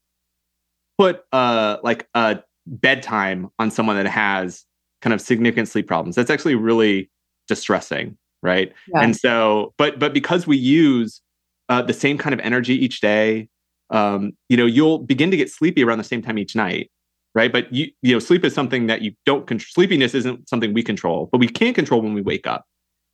put 0.97 1.23
uh 1.31 1.77
like 1.83 2.07
a 2.13 2.39
bedtime 2.67 3.49
on 3.59 3.71
someone 3.71 3.95
that 3.95 4.07
has 4.07 4.65
kind 5.01 5.13
of 5.13 5.21
significant 5.21 5.67
sleep 5.67 5.87
problems. 5.87 6.15
That's 6.15 6.29
actually 6.29 6.55
really 6.55 7.09
distressing, 7.47 8.17
right? 8.41 8.71
Yeah. 8.93 9.01
And 9.01 9.15
so, 9.15 9.73
but 9.77 9.99
but 9.99 10.13
because 10.13 10.47
we 10.47 10.57
use 10.57 11.21
uh, 11.69 11.81
the 11.81 11.93
same 11.93 12.17
kind 12.17 12.33
of 12.33 12.39
energy 12.41 12.73
each 12.73 13.01
day, 13.01 13.49
um, 13.89 14.33
you 14.49 14.57
know, 14.57 14.65
you'll 14.65 14.99
begin 14.99 15.31
to 15.31 15.37
get 15.37 15.49
sleepy 15.49 15.83
around 15.83 15.97
the 15.97 16.03
same 16.03 16.21
time 16.21 16.37
each 16.37 16.55
night, 16.55 16.91
right? 17.35 17.51
But 17.51 17.71
you 17.73 17.87
you 18.01 18.13
know, 18.13 18.19
sleep 18.19 18.43
is 18.45 18.53
something 18.53 18.87
that 18.87 19.01
you 19.01 19.13
don't. 19.25 19.61
Sleepiness 19.61 20.13
isn't 20.13 20.49
something 20.49 20.73
we 20.73 20.83
control, 20.83 21.29
but 21.31 21.39
we 21.39 21.47
can 21.47 21.73
control 21.73 22.01
when 22.01 22.13
we 22.13 22.21
wake 22.21 22.47
up. 22.47 22.65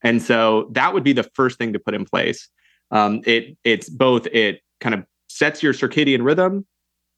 And 0.03 0.21
so 0.21 0.69
that 0.71 0.93
would 0.93 1.03
be 1.03 1.13
the 1.13 1.23
first 1.23 1.57
thing 1.57 1.73
to 1.73 1.79
put 1.79 1.93
in 1.93 2.05
place. 2.05 2.49
Um, 2.91 3.21
it 3.25 3.57
it's 3.63 3.89
both 3.89 4.27
it 4.27 4.61
kind 4.79 4.95
of 4.95 5.05
sets 5.27 5.61
your 5.61 5.73
circadian 5.73 6.23
rhythm, 6.23 6.65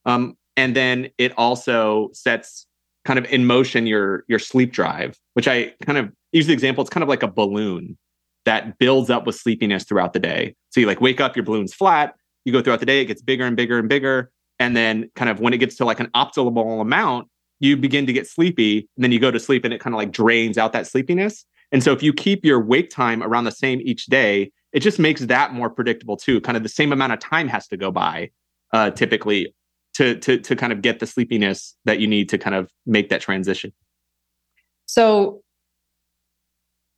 um, 0.05 0.37
and 0.57 0.75
then 0.75 1.09
it 1.17 1.33
also 1.37 2.09
sets 2.13 2.65
kind 3.05 3.19
of 3.19 3.25
in 3.25 3.45
motion 3.45 3.87
your 3.87 4.23
your 4.27 4.39
sleep 4.39 4.71
drive, 4.71 5.17
which 5.33 5.47
I 5.47 5.73
kind 5.85 5.97
of 5.97 6.11
use 6.31 6.47
the 6.47 6.53
example. 6.53 6.81
It's 6.81 6.89
kind 6.89 7.03
of 7.03 7.09
like 7.09 7.23
a 7.23 7.27
balloon 7.27 7.97
that 8.45 8.77
builds 8.79 9.09
up 9.09 9.25
with 9.25 9.35
sleepiness 9.35 9.83
throughout 9.83 10.13
the 10.13 10.19
day. 10.19 10.55
So 10.71 10.79
you 10.79 10.87
like 10.87 11.01
wake 11.01 11.21
up, 11.21 11.35
your 11.35 11.45
balloon's 11.45 11.73
flat. 11.73 12.15
You 12.45 12.53
go 12.53 12.61
throughout 12.61 12.79
the 12.79 12.85
day, 12.85 13.01
it 13.01 13.05
gets 13.05 13.21
bigger 13.21 13.45
and 13.45 13.55
bigger 13.55 13.77
and 13.77 13.89
bigger, 13.89 14.31
and 14.59 14.75
then 14.75 15.09
kind 15.15 15.29
of 15.29 15.39
when 15.39 15.53
it 15.53 15.57
gets 15.57 15.75
to 15.77 15.85
like 15.85 15.99
an 15.99 16.07
optimal 16.15 16.81
amount, 16.81 17.27
you 17.59 17.75
begin 17.75 18.05
to 18.05 18.13
get 18.13 18.27
sleepy, 18.27 18.87
and 18.95 19.03
then 19.03 19.11
you 19.11 19.19
go 19.19 19.31
to 19.31 19.39
sleep, 19.39 19.65
and 19.65 19.73
it 19.73 19.79
kind 19.79 19.93
of 19.93 19.97
like 19.97 20.11
drains 20.11 20.57
out 20.57 20.73
that 20.73 20.87
sleepiness. 20.87 21.45
And 21.71 21.83
so 21.83 21.91
if 21.91 22.01
you 22.01 22.13
keep 22.13 22.45
your 22.45 22.59
wake 22.59 22.89
time 22.89 23.21
around 23.21 23.43
the 23.43 23.51
same 23.51 23.81
each 23.83 24.07
day, 24.07 24.51
it 24.73 24.79
just 24.79 24.99
makes 24.99 25.21
that 25.21 25.53
more 25.53 25.69
predictable 25.69 26.17
too. 26.17 26.41
Kind 26.41 26.57
of 26.57 26.63
the 26.63 26.69
same 26.69 26.91
amount 26.91 27.13
of 27.13 27.19
time 27.19 27.47
has 27.47 27.67
to 27.67 27.77
go 27.77 27.91
by 27.91 28.31
uh, 28.73 28.91
typically 28.91 29.53
to 29.95 30.15
to 30.19 30.39
to 30.39 30.55
kind 30.55 30.71
of 30.71 30.81
get 30.81 30.99
the 30.99 31.07
sleepiness 31.07 31.75
that 31.85 31.99
you 31.99 32.07
need 32.07 32.29
to 32.29 32.37
kind 32.37 32.55
of 32.55 32.69
make 32.85 33.09
that 33.09 33.21
transition. 33.21 33.73
So, 34.85 35.41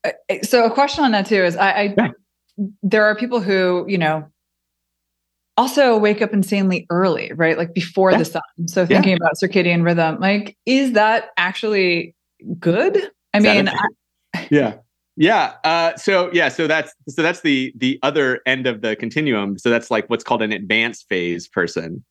uh, 0.03 0.11
so 0.43 0.65
a 0.65 0.71
question 0.71 1.03
on 1.03 1.11
that 1.11 1.25
too 1.25 1.43
is 1.43 1.55
I, 1.55 1.71
I 1.71 1.93
yeah. 1.97 2.07
there 2.83 3.05
are 3.05 3.15
people 3.15 3.41
who 3.41 3.85
you 3.87 3.97
know 3.97 4.30
also 5.61 5.97
wake 5.97 6.21
up 6.21 6.33
insanely 6.33 6.85
early, 6.89 7.31
right? 7.35 7.57
Like 7.57 7.73
before 7.73 8.11
yeah. 8.11 8.17
the 8.17 8.25
sun. 8.25 8.41
So 8.67 8.85
thinking 8.85 9.11
yeah. 9.11 9.17
about 9.17 9.33
circadian 9.41 9.85
rhythm, 9.85 10.19
like 10.19 10.57
is 10.65 10.93
that 10.93 11.29
actually 11.37 12.15
good? 12.59 12.97
I 13.33 13.37
is 13.37 13.43
mean, 13.43 13.69
yeah 14.49 14.75
yeah 15.17 15.53
uh, 15.63 15.95
so 15.97 16.31
yeah 16.33 16.49
so 16.49 16.67
that's 16.67 16.93
so 17.07 17.21
that's 17.21 17.41
the 17.41 17.73
the 17.77 17.99
other 18.03 18.41
end 18.45 18.65
of 18.65 18.81
the 18.81 18.95
continuum 18.95 19.57
so 19.57 19.69
that's 19.69 19.91
like 19.91 20.09
what's 20.09 20.23
called 20.23 20.41
an 20.41 20.51
advanced 20.51 21.07
phase 21.09 21.47
person 21.47 22.03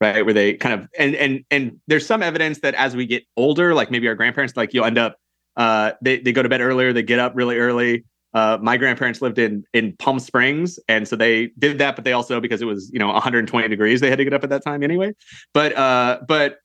right 0.00 0.24
where 0.24 0.34
they 0.34 0.54
kind 0.54 0.80
of 0.80 0.88
and 0.98 1.14
and 1.16 1.44
and 1.50 1.78
there's 1.86 2.06
some 2.06 2.22
evidence 2.22 2.60
that 2.60 2.74
as 2.74 2.96
we 2.96 3.06
get 3.06 3.24
older 3.36 3.74
like 3.74 3.90
maybe 3.90 4.08
our 4.08 4.14
grandparents 4.14 4.56
like 4.56 4.72
you'll 4.72 4.84
end 4.84 4.98
up 4.98 5.16
uh 5.56 5.92
they, 6.02 6.18
they 6.18 6.32
go 6.32 6.42
to 6.42 6.48
bed 6.48 6.60
earlier 6.60 6.92
they 6.92 7.02
get 7.02 7.18
up 7.18 7.32
really 7.34 7.58
early 7.58 8.04
uh, 8.36 8.58
my 8.60 8.76
grandparents 8.76 9.22
lived 9.22 9.38
in 9.38 9.64
in 9.72 9.96
Palm 9.96 10.18
Springs, 10.18 10.78
and 10.88 11.08
so 11.08 11.16
they 11.16 11.46
did 11.58 11.78
that. 11.78 11.96
But 11.96 12.04
they 12.04 12.12
also, 12.12 12.38
because 12.38 12.60
it 12.60 12.66
was 12.66 12.90
you 12.92 12.98
know 12.98 13.06
120 13.06 13.66
degrees, 13.68 14.02
they 14.02 14.10
had 14.10 14.18
to 14.18 14.24
get 14.24 14.34
up 14.34 14.44
at 14.44 14.50
that 14.50 14.62
time 14.62 14.82
anyway. 14.82 15.14
But 15.54 15.74
uh, 15.74 16.20
but 16.28 16.58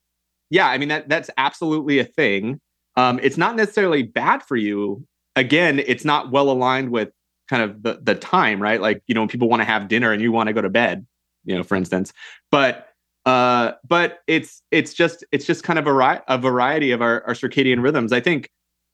yeah, 0.49 0.67
I 0.67 0.77
mean 0.77 0.89
that 0.89 1.07
that's 1.07 1.29
absolutely 1.37 1.99
a 1.99 2.03
thing. 2.03 2.59
Um, 2.97 3.21
it's 3.23 3.37
not 3.37 3.55
necessarily 3.55 4.03
bad 4.03 4.43
for 4.43 4.57
you. 4.57 5.07
Again, 5.37 5.79
it's 5.79 6.03
not 6.03 6.29
well 6.29 6.51
aligned 6.51 6.89
with 6.89 7.09
kind 7.49 7.63
of 7.63 7.83
the, 7.83 8.01
the 8.03 8.15
time, 8.15 8.61
right? 8.61 8.81
Like, 8.81 9.01
you 9.07 9.15
know, 9.15 9.21
when 9.21 9.29
people 9.29 9.47
want 9.47 9.61
to 9.61 9.65
have 9.65 9.87
dinner 9.87 10.11
and 10.11 10.21
you 10.21 10.33
want 10.33 10.47
to 10.47 10.53
go 10.53 10.61
to 10.61 10.69
bed, 10.69 11.07
you 11.45 11.55
know, 11.55 11.63
for 11.63 11.75
instance. 11.75 12.11
But 12.51 12.89
uh, 13.25 13.73
but 13.87 14.19
it's 14.27 14.61
it's 14.71 14.93
just 14.93 15.23
it's 15.31 15.45
just 15.45 15.63
kind 15.63 15.79
of 15.79 15.87
a, 15.87 16.23
a 16.27 16.37
variety 16.37 16.91
of 16.91 17.01
our, 17.01 17.23
our 17.23 17.33
circadian 17.33 17.81
rhythms. 17.81 18.11
I 18.11 18.19
think 18.19 18.49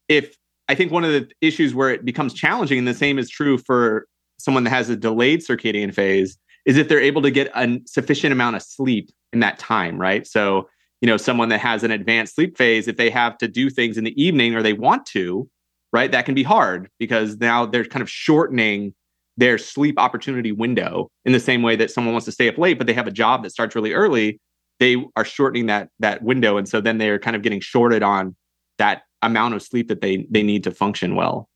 if 0.07 0.37
I 0.69 0.75
think 0.75 0.91
one 0.91 1.03
of 1.03 1.11
the 1.11 1.29
issues 1.41 1.73
where 1.73 1.89
it 1.89 2.03
becomes 2.05 2.33
challenging, 2.33 2.77
and 2.77 2.87
the 2.87 2.93
same 2.93 3.17
is 3.19 3.29
true 3.29 3.57
for 3.57 4.07
someone 4.37 4.63
that 4.65 4.69
has 4.71 4.89
a 4.89 4.95
delayed 4.95 5.39
circadian 5.41 5.93
phase, 5.93 6.37
is 6.65 6.77
if 6.77 6.89
they're 6.89 6.99
able 6.99 7.21
to 7.21 7.31
get 7.31 7.49
a 7.55 7.79
sufficient 7.85 8.31
amount 8.33 8.55
of 8.55 8.61
sleep 8.61 9.09
in 9.31 9.39
that 9.39 9.57
time, 9.57 9.99
right? 9.99 10.27
So 10.27 10.67
you 11.01 11.07
know 11.07 11.17
someone 11.17 11.49
that 11.49 11.59
has 11.59 11.83
an 11.83 11.91
advanced 11.91 12.35
sleep 12.35 12.57
phase 12.57 12.87
if 12.87 12.97
they 12.97 13.09
have 13.09 13.37
to 13.37 13.47
do 13.47 13.69
things 13.69 13.97
in 13.97 14.03
the 14.03 14.21
evening 14.21 14.55
or 14.55 14.63
they 14.63 14.73
want 14.73 15.05
to 15.07 15.49
right 15.93 16.11
that 16.11 16.25
can 16.25 16.35
be 16.35 16.43
hard 16.43 16.89
because 16.99 17.37
now 17.37 17.65
they're 17.65 17.85
kind 17.85 18.01
of 18.01 18.09
shortening 18.09 18.93
their 19.37 19.57
sleep 19.57 19.99
opportunity 19.99 20.51
window 20.51 21.09
in 21.25 21.33
the 21.33 21.39
same 21.39 21.61
way 21.61 21.75
that 21.75 21.91
someone 21.91 22.13
wants 22.13 22.25
to 22.25 22.31
stay 22.31 22.47
up 22.47 22.57
late 22.57 22.77
but 22.77 22.87
they 22.87 22.93
have 22.93 23.07
a 23.07 23.11
job 23.11 23.43
that 23.43 23.51
starts 23.51 23.75
really 23.75 23.93
early 23.93 24.39
they 24.79 25.03
are 25.15 25.25
shortening 25.25 25.67
that 25.67 25.89
that 25.99 26.21
window 26.23 26.57
and 26.57 26.67
so 26.67 26.81
then 26.81 26.97
they're 26.97 27.19
kind 27.19 27.35
of 27.35 27.41
getting 27.41 27.59
shorted 27.59 28.01
on 28.01 28.35
that 28.77 29.03
amount 29.21 29.53
of 29.53 29.61
sleep 29.61 29.87
that 29.87 30.01
they 30.01 30.27
they 30.29 30.43
need 30.43 30.63
to 30.63 30.71
function 30.71 31.15
well 31.15 31.49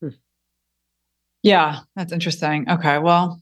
hmm. 0.00 0.08
yeah 1.42 1.80
that's 1.96 2.12
interesting 2.12 2.68
okay 2.70 2.98
well 2.98 3.40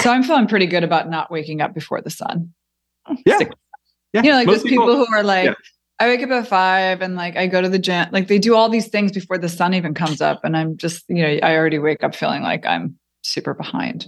so 0.00 0.10
i'm 0.10 0.22
feeling 0.22 0.46
pretty 0.46 0.66
good 0.66 0.84
about 0.84 1.08
not 1.10 1.30
waking 1.30 1.60
up 1.60 1.74
before 1.74 2.00
the 2.00 2.10
sun 2.10 2.52
yeah. 3.26 3.38
yeah. 4.12 4.22
You 4.22 4.30
know, 4.30 4.36
like 4.36 4.46
Most 4.46 4.62
those 4.62 4.70
people, 4.70 4.86
people, 4.86 5.06
who 5.06 5.14
are 5.14 5.22
like, 5.22 5.46
yeah. 5.46 5.54
I 5.98 6.08
wake 6.08 6.22
up 6.22 6.30
at 6.30 6.46
five 6.46 7.00
and 7.00 7.16
like 7.16 7.36
I 7.36 7.46
go 7.46 7.62
to 7.62 7.68
the 7.68 7.78
gym. 7.78 8.08
Like 8.12 8.28
they 8.28 8.38
do 8.38 8.54
all 8.54 8.68
these 8.68 8.88
things 8.88 9.12
before 9.12 9.38
the 9.38 9.48
sun 9.48 9.74
even 9.74 9.94
comes 9.94 10.20
up. 10.20 10.40
And 10.44 10.56
I'm 10.56 10.76
just, 10.76 11.04
you 11.08 11.22
know, 11.22 11.38
I 11.42 11.56
already 11.56 11.78
wake 11.78 12.04
up 12.04 12.14
feeling 12.14 12.42
like 12.42 12.66
I'm 12.66 12.98
super 13.26 13.54
behind. 13.54 14.06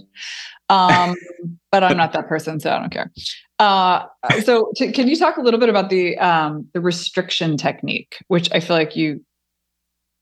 Um, 0.69 1.15
but 1.71 1.83
I'm 1.83 1.97
not 1.97 2.13
that 2.13 2.27
person, 2.27 2.59
so 2.59 2.71
I 2.71 2.79
don't 2.79 2.91
care. 2.91 3.11
Uh, 3.59 4.05
so 4.43 4.71
to, 4.77 4.91
can 4.91 5.07
you 5.07 5.15
talk 5.15 5.37
a 5.37 5.41
little 5.41 5.59
bit 5.59 5.69
about 5.69 5.89
the 5.89 6.17
um, 6.17 6.67
the 6.73 6.81
restriction 6.81 7.57
technique, 7.57 8.17
which 8.27 8.49
I 8.53 8.59
feel 8.59 8.75
like 8.75 8.95
you 8.95 9.23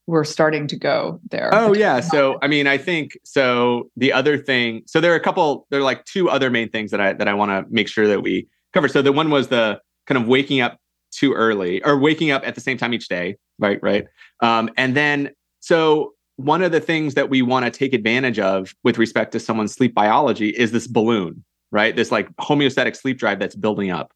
were 0.08 0.24
starting 0.24 0.68
to 0.68 0.76
go 0.78 1.20
there? 1.30 1.50
Oh 1.54 1.74
yeah. 1.74 2.00
So 2.00 2.40
I 2.42 2.48
mean, 2.48 2.66
I 2.66 2.78
think 2.78 3.18
so. 3.24 3.92
The 3.96 4.12
other 4.12 4.38
thing, 4.38 4.84
so 4.88 5.00
there 5.00 5.12
are 5.12 5.18
a 5.18 5.24
couple. 5.24 5.68
There 5.70 5.80
are 5.80 5.84
like 5.84 6.06
two 6.06 6.30
other 6.30 6.50
main 6.50 6.70
things 6.70 6.92
that 6.92 7.00
I 7.00 7.14
that 7.14 7.28
I 7.28 7.34
want 7.34 7.52
to 7.52 7.66
make 7.72 7.88
sure 7.88 8.08
that 8.08 8.24
we 8.24 8.48
cover. 8.74 8.88
So 8.88 9.02
the 9.02 9.12
one 9.12 9.30
was 9.30 9.50
the 9.50 9.80
kind 10.08 10.22
of 10.22 10.28
waking 10.28 10.62
up 10.62 10.80
too 11.12 11.34
early 11.34 11.84
or 11.84 11.98
waking 11.98 12.32
up 12.32 12.46
at 12.46 12.56
the 12.56 12.62
same 12.62 12.78
time 12.78 12.94
each 12.94 13.08
day, 13.08 13.38
right? 13.60 13.80
Right. 13.82 14.06
Um, 14.42 14.70
and 14.78 14.96
then, 14.96 15.32
so 15.60 16.14
one 16.38 16.62
of 16.62 16.72
the 16.72 16.80
things 16.80 17.14
that 17.14 17.30
we 17.30 17.42
want 17.42 17.66
to 17.66 17.72
take 17.72 17.94
advantage 17.94 18.40
of 18.40 18.74
with 18.84 18.98
respect 18.98 19.32
to 19.34 19.40
someone's 19.40 19.74
sleep 19.74 19.94
biology 19.94 20.50
is 20.50 20.72
this 20.72 20.88
balloon, 20.88 21.44
right? 21.72 21.96
This 21.96 22.12
like 22.12 22.34
homeostatic 22.38 22.96
sleep 22.96 23.18
drive 23.18 23.40
that's 23.40 23.56
building 23.56 23.92
up. 23.92 24.12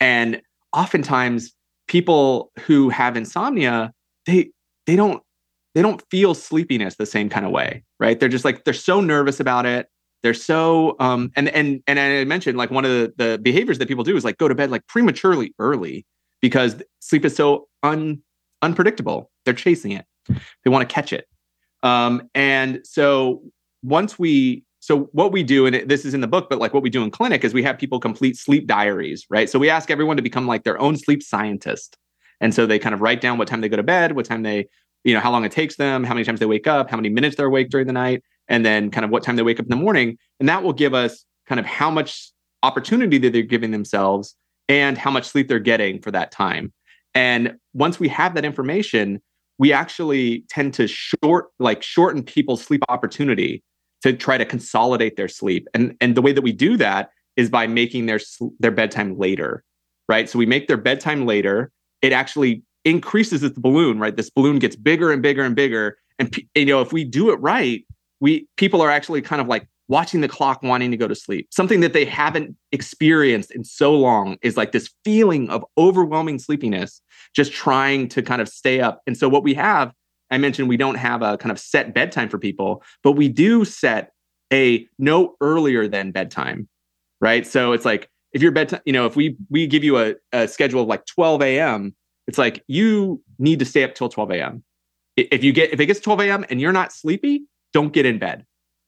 And 0.00 0.40
oftentimes, 0.72 1.52
people 1.86 2.50
who 2.60 2.88
have 2.88 3.16
insomnia, 3.16 3.92
they 4.26 4.50
they 4.86 4.96
don't 4.96 5.22
they 5.74 5.82
don't 5.82 6.02
feel 6.10 6.34
sleepiness 6.34 6.96
the 6.96 7.06
same 7.06 7.28
kind 7.28 7.44
of 7.44 7.52
way, 7.52 7.84
right? 8.00 8.18
They're 8.18 8.28
just 8.28 8.44
like 8.44 8.64
they're 8.64 8.74
so 8.74 9.00
nervous 9.00 9.38
about 9.38 9.66
it 9.66 9.88
they're 10.24 10.32
so 10.32 10.96
um 11.00 11.30
and 11.36 11.50
and 11.50 11.82
and 11.86 12.00
I 12.00 12.24
mentioned 12.24 12.56
like 12.56 12.70
one 12.70 12.86
of 12.86 12.90
the, 12.90 13.12
the 13.18 13.38
behaviors 13.38 13.76
that 13.78 13.86
people 13.86 14.04
do 14.04 14.16
is 14.16 14.24
like 14.24 14.38
go 14.38 14.48
to 14.48 14.54
bed 14.54 14.70
like 14.70 14.84
prematurely 14.86 15.54
early 15.58 16.06
because 16.40 16.82
sleep 17.00 17.26
is 17.26 17.36
so 17.36 17.68
un 17.82 18.22
unpredictable. 18.62 19.30
They're 19.44 19.52
chasing 19.52 19.92
it. 19.92 20.06
They 20.64 20.70
want 20.70 20.88
to 20.88 20.92
catch 20.92 21.12
it. 21.12 21.28
Um, 21.84 22.28
and 22.34 22.80
so 22.84 23.42
once 23.82 24.18
we 24.18 24.64
so 24.80 25.04
what 25.12 25.32
we 25.32 25.42
do 25.42 25.66
and 25.66 25.88
this 25.88 26.04
is 26.04 26.12
in 26.12 26.20
the 26.20 26.26
book 26.26 26.48
but 26.50 26.58
like 26.58 26.74
what 26.74 26.82
we 26.82 26.90
do 26.90 27.02
in 27.02 27.10
clinic 27.10 27.44
is 27.44 27.54
we 27.54 27.62
have 27.62 27.78
people 27.78 28.00
complete 28.00 28.36
sleep 28.36 28.66
diaries 28.66 29.26
right 29.30 29.48
so 29.48 29.58
we 29.58 29.70
ask 29.70 29.90
everyone 29.90 30.16
to 30.16 30.22
become 30.22 30.46
like 30.46 30.64
their 30.64 30.78
own 30.78 30.96
sleep 30.96 31.22
scientist 31.22 31.96
and 32.40 32.54
so 32.54 32.66
they 32.66 32.78
kind 32.78 32.94
of 32.94 33.00
write 33.02 33.20
down 33.20 33.38
what 33.38 33.46
time 33.46 33.60
they 33.60 33.68
go 33.68 33.76
to 33.76 33.82
bed 33.82 34.12
what 34.12 34.24
time 34.24 34.42
they 34.42 34.66
you 35.04 35.14
know 35.14 35.20
how 35.20 35.30
long 35.30 35.44
it 35.44 35.52
takes 35.52 35.76
them 35.76 36.04
how 36.04 36.14
many 36.14 36.24
times 36.24 36.40
they 36.40 36.46
wake 36.46 36.66
up 36.66 36.90
how 36.90 36.96
many 36.96 37.08
minutes 37.10 37.36
they're 37.36 37.46
awake 37.46 37.68
during 37.70 37.86
the 37.86 37.92
night 37.92 38.22
and 38.48 38.64
then 38.64 38.90
kind 38.90 39.04
of 39.04 39.10
what 39.10 39.22
time 39.22 39.36
they 39.36 39.42
wake 39.42 39.58
up 39.58 39.66
in 39.66 39.70
the 39.70 39.76
morning. 39.76 40.18
And 40.40 40.48
that 40.48 40.62
will 40.62 40.72
give 40.72 40.94
us 40.94 41.24
kind 41.46 41.58
of 41.58 41.66
how 41.66 41.90
much 41.90 42.30
opportunity 42.62 43.18
that 43.18 43.32
they're 43.32 43.42
giving 43.42 43.70
themselves 43.70 44.34
and 44.68 44.96
how 44.96 45.10
much 45.10 45.24
sleep 45.24 45.48
they're 45.48 45.58
getting 45.58 46.00
for 46.00 46.10
that 46.10 46.30
time. 46.30 46.72
And 47.14 47.56
once 47.74 48.00
we 48.00 48.08
have 48.08 48.34
that 48.34 48.44
information, 48.44 49.22
we 49.58 49.72
actually 49.72 50.44
tend 50.48 50.74
to 50.74 50.86
short 50.86 51.46
like 51.58 51.82
shorten 51.82 52.22
people's 52.22 52.62
sleep 52.62 52.82
opportunity 52.88 53.62
to 54.02 54.12
try 54.12 54.36
to 54.36 54.44
consolidate 54.44 55.16
their 55.16 55.28
sleep. 55.28 55.66
And 55.74 55.96
and 56.00 56.16
the 56.16 56.22
way 56.22 56.32
that 56.32 56.42
we 56.42 56.52
do 56.52 56.76
that 56.76 57.10
is 57.36 57.50
by 57.50 57.66
making 57.66 58.06
their 58.06 58.20
their 58.58 58.70
bedtime 58.70 59.18
later, 59.18 59.64
right? 60.08 60.28
So 60.28 60.38
we 60.38 60.46
make 60.46 60.68
their 60.68 60.76
bedtime 60.76 61.26
later. 61.26 61.70
It 62.02 62.12
actually 62.12 62.62
increases 62.84 63.40
this 63.40 63.52
balloon, 63.52 63.98
right? 63.98 64.16
This 64.16 64.30
balloon 64.30 64.58
gets 64.58 64.76
bigger 64.76 65.10
and 65.10 65.22
bigger 65.22 65.42
and 65.42 65.56
bigger. 65.56 65.96
And 66.18 66.36
you 66.54 66.66
know, 66.66 66.80
if 66.80 66.92
we 66.92 67.04
do 67.04 67.30
it 67.30 67.36
right, 67.36 67.84
we 68.20 68.46
people 68.56 68.80
are 68.80 68.90
actually 68.90 69.22
kind 69.22 69.40
of 69.40 69.48
like 69.48 69.66
watching 69.88 70.20
the 70.20 70.28
clock 70.28 70.62
wanting 70.62 70.90
to 70.90 70.96
go 70.96 71.06
to 71.06 71.14
sleep 71.14 71.48
something 71.50 71.80
that 71.80 71.92
they 71.92 72.04
haven't 72.04 72.56
experienced 72.72 73.50
in 73.50 73.64
so 73.64 73.94
long 73.94 74.36
is 74.42 74.56
like 74.56 74.72
this 74.72 74.90
feeling 75.04 75.48
of 75.50 75.64
overwhelming 75.76 76.38
sleepiness 76.38 77.02
just 77.34 77.52
trying 77.52 78.08
to 78.08 78.22
kind 78.22 78.40
of 78.40 78.48
stay 78.48 78.80
up 78.80 79.02
and 79.06 79.16
so 79.16 79.28
what 79.28 79.42
we 79.42 79.54
have 79.54 79.92
I 80.30 80.38
mentioned 80.38 80.68
we 80.68 80.76
don't 80.76 80.96
have 80.96 81.22
a 81.22 81.36
kind 81.38 81.52
of 81.52 81.58
set 81.58 81.94
bedtime 81.94 82.28
for 82.28 82.38
people, 82.38 82.82
but 83.02 83.12
we 83.12 83.28
do 83.28 83.64
set 83.64 84.12
a 84.52 84.86
no 84.98 85.36
earlier 85.40 85.88
than 85.88 86.10
bedtime, 86.10 86.68
right? 87.20 87.46
So 87.46 87.72
it's 87.72 87.84
like 87.84 88.08
if 88.32 88.42
your 88.42 88.50
bedtime, 88.50 88.80
you 88.84 88.92
know, 88.92 89.06
if 89.06 89.16
we 89.16 89.36
we 89.50 89.66
give 89.66 89.84
you 89.84 89.98
a, 89.98 90.14
a 90.32 90.48
schedule 90.48 90.82
of 90.82 90.88
like 90.88 91.06
12 91.06 91.42
a.m., 91.42 91.94
it's 92.26 92.38
like 92.38 92.64
you 92.66 93.22
need 93.38 93.58
to 93.60 93.64
stay 93.64 93.84
up 93.84 93.94
till 93.94 94.08
12 94.08 94.32
a.m. 94.32 94.64
If 95.16 95.44
you 95.44 95.52
get 95.52 95.72
if 95.72 95.80
it 95.80 95.86
gets 95.86 96.00
12 96.00 96.20
a.m. 96.22 96.44
and 96.50 96.60
you're 96.60 96.72
not 96.72 96.92
sleepy, 96.92 97.44
don't 97.72 97.92
get 97.92 98.06
in 98.06 98.18
bed, 98.18 98.44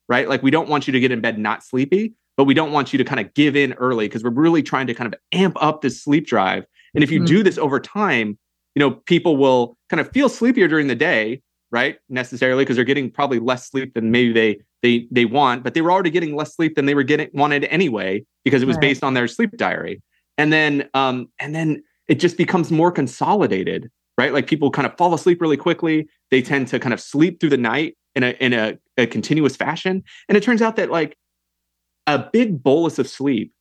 right? 0.08 0.28
Like 0.28 0.42
we 0.42 0.50
don't 0.50 0.68
want 0.68 0.86
you 0.86 0.92
to 0.92 1.00
get 1.00 1.12
in 1.12 1.20
bed 1.20 1.38
not 1.38 1.62
sleepy, 1.62 2.14
but 2.36 2.44
we 2.44 2.54
don't 2.54 2.72
want 2.72 2.92
you 2.92 2.98
to 2.98 3.04
kind 3.04 3.20
of 3.20 3.32
give 3.34 3.56
in 3.56 3.72
early 3.74 4.06
because 4.06 4.22
we're 4.22 4.30
really 4.30 4.62
trying 4.62 4.86
to 4.86 4.94
kind 4.94 5.12
of 5.12 5.18
amp 5.32 5.56
up 5.60 5.82
this 5.82 6.02
sleep 6.02 6.26
drive. 6.26 6.64
And 6.94 7.02
if 7.02 7.10
you 7.10 7.20
mm-hmm. 7.20 7.26
do 7.26 7.42
this 7.42 7.58
over 7.58 7.80
time, 7.80 8.38
you 8.74 8.80
know, 8.80 8.92
people 8.92 9.36
will 9.36 9.76
kind 9.88 10.00
of 10.00 10.10
feel 10.12 10.28
sleepier 10.28 10.68
during 10.68 10.86
the 10.86 10.94
day, 10.94 11.42
right? 11.70 11.98
Necessarily 12.08 12.64
because 12.64 12.76
they're 12.76 12.84
getting 12.84 13.10
probably 13.10 13.38
less 13.38 13.68
sleep 13.68 13.94
than 13.94 14.10
maybe 14.10 14.32
they 14.32 14.58
they 14.82 15.06
they 15.10 15.24
want, 15.24 15.64
but 15.64 15.74
they 15.74 15.80
were 15.80 15.90
already 15.90 16.10
getting 16.10 16.36
less 16.36 16.54
sleep 16.54 16.76
than 16.76 16.86
they 16.86 16.94
were 16.94 17.02
getting 17.02 17.28
wanted 17.32 17.64
anyway 17.64 18.24
because 18.44 18.62
it 18.62 18.66
was 18.66 18.76
right. 18.76 18.82
based 18.82 19.02
on 19.02 19.14
their 19.14 19.26
sleep 19.26 19.56
diary. 19.56 20.02
And 20.38 20.52
then 20.52 20.88
um 20.94 21.28
and 21.38 21.54
then 21.54 21.82
it 22.08 22.16
just 22.16 22.36
becomes 22.36 22.70
more 22.70 22.92
consolidated, 22.92 23.90
right? 24.18 24.32
Like 24.32 24.46
people 24.46 24.70
kind 24.70 24.86
of 24.86 24.96
fall 24.96 25.14
asleep 25.14 25.40
really 25.40 25.56
quickly. 25.56 26.06
They 26.30 26.42
tend 26.42 26.68
to 26.68 26.78
kind 26.78 26.92
of 26.92 27.00
sleep 27.00 27.40
through 27.40 27.50
the 27.50 27.56
night 27.56 27.96
in 28.16 28.24
a 28.24 28.30
in 28.40 28.52
a, 28.52 28.76
a 28.96 29.06
continuous 29.06 29.54
fashion. 29.54 30.02
And 30.28 30.36
it 30.36 30.42
turns 30.42 30.62
out 30.62 30.76
that 30.76 30.90
like 30.90 31.16
a 32.06 32.18
big 32.18 32.62
bolus 32.62 32.98
of 32.98 33.08
sleep 33.08 33.52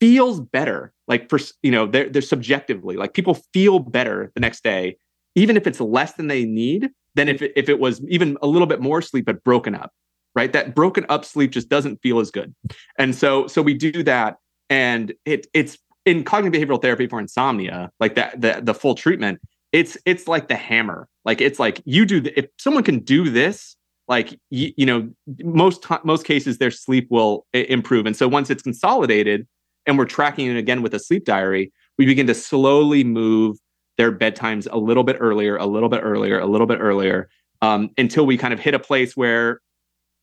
feels 0.00 0.40
better 0.40 0.92
like 1.08 1.28
for 1.28 1.38
you 1.62 1.72
know 1.72 1.84
they're, 1.84 2.08
they're 2.08 2.22
subjectively 2.22 2.96
like 2.96 3.14
people 3.14 3.34
feel 3.52 3.80
better 3.80 4.30
the 4.34 4.40
next 4.40 4.62
day 4.62 4.96
even 5.34 5.56
if 5.56 5.66
it's 5.66 5.80
less 5.80 6.12
than 6.12 6.28
they 6.28 6.44
need 6.44 6.88
than 7.16 7.28
if 7.28 7.42
it, 7.42 7.52
if 7.56 7.68
it 7.68 7.80
was 7.80 8.00
even 8.08 8.38
a 8.40 8.46
little 8.46 8.68
bit 8.68 8.80
more 8.80 9.02
sleep 9.02 9.24
but 9.24 9.42
broken 9.42 9.74
up 9.74 9.92
right? 10.38 10.52
That 10.52 10.72
broken 10.72 11.04
up 11.08 11.24
sleep 11.24 11.50
just 11.50 11.68
doesn't 11.68 12.00
feel 12.00 12.20
as 12.20 12.30
good. 12.30 12.54
And 12.96 13.12
so 13.12 13.48
so 13.48 13.60
we 13.60 13.74
do 13.74 14.04
that 14.04 14.36
and 14.70 15.12
it 15.24 15.48
it's 15.52 15.78
in 16.04 16.22
cognitive 16.22 16.68
behavioral 16.68 16.80
therapy 16.80 17.08
for 17.08 17.18
insomnia 17.18 17.90
like 17.98 18.14
that 18.14 18.40
the, 18.40 18.60
the 18.62 18.72
full 18.72 18.94
treatment 18.94 19.40
it's 19.72 19.98
it's 20.06 20.28
like 20.28 20.48
the 20.48 20.56
hammer. 20.56 21.08
Like 21.24 21.40
it's 21.40 21.58
like 21.58 21.82
you 21.84 22.06
do 22.06 22.20
the, 22.20 22.38
if 22.38 22.46
someone 22.58 22.84
can 22.84 23.00
do 23.00 23.28
this 23.28 23.76
like 24.08 24.38
you, 24.50 24.72
you 24.76 24.86
know 24.86 25.08
most 25.44 25.84
most 26.04 26.24
cases 26.24 26.58
their 26.58 26.70
sleep 26.70 27.06
will 27.10 27.46
improve 27.52 28.06
and 28.06 28.16
so 28.16 28.26
once 28.26 28.50
it's 28.50 28.62
consolidated 28.62 29.46
and 29.88 29.98
we're 29.98 30.04
tracking 30.04 30.46
it 30.48 30.56
again 30.56 30.82
with 30.82 30.94
a 30.94 31.00
sleep 31.00 31.24
diary, 31.24 31.72
we 31.96 32.06
begin 32.06 32.26
to 32.28 32.34
slowly 32.34 33.02
move 33.02 33.56
their 33.96 34.12
bedtimes 34.12 34.68
a 34.70 34.78
little 34.78 35.02
bit 35.02 35.16
earlier, 35.18 35.56
a 35.56 35.66
little 35.66 35.88
bit 35.88 36.02
earlier, 36.04 36.38
a 36.38 36.46
little 36.46 36.66
bit 36.66 36.78
earlier, 36.78 37.28
um, 37.62 37.90
until 37.96 38.26
we 38.26 38.36
kind 38.36 38.54
of 38.54 38.60
hit 38.60 38.74
a 38.74 38.78
place 38.78 39.16
where 39.16 39.60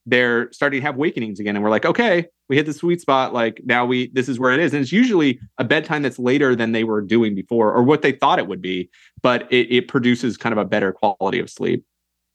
they're 0.06 0.52
starting 0.54 0.80
to 0.80 0.86
have 0.86 0.96
awakenings 0.96 1.40
again. 1.40 1.56
And 1.56 1.64
we're 1.64 1.72
like, 1.72 1.84
okay, 1.84 2.28
we 2.48 2.56
hit 2.56 2.68
the 2.68 2.74
sweet 2.74 3.02
spot. 3.02 3.34
Like 3.34 3.60
now 3.66 3.88
we, 3.88 4.12
this 4.14 4.30
is 4.30 4.40
where 4.40 4.54
it 4.54 4.60
is. 4.60 4.72
And 4.72 4.84
it's 4.84 4.92
usually 4.92 5.40
a 5.58 5.64
bedtime 5.64 6.04
that's 6.04 6.20
later 6.20 6.56
than 6.56 6.72
they 6.72 6.84
were 6.84 7.02
doing 7.02 7.34
before 7.34 7.74
or 7.74 7.82
what 7.82 8.04
they 8.04 8.12
thought 8.12 8.38
it 8.38 8.48
would 8.48 8.62
be, 8.62 8.88
but 9.24 9.52
it, 9.52 9.76
it 9.76 9.88
produces 9.88 10.38
kind 10.38 10.54
of 10.54 10.60
a 10.60 10.66
better 10.66 10.94
quality 10.94 11.40
of 11.40 11.50
sleep. 11.50 11.84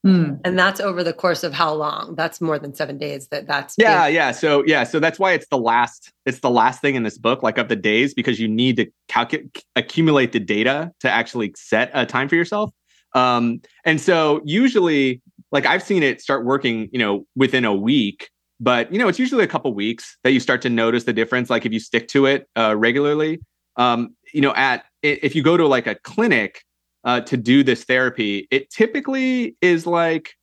Hmm. 0.03 0.37
And 0.45 0.59
that's 0.59 0.81
over 0.81 1.05
the 1.05 1.13
course 1.13 1.45
of 1.45 1.53
how 1.53 1.75
long? 1.75 2.15
That's 2.15 2.41
more 2.41 2.59
than 2.59 2.75
seven 2.75 2.97
days. 2.97 3.29
That 3.29 3.47
that's 3.47 3.75
yeah, 3.77 4.07
big. 4.07 4.15
yeah. 4.15 4.33
So 4.33 4.65
yeah, 4.67 4.85
so 4.85 4.99
that's 4.99 5.19
why 5.19 5.33
it's 5.33 5.47
the 5.49 5.59
last. 5.59 6.11
It's 6.25 6.41
the 6.41 6.51
last 6.51 6.81
thing 6.81 6.95
in 6.95 7.03
this 7.03 7.19
book, 7.19 7.43
like 7.43 7.59
of 7.59 7.69
the 7.69 7.77
days, 7.77 8.15
because 8.15 8.41
you 8.41 8.49
need 8.49 8.77
to 8.77 8.87
calculate, 9.09 9.63
accumulate 9.77 10.33
the 10.33 10.41
data 10.41 10.91
to 11.01 11.11
actually 11.11 11.53
set 11.55 11.91
a 11.93 12.07
time 12.07 12.29
for 12.29 12.35
yourself. 12.35 12.71
Um, 13.15 13.61
and 13.85 14.01
so 14.01 14.41
usually, 14.45 15.21
like 15.53 15.67
I've 15.67 15.83
seen 15.83 16.03
it 16.03 16.23
start 16.23 16.47
working, 16.47 16.89
you 16.93 16.99
know, 16.99 17.27
within 17.37 17.67
a 17.67 17.75
week. 17.75 18.31
But 18.59 18.91
you 18.91 18.99
know, 18.99 19.09
it's 19.09 19.19
usually 19.19 19.45
a 19.45 19.49
couple 19.49 19.73
weeks 19.75 20.17
that 20.25 20.33
you 20.33 20.41
start 20.41 20.63
to 20.63 20.71
notice 20.71 21.05
the 21.05 21.13
difference. 21.13 21.51
Like 21.51 21.67
if 21.67 21.73
you 21.73 21.81
stick 21.81 22.09
to 22.09 22.25
it 22.25 22.49
uh, 22.57 22.75
regularly, 22.77 23.41
um, 23.77 24.15
you 24.33 24.41
know, 24.41 24.55
at 24.55 24.85
if 25.03 25.35
you 25.35 25.43
go 25.43 25.59
to 25.59 25.67
like 25.67 25.87
a 25.87 25.95
clinic 25.95 26.63
uh, 27.05 27.21
to 27.21 27.37
do 27.37 27.63
this 27.63 27.85
therapy, 27.85 28.47
it 28.51 28.71
typically 28.71 29.57
is 29.61 29.87
like, 29.87 30.35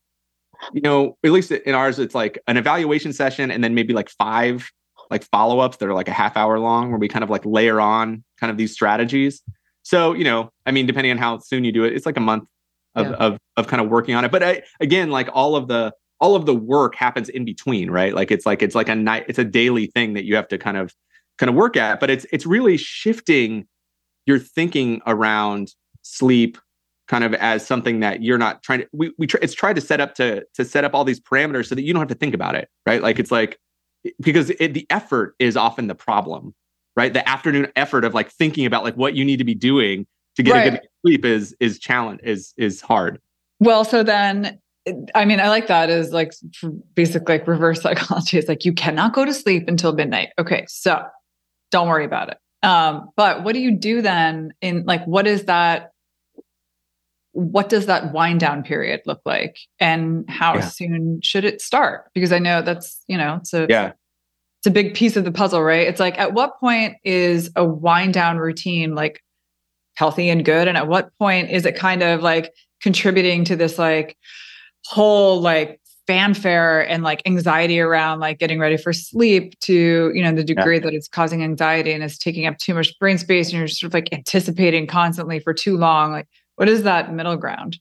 you 0.73 0.81
know, 0.81 1.17
at 1.23 1.31
least 1.31 1.51
in 1.51 1.75
ours, 1.75 1.99
it's 1.99 2.15
like 2.15 2.39
an 2.47 2.57
evaluation 2.57 3.13
session 3.13 3.51
and 3.51 3.63
then 3.63 3.75
maybe 3.75 3.93
like 3.93 4.09
five 4.09 4.69
like 5.09 5.23
follow 5.25 5.59
ups 5.59 5.77
that 5.77 5.87
are 5.87 5.93
like 5.93 6.07
a 6.07 6.13
half 6.13 6.35
hour 6.35 6.59
long 6.59 6.89
where 6.89 6.99
we 6.99 7.07
kind 7.07 7.23
of 7.23 7.29
like 7.29 7.45
layer 7.45 7.79
on 7.79 8.23
kind 8.39 8.51
of 8.51 8.57
these 8.57 8.73
strategies. 8.73 9.41
So, 9.83 10.13
you 10.13 10.23
know, 10.25 10.51
I 10.65 10.71
mean, 10.71 10.85
depending 10.85 11.11
on 11.11 11.17
how 11.17 11.37
soon 11.39 11.63
you 11.63 11.71
do 11.71 11.85
it, 11.85 11.93
it's 11.93 12.05
like 12.05 12.17
a 12.17 12.21
month 12.21 12.43
of, 12.95 13.07
yeah. 13.07 13.13
of, 13.13 13.37
of 13.55 13.67
kind 13.67 13.81
of 13.81 13.89
working 13.89 14.15
on 14.15 14.25
it. 14.25 14.31
But 14.31 14.43
I, 14.43 14.63
again, 14.81 15.09
like 15.11 15.29
all 15.31 15.55
of 15.55 15.67
the, 15.67 15.93
all 16.19 16.35
of 16.35 16.45
the 16.45 16.55
work 16.55 16.95
happens 16.95 17.29
in 17.29 17.45
between, 17.45 17.89
right? 17.89 18.13
Like 18.13 18.31
it's 18.31 18.45
like, 18.45 18.61
it's 18.61 18.75
like 18.75 18.89
a 18.89 18.95
night, 18.95 19.25
it's 19.29 19.39
a 19.39 19.45
daily 19.45 19.85
thing 19.85 20.13
that 20.15 20.25
you 20.25 20.35
have 20.35 20.47
to 20.49 20.57
kind 20.57 20.75
of, 20.75 20.93
kind 21.37 21.49
of 21.49 21.55
work 21.55 21.77
at, 21.77 21.99
but 21.99 22.09
it's, 22.09 22.25
it's 22.33 22.45
really 22.45 22.75
shifting 22.75 23.67
your 24.25 24.39
thinking 24.39 25.01
around 25.05 25.73
sleep 26.07 26.57
kind 27.07 27.23
of 27.23 27.33
as 27.35 27.65
something 27.65 28.01
that 28.01 28.21
you're 28.21 28.37
not 28.37 28.63
trying 28.63 28.79
to 28.79 28.87
we, 28.91 29.11
we 29.17 29.27
try, 29.27 29.39
it's 29.41 29.53
tried 29.53 29.75
to 29.75 29.81
set 29.81 30.01
up 30.01 30.15
to 30.15 30.45
to 30.53 30.65
set 30.65 30.83
up 30.83 30.93
all 30.93 31.03
these 31.03 31.19
parameters 31.19 31.67
so 31.67 31.75
that 31.75 31.83
you 31.83 31.93
don't 31.93 32.01
have 32.01 32.09
to 32.09 32.15
think 32.15 32.33
about 32.33 32.55
it 32.55 32.69
right 32.85 33.01
like 33.01 33.19
it's 33.19 33.31
like 33.31 33.59
because 34.21 34.49
it, 34.59 34.73
the 34.73 34.85
effort 34.89 35.35
is 35.39 35.57
often 35.57 35.87
the 35.87 35.95
problem 35.95 36.53
right 36.95 37.13
the 37.13 37.27
afternoon 37.27 37.67
effort 37.75 38.03
of 38.03 38.13
like 38.13 38.31
thinking 38.31 38.65
about 38.65 38.83
like 38.83 38.95
what 38.95 39.15
you 39.15 39.23
need 39.23 39.37
to 39.37 39.43
be 39.43 39.55
doing 39.55 40.05
to 40.35 40.43
get 40.43 40.51
right. 40.51 40.67
a 40.67 40.71
good 40.71 40.87
sleep 41.05 41.25
is 41.25 41.55
is 41.59 41.79
challenge 41.79 42.19
is 42.23 42.53
is 42.57 42.81
hard 42.81 43.19
well 43.59 43.83
so 43.83 44.03
then 44.03 44.59
I 45.15 45.25
mean, 45.25 45.39
I 45.39 45.49
like 45.49 45.67
that 45.67 45.89
as 45.89 46.11
like 46.11 46.33
basic 46.93 47.27
like 47.27 47.47
reverse 47.47 47.81
psychology. 47.81 48.37
It's 48.37 48.47
like 48.47 48.65
you 48.65 48.73
cannot 48.73 49.13
go 49.13 49.25
to 49.25 49.33
sleep 49.33 49.67
until 49.67 49.93
midnight. 49.93 50.29
Okay, 50.39 50.65
so 50.67 51.03
don't 51.71 51.87
worry 51.87 52.05
about 52.05 52.29
it. 52.29 52.37
Um, 52.65 53.09
but 53.15 53.43
what 53.43 53.53
do 53.53 53.59
you 53.59 53.71
do 53.71 54.01
then 54.01 54.53
in 54.61 54.83
like 54.85 55.05
what 55.05 55.27
is 55.27 55.45
that 55.45 55.91
what 57.38 57.69
does 57.69 57.85
that 57.85 58.13
wind 58.13 58.39
down 58.39 58.63
period 58.63 59.01
look 59.05 59.21
like? 59.23 59.59
And 59.79 60.27
how 60.27 60.55
yeah. 60.55 60.61
soon 60.61 61.19
should 61.21 61.45
it 61.45 61.61
start? 61.61 62.05
Because 62.15 62.31
i 62.31 62.39
know 62.39 62.63
that's 62.63 63.03
you 63.07 63.15
know 63.15 63.35
it's 63.35 63.53
a 63.53 63.67
yeah. 63.69 63.91
it's 64.59 64.65
a 64.65 64.71
big 64.71 64.95
piece 64.95 65.15
of 65.15 65.23
the 65.23 65.31
puzzle 65.31 65.61
right? 65.61 65.88
It's 65.88 65.99
like 65.99 66.17
at 66.17 66.33
what 66.33 66.59
point 66.59 66.95
is 67.03 67.51
a 67.55 67.63
wind 67.63 68.15
down 68.15 68.38
routine 68.38 68.95
like 68.95 69.21
healthy 69.97 70.29
and 70.29 70.43
good? 70.43 70.67
And 70.67 70.77
at 70.77 70.88
what 70.88 71.11
point 71.19 71.51
is 71.51 71.65
it 71.67 71.75
kind 71.75 72.01
of 72.01 72.23
like 72.23 72.51
contributing 72.81 73.43
to 73.45 73.55
this 73.55 73.77
like 73.77 74.17
whole 74.85 75.39
like 75.39 75.79
fanfare 76.07 76.88
and 76.89 77.03
like 77.03 77.21
anxiety 77.27 77.79
around 77.79 78.19
like 78.19 78.39
getting 78.39 78.59
ready 78.59 78.77
for 78.77 78.93
sleep 78.93 79.59
to 79.59 80.11
you 80.15 80.23
know 80.23 80.31
the 80.31 80.43
degree 80.43 80.77
yeah. 80.77 80.85
that 80.85 80.93
it's 80.93 81.07
causing 81.07 81.43
anxiety 81.43 81.91
and 81.91 82.03
it's 82.03 82.17
taking 82.17 82.47
up 82.47 82.57
too 82.57 82.73
much 82.73 82.97
brain 82.97 83.19
space 83.19 83.49
and 83.49 83.59
you're 83.59 83.67
sort 83.67 83.89
of 83.89 83.93
like 83.93 84.11
anticipating 84.11 84.88
constantly 84.88 85.39
for 85.39 85.53
too 85.53 85.77
long 85.77 86.11
like 86.11 86.27
what 86.57 86.67
is 86.67 86.83
that 86.83 87.13
middle 87.13 87.37
ground? 87.37 87.79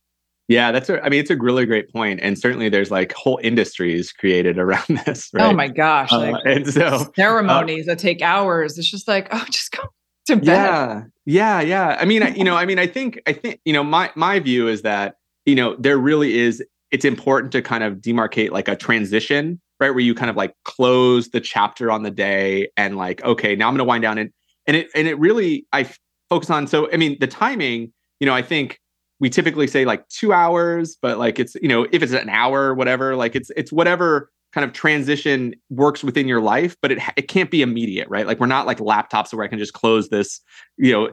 Yeah, 0.48 0.70
that's 0.70 0.88
a, 0.88 1.04
I 1.04 1.08
mean, 1.08 1.18
it's 1.18 1.30
a 1.30 1.36
really 1.36 1.66
great 1.66 1.92
point. 1.92 2.20
And 2.22 2.38
certainly 2.38 2.68
there's 2.68 2.90
like 2.90 3.12
whole 3.12 3.40
industries 3.42 4.12
created 4.12 4.58
around 4.58 4.86
this. 5.06 5.30
Oh 5.34 5.38
right? 5.38 5.50
Oh 5.50 5.52
my 5.52 5.68
gosh. 5.68 6.12
Uh, 6.12 6.30
like 6.32 6.42
and 6.44 6.72
so 6.72 7.10
ceremonies 7.16 7.88
uh, 7.88 7.92
that 7.92 7.98
take 7.98 8.22
hours. 8.22 8.78
It's 8.78 8.88
just 8.88 9.08
like, 9.08 9.28
oh, 9.32 9.44
just 9.50 9.72
go 9.72 9.82
to 10.26 10.36
bed. 10.36 10.44
Yeah. 10.44 11.02
Yeah. 11.24 11.60
Yeah. 11.60 11.96
I 11.98 12.04
mean, 12.04 12.22
I, 12.22 12.28
you 12.28 12.44
know, 12.44 12.54
I 12.56 12.64
mean, 12.64 12.78
I 12.78 12.86
think, 12.86 13.20
I 13.26 13.32
think, 13.32 13.60
you 13.64 13.72
know, 13.72 13.82
my, 13.82 14.10
my 14.14 14.38
view 14.38 14.68
is 14.68 14.82
that, 14.82 15.16
you 15.46 15.56
know, 15.56 15.74
there 15.76 15.98
really 15.98 16.38
is, 16.38 16.62
it's 16.92 17.04
important 17.04 17.50
to 17.52 17.62
kind 17.62 17.82
of 17.82 17.94
demarcate 17.94 18.52
like 18.52 18.68
a 18.68 18.76
transition, 18.76 19.60
right? 19.80 19.90
Where 19.90 20.00
you 20.00 20.14
kind 20.14 20.30
of 20.30 20.36
like 20.36 20.54
close 20.64 21.30
the 21.30 21.40
chapter 21.40 21.90
on 21.90 22.04
the 22.04 22.10
day 22.12 22.68
and 22.76 22.96
like, 22.96 23.24
okay, 23.24 23.56
now 23.56 23.66
I'm 23.66 23.72
going 23.72 23.78
to 23.78 23.84
wind 23.84 24.02
down 24.02 24.18
and, 24.18 24.30
and 24.66 24.76
it, 24.76 24.88
and 24.94 25.08
it 25.08 25.18
really, 25.18 25.66
I 25.72 25.90
focus 26.28 26.50
on, 26.50 26.68
so, 26.68 26.90
I 26.92 26.96
mean, 26.96 27.16
the 27.18 27.26
timing, 27.26 27.92
you 28.20 28.26
know, 28.26 28.34
I 28.34 28.42
think 28.42 28.80
we 29.20 29.30
typically 29.30 29.66
say 29.66 29.84
like 29.84 30.06
two 30.08 30.32
hours, 30.32 30.96
but 31.00 31.18
like 31.18 31.38
it's, 31.38 31.54
you 31.56 31.68
know, 31.68 31.86
if 31.92 32.02
it's 32.02 32.12
an 32.12 32.28
hour, 32.28 32.74
whatever, 32.74 33.16
like 33.16 33.34
it's, 33.34 33.50
it's 33.56 33.72
whatever 33.72 34.30
kind 34.52 34.64
of 34.64 34.72
transition 34.72 35.54
works 35.70 36.02
within 36.02 36.26
your 36.26 36.40
life, 36.40 36.76
but 36.80 36.92
it, 36.92 36.98
it 37.16 37.28
can't 37.28 37.50
be 37.50 37.62
immediate, 37.62 38.08
right? 38.08 38.26
Like 38.26 38.40
we're 38.40 38.46
not 38.46 38.66
like 38.66 38.78
laptops 38.78 39.32
where 39.34 39.44
I 39.44 39.48
can 39.48 39.58
just 39.58 39.74
close 39.74 40.08
this, 40.08 40.40
you 40.76 40.92
know, 40.92 41.10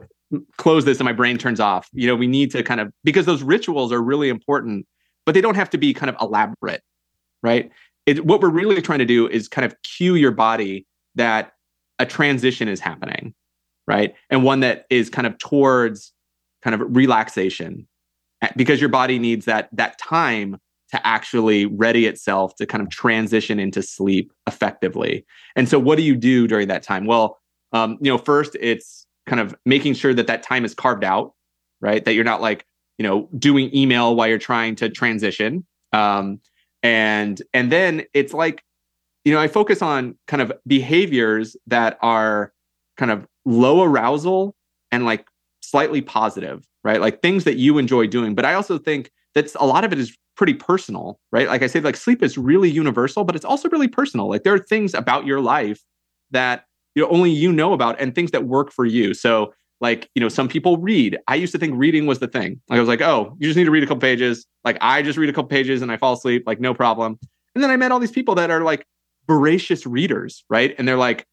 close 0.56 0.84
this 0.84 0.98
and 0.98 1.04
my 1.04 1.12
brain 1.12 1.36
turns 1.36 1.60
off. 1.60 1.88
You 1.92 2.06
know, 2.06 2.16
we 2.16 2.26
need 2.26 2.50
to 2.52 2.62
kind 2.62 2.80
of, 2.80 2.90
because 3.04 3.26
those 3.26 3.42
rituals 3.42 3.92
are 3.92 4.02
really 4.02 4.30
important, 4.30 4.86
but 5.26 5.34
they 5.34 5.42
don't 5.42 5.56
have 5.56 5.70
to 5.70 5.78
be 5.78 5.92
kind 5.92 6.08
of 6.08 6.16
elaborate, 6.20 6.82
right? 7.42 7.70
It, 8.06 8.24
what 8.24 8.40
we're 8.40 8.48
really 8.48 8.80
trying 8.80 8.98
to 9.00 9.04
do 9.04 9.28
is 9.28 9.46
kind 9.46 9.64
of 9.64 9.74
cue 9.82 10.14
your 10.14 10.32
body 10.32 10.86
that 11.14 11.52
a 11.98 12.06
transition 12.06 12.66
is 12.66 12.80
happening, 12.80 13.34
right? 13.86 14.14
And 14.30 14.42
one 14.42 14.60
that 14.60 14.86
is 14.88 15.10
kind 15.10 15.26
of 15.26 15.36
towards 15.38 16.13
kind 16.64 16.74
of 16.74 16.96
relaxation 16.96 17.86
eh, 18.42 18.48
because 18.56 18.80
your 18.80 18.90
body 18.90 19.18
needs 19.18 19.44
that 19.44 19.68
that 19.72 19.98
time 19.98 20.58
to 20.90 21.06
actually 21.06 21.66
ready 21.66 22.06
itself 22.06 22.54
to 22.56 22.66
kind 22.66 22.82
of 22.82 22.90
transition 22.90 23.58
into 23.58 23.82
sleep 23.82 24.32
effectively. 24.46 25.24
And 25.56 25.68
so, 25.68 25.78
what 25.78 25.96
do 25.96 26.02
you 26.02 26.16
do 26.16 26.48
during 26.48 26.66
that 26.68 26.82
time? 26.82 27.06
Well, 27.06 27.38
um, 27.72 27.98
you 28.00 28.10
know, 28.10 28.18
first 28.18 28.56
it's 28.60 29.06
kind 29.26 29.40
of 29.40 29.54
making 29.64 29.94
sure 29.94 30.14
that 30.14 30.26
that 30.26 30.42
time 30.42 30.64
is 30.64 30.74
carved 30.74 31.04
out, 31.04 31.34
right? 31.80 32.04
That 32.04 32.14
you're 32.14 32.24
not 32.24 32.40
like 32.40 32.66
you 32.98 33.02
know 33.02 33.28
doing 33.38 33.74
email 33.74 34.14
while 34.14 34.28
you're 34.28 34.38
trying 34.38 34.76
to 34.76 34.88
transition 34.88 35.64
um, 35.92 36.40
and 36.82 37.42
and 37.52 37.72
then 37.72 38.04
it's 38.14 38.32
like 38.32 38.62
you 39.24 39.32
know 39.32 39.40
i 39.40 39.48
focus 39.48 39.82
on 39.82 40.16
kind 40.26 40.42
of 40.42 40.52
behaviors 40.66 41.56
that 41.66 41.98
are 42.02 42.52
kind 42.96 43.10
of 43.10 43.26
low 43.44 43.82
arousal 43.82 44.54
and 44.92 45.04
like 45.04 45.26
slightly 45.70 46.00
positive 46.00 46.64
right? 46.84 47.00
Like 47.00 47.22
things 47.22 47.44
that 47.44 47.56
you 47.56 47.78
enjoy 47.78 48.06
doing. 48.06 48.34
But 48.34 48.44
i 48.44 48.54
also 48.54 48.78
think 48.78 49.10
that's 49.34 49.56
a 49.56 49.64
lot 49.64 49.84
of 49.84 49.92
it 49.92 49.98
is 49.98 50.16
pretty 50.36 50.54
personal 50.54 51.18
right? 51.32 51.48
Like 51.48 51.62
i 51.62 51.66
say 51.66 51.80
like 51.80 51.96
sleep 51.96 52.22
is 52.22 52.36
really 52.36 52.70
universal 52.70 53.24
but 53.24 53.36
it's 53.36 53.44
also 53.44 53.68
really 53.70 53.88
personal. 53.88 54.28
Like 54.28 54.42
there 54.42 54.54
are 54.54 54.58
things 54.58 54.94
about 54.94 55.26
your 55.26 55.40
life 55.40 55.82
that 56.30 56.64
you 56.94 57.02
know 57.02 57.08
only 57.08 57.30
you 57.30 57.52
know 57.52 57.72
about 57.72 58.00
and 58.00 58.14
things 58.14 58.30
that 58.32 58.44
work 58.44 58.70
for 58.70 58.84
you. 58.84 59.14
So 59.14 59.52
like 59.80 60.08
you 60.14 60.20
know 60.20 60.28
some 60.28 60.48
people 60.48 60.78
read. 60.78 61.18
I 61.28 61.34
used 61.34 61.52
to 61.52 61.58
think 61.58 61.74
reading 61.76 62.06
was 62.06 62.18
the 62.18 62.28
thing. 62.28 62.60
Like 62.68 62.76
i 62.76 62.80
was 62.80 62.88
like 62.88 63.00
oh 63.00 63.36
you 63.38 63.48
just 63.48 63.56
need 63.56 63.64
to 63.64 63.70
read 63.70 63.82
a 63.82 63.86
couple 63.86 64.00
pages. 64.00 64.46
Like 64.64 64.78
i 64.80 65.02
just 65.02 65.18
read 65.18 65.30
a 65.30 65.32
couple 65.32 65.48
pages 65.48 65.82
and 65.82 65.90
i 65.90 65.96
fall 65.96 66.14
asleep 66.14 66.44
like 66.46 66.60
no 66.60 66.74
problem. 66.74 67.18
And 67.54 67.62
then 67.62 67.70
i 67.70 67.76
met 67.76 67.92
all 67.92 68.00
these 68.00 68.12
people 68.12 68.34
that 68.36 68.50
are 68.50 68.62
like 68.62 68.86
voracious 69.26 69.86
readers 69.86 70.44
right? 70.50 70.74
And 70.78 70.86
they're 70.86 70.96
like 70.96 71.26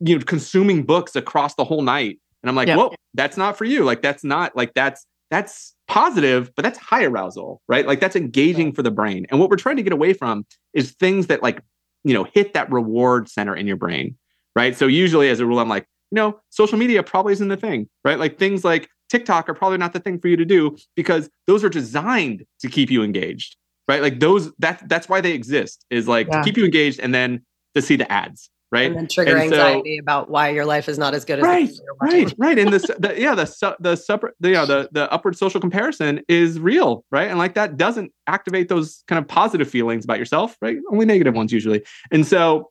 you 0.00 0.18
know 0.18 0.24
consuming 0.24 0.82
books 0.82 1.14
across 1.14 1.54
the 1.54 1.64
whole 1.64 1.82
night 1.82 2.18
and 2.42 2.50
i'm 2.50 2.56
like 2.56 2.68
yep. 2.68 2.76
well 2.76 2.94
that's 3.14 3.36
not 3.36 3.56
for 3.56 3.64
you 3.64 3.84
like 3.84 4.02
that's 4.02 4.24
not 4.24 4.54
like 4.56 4.72
that's 4.74 5.06
that's 5.30 5.74
positive 5.88 6.50
but 6.56 6.62
that's 6.62 6.78
high 6.78 7.04
arousal 7.04 7.60
right 7.68 7.86
like 7.86 8.00
that's 8.00 8.16
engaging 8.16 8.72
for 8.72 8.82
the 8.82 8.90
brain 8.90 9.26
and 9.30 9.40
what 9.40 9.50
we're 9.50 9.56
trying 9.56 9.76
to 9.76 9.82
get 9.82 9.92
away 9.92 10.12
from 10.12 10.44
is 10.72 10.92
things 10.92 11.26
that 11.28 11.42
like 11.42 11.62
you 12.04 12.14
know 12.14 12.24
hit 12.24 12.54
that 12.54 12.70
reward 12.70 13.28
center 13.28 13.54
in 13.54 13.66
your 13.66 13.76
brain 13.76 14.16
right 14.56 14.76
so 14.76 14.86
usually 14.86 15.28
as 15.28 15.40
a 15.40 15.46
rule 15.46 15.58
i'm 15.58 15.68
like 15.68 15.86
you 16.10 16.16
know, 16.16 16.40
social 16.50 16.78
media 16.78 17.02
probably 17.02 17.32
isn't 17.32 17.48
the 17.48 17.56
thing, 17.56 17.88
right? 18.04 18.18
Like 18.18 18.38
things 18.38 18.64
like 18.64 18.88
TikTok 19.08 19.48
are 19.48 19.54
probably 19.54 19.78
not 19.78 19.92
the 19.92 20.00
thing 20.00 20.18
for 20.18 20.28
you 20.28 20.36
to 20.36 20.44
do 20.44 20.76
because 20.96 21.30
those 21.46 21.64
are 21.64 21.68
designed 21.68 22.44
to 22.60 22.68
keep 22.68 22.90
you 22.90 23.02
engaged, 23.02 23.56
right? 23.88 24.02
Like 24.02 24.20
those 24.20 24.52
that 24.58 24.82
that's 24.88 25.08
why 25.08 25.20
they 25.20 25.32
exist 25.32 25.84
is 25.90 26.08
like 26.08 26.26
yeah. 26.28 26.38
to 26.38 26.44
keep 26.44 26.56
you 26.56 26.64
engaged 26.64 27.00
and 27.00 27.14
then 27.14 27.44
to 27.74 27.82
see 27.82 27.96
the 27.96 28.10
ads, 28.10 28.50
right? 28.72 28.86
And 28.86 28.96
then 28.96 29.08
trigger 29.08 29.32
and 29.32 29.40
anxiety 29.40 29.96
so, 29.96 30.00
about 30.00 30.30
why 30.30 30.50
your 30.50 30.64
life 30.64 30.88
is 30.88 30.98
not 30.98 31.14
as 31.14 31.24
good 31.24 31.38
as 31.38 31.44
right, 31.44 31.70
right, 32.00 32.32
right. 32.38 32.58
And 32.58 32.72
this, 32.72 32.82
the 32.98 33.14
yeah 33.18 33.34
the 33.34 33.76
the 33.80 33.96
sub 33.96 34.26
the, 34.40 34.50
yeah 34.50 34.64
the 34.64 34.88
the 34.92 35.10
upward 35.12 35.36
social 35.36 35.60
comparison 35.60 36.22
is 36.28 36.58
real, 36.58 37.04
right? 37.10 37.28
And 37.28 37.38
like 37.38 37.54
that 37.54 37.76
doesn't 37.76 38.12
activate 38.26 38.68
those 38.68 39.02
kind 39.08 39.18
of 39.18 39.28
positive 39.28 39.68
feelings 39.68 40.04
about 40.04 40.18
yourself, 40.18 40.56
right? 40.62 40.78
Only 40.90 41.06
negative 41.06 41.34
ones 41.34 41.52
usually. 41.52 41.82
And 42.10 42.26
so 42.26 42.70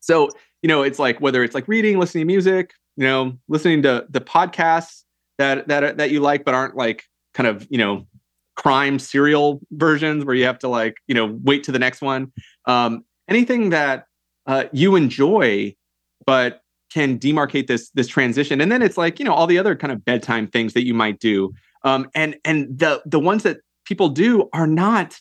so 0.00 0.30
you 0.62 0.68
know, 0.68 0.82
it's 0.82 0.98
like 0.98 1.20
whether 1.20 1.42
it's 1.42 1.54
like 1.54 1.66
reading, 1.68 1.98
listening 1.98 2.22
to 2.22 2.26
music, 2.26 2.72
you 2.96 3.04
know, 3.04 3.38
listening 3.48 3.82
to 3.82 4.06
the 4.10 4.20
podcasts 4.20 5.04
that 5.38 5.68
that 5.68 5.96
that 5.98 6.10
you 6.10 6.20
like 6.20 6.44
but 6.44 6.54
aren't 6.54 6.76
like 6.76 7.04
kind 7.34 7.46
of, 7.46 7.66
you 7.70 7.78
know, 7.78 8.06
crime 8.56 8.98
serial 8.98 9.60
versions 9.70 10.24
where 10.24 10.34
you 10.34 10.44
have 10.44 10.58
to 10.58 10.68
like, 10.68 10.96
you 11.06 11.14
know, 11.14 11.38
wait 11.44 11.64
to 11.64 11.72
the 11.72 11.78
next 11.78 12.02
one. 12.02 12.30
Um, 12.66 13.04
anything 13.28 13.70
that 13.70 14.04
uh, 14.46 14.64
you 14.72 14.96
enjoy 14.96 15.74
but 16.26 16.60
can 16.92 17.18
demarcate 17.18 17.66
this 17.66 17.90
this 17.90 18.08
transition. 18.08 18.60
And 18.60 18.70
then 18.70 18.82
it's 18.82 18.98
like 18.98 19.18
you 19.18 19.24
know 19.24 19.32
all 19.32 19.46
the 19.46 19.58
other 19.58 19.76
kind 19.76 19.92
of 19.92 20.04
bedtime 20.04 20.46
things 20.46 20.74
that 20.74 20.84
you 20.84 20.94
might 20.94 21.18
do. 21.20 21.52
Um, 21.84 22.08
and 22.14 22.36
and 22.44 22.78
the 22.78 23.02
the 23.06 23.20
ones 23.20 23.42
that 23.44 23.58
people 23.84 24.08
do 24.08 24.48
are 24.52 24.66
not 24.66 25.18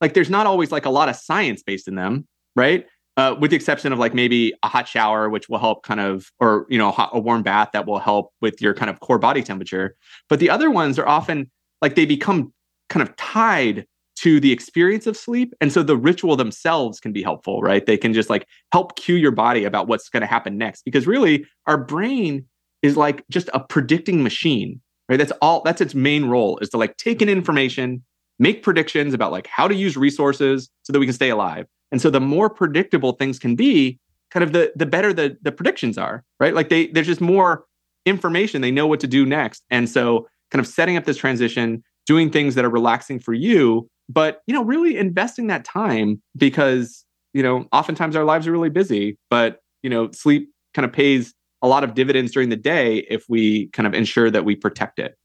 like 0.00 0.14
there's 0.14 0.30
not 0.30 0.46
always 0.46 0.70
like 0.70 0.84
a 0.84 0.90
lot 0.90 1.08
of 1.08 1.16
science 1.16 1.62
based 1.62 1.88
in 1.88 1.94
them 1.94 2.26
right? 2.56 2.86
Uh, 3.16 3.34
with 3.40 3.50
the 3.50 3.56
exception 3.56 3.92
of 3.92 3.98
like 3.98 4.12
maybe 4.12 4.52
a 4.62 4.68
hot 4.68 4.88
shower, 4.88 5.30
which 5.30 5.48
will 5.48 5.58
help 5.58 5.84
kind 5.84 6.00
of, 6.00 6.30
or 6.40 6.66
you 6.68 6.76
know, 6.76 6.90
hot, 6.90 7.10
a 7.12 7.20
warm 7.20 7.42
bath 7.42 7.70
that 7.72 7.86
will 7.86 7.98
help 7.98 8.32
with 8.40 8.60
your 8.60 8.74
kind 8.74 8.90
of 8.90 9.00
core 9.00 9.18
body 9.18 9.42
temperature. 9.42 9.94
But 10.28 10.40
the 10.40 10.50
other 10.50 10.70
ones 10.70 10.98
are 10.98 11.06
often 11.06 11.50
like 11.80 11.94
they 11.94 12.04
become 12.04 12.52
kind 12.90 13.06
of 13.06 13.14
tied 13.16 13.86
to 14.16 14.40
the 14.40 14.52
experience 14.52 15.06
of 15.06 15.16
sleep, 15.16 15.54
and 15.60 15.72
so 15.72 15.82
the 15.82 15.96
ritual 15.96 16.36
themselves 16.36 17.00
can 17.00 17.12
be 17.12 17.22
helpful, 17.22 17.60
right? 17.60 17.84
They 17.84 17.96
can 17.96 18.14
just 18.14 18.30
like 18.30 18.46
help 18.72 18.96
cue 18.96 19.16
your 19.16 19.32
body 19.32 19.64
about 19.64 19.88
what's 19.88 20.08
going 20.08 20.22
to 20.22 20.26
happen 20.26 20.56
next, 20.56 20.84
because 20.84 21.06
really 21.06 21.46
our 21.66 21.76
brain 21.76 22.44
is 22.82 22.96
like 22.96 23.24
just 23.30 23.50
a 23.52 23.60
predicting 23.60 24.22
machine, 24.22 24.80
right? 25.08 25.16
That's 25.16 25.32
all. 25.42 25.62
That's 25.62 25.80
its 25.80 25.94
main 25.94 26.26
role 26.26 26.58
is 26.58 26.70
to 26.70 26.78
like 26.78 26.96
take 26.96 27.20
in 27.20 27.28
information, 27.28 28.04
make 28.38 28.62
predictions 28.62 29.14
about 29.14 29.32
like 29.32 29.46
how 29.46 29.68
to 29.68 29.74
use 29.74 29.96
resources 29.96 30.70
so 30.82 30.92
that 30.92 30.98
we 30.98 31.06
can 31.06 31.14
stay 31.14 31.30
alive 31.30 31.66
and 31.92 32.00
so 32.00 32.10
the 32.10 32.20
more 32.20 32.50
predictable 32.50 33.12
things 33.12 33.38
can 33.38 33.56
be, 33.56 33.98
kind 34.30 34.42
of 34.42 34.52
the 34.52 34.72
the 34.76 34.86
better 34.86 35.12
the 35.12 35.36
the 35.42 35.52
predictions 35.52 35.98
are, 35.98 36.24
right? 36.40 36.54
Like 36.54 36.68
they 36.68 36.88
there's 36.88 37.06
just 37.06 37.20
more 37.20 37.64
information, 38.04 38.60
they 38.60 38.70
know 38.70 38.86
what 38.86 39.00
to 39.00 39.06
do 39.06 39.24
next. 39.24 39.64
And 39.70 39.88
so 39.88 40.28
kind 40.50 40.60
of 40.60 40.66
setting 40.66 40.96
up 40.96 41.04
this 41.04 41.16
transition, 41.16 41.82
doing 42.06 42.30
things 42.30 42.54
that 42.54 42.64
are 42.64 42.70
relaxing 42.70 43.18
for 43.18 43.34
you, 43.34 43.88
but 44.08 44.42
you 44.46 44.54
know, 44.54 44.62
really 44.62 44.96
investing 44.96 45.46
that 45.48 45.64
time 45.64 46.22
because, 46.36 47.04
you 47.32 47.42
know, 47.42 47.66
oftentimes 47.72 48.16
our 48.16 48.24
lives 48.24 48.46
are 48.46 48.52
really 48.52 48.70
busy, 48.70 49.18
but 49.30 49.60
you 49.82 49.90
know, 49.90 50.10
sleep 50.12 50.50
kind 50.74 50.84
of 50.84 50.92
pays 50.92 51.34
a 51.62 51.68
lot 51.68 51.84
of 51.84 51.94
dividends 51.94 52.32
during 52.32 52.48
the 52.48 52.56
day 52.56 52.98
if 53.08 53.24
we 53.28 53.68
kind 53.68 53.86
of 53.86 53.94
ensure 53.94 54.30
that 54.30 54.44
we 54.44 54.54
protect 54.54 54.98
it. 54.98 55.16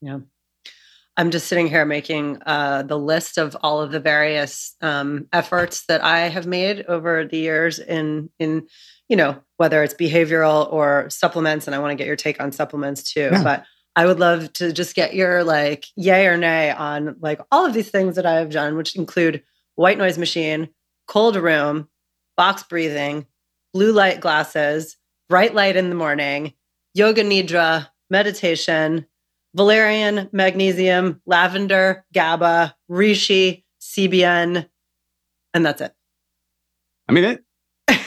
Yeah. 0.00 0.18
I'm 1.18 1.30
just 1.30 1.46
sitting 1.46 1.66
here 1.66 1.84
making 1.86 2.42
uh, 2.44 2.82
the 2.82 2.98
list 2.98 3.38
of 3.38 3.56
all 3.62 3.80
of 3.80 3.90
the 3.90 4.00
various 4.00 4.74
um, 4.82 5.28
efforts 5.32 5.86
that 5.86 6.04
I 6.04 6.28
have 6.28 6.46
made 6.46 6.84
over 6.86 7.24
the 7.24 7.38
years 7.38 7.78
in 7.78 8.28
in 8.38 8.66
you 9.08 9.16
know 9.16 9.40
whether 9.56 9.82
it's 9.82 9.94
behavioral 9.94 10.70
or 10.70 11.08
supplements, 11.08 11.66
and 11.66 11.74
I 11.74 11.78
want 11.78 11.92
to 11.92 11.94
get 11.94 12.06
your 12.06 12.16
take 12.16 12.40
on 12.40 12.52
supplements 12.52 13.02
too. 13.02 13.30
Yeah. 13.32 13.42
But 13.42 13.64
I 13.96 14.04
would 14.04 14.20
love 14.20 14.52
to 14.54 14.72
just 14.72 14.94
get 14.94 15.14
your 15.14 15.42
like 15.42 15.86
yay 15.96 16.26
or 16.26 16.36
nay 16.36 16.70
on 16.70 17.16
like 17.20 17.40
all 17.50 17.64
of 17.64 17.72
these 17.72 17.90
things 17.90 18.16
that 18.16 18.26
I 18.26 18.34
have 18.34 18.50
done, 18.50 18.76
which 18.76 18.94
include 18.94 19.42
white 19.74 19.96
noise 19.96 20.18
machine, 20.18 20.68
cold 21.08 21.36
room, 21.36 21.88
box 22.36 22.62
breathing, 22.62 23.26
blue 23.72 23.92
light 23.92 24.20
glasses, 24.20 24.98
bright 25.30 25.54
light 25.54 25.76
in 25.76 25.88
the 25.88 25.94
morning, 25.96 26.52
yoga 26.92 27.24
nidra, 27.24 27.88
meditation, 28.10 29.06
valerian, 29.54 30.28
magnesium, 30.30 31.22
lavender, 31.24 32.04
GABA, 32.12 32.76
reishi, 32.90 33.64
CBN, 33.80 34.68
and 35.54 35.66
that's 35.66 35.80
it. 35.80 35.94
I 37.08 37.12
mean, 37.12 37.24
it. 37.24 37.42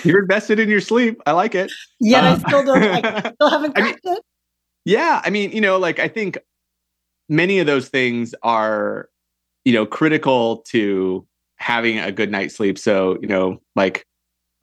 You're 0.04 0.22
invested 0.22 0.60
in 0.60 0.70
your 0.70 0.82
sleep. 0.82 1.20
I 1.26 1.32
like 1.32 1.56
it. 1.56 1.72
Yeah, 2.00 2.30
uh, 2.30 2.36
I 2.36 2.38
still 2.38 2.64
don't. 2.64 2.82
Like, 2.82 3.34
still 3.34 3.50
haven't 3.50 3.74
cracked 3.74 4.00
I 4.06 4.10
mean, 4.10 4.18
it. 4.18 4.24
Yeah, 4.90 5.22
I 5.24 5.30
mean, 5.30 5.52
you 5.52 5.62
know, 5.62 5.78
like 5.78 6.00
I 6.00 6.08
think 6.08 6.40
many 7.30 7.60
of 7.60 7.68
those 7.68 7.90
things 7.90 8.34
are, 8.42 9.08
you 9.64 9.72
know, 9.72 9.86
critical 9.86 10.64
to 10.70 11.28
having 11.58 12.00
a 12.00 12.12
good 12.12 12.32
night's 12.32 12.56
sleep. 12.56 12.80
So, 12.80 13.20
you 13.22 13.28
know, 13.28 13.62
like, 13.76 14.04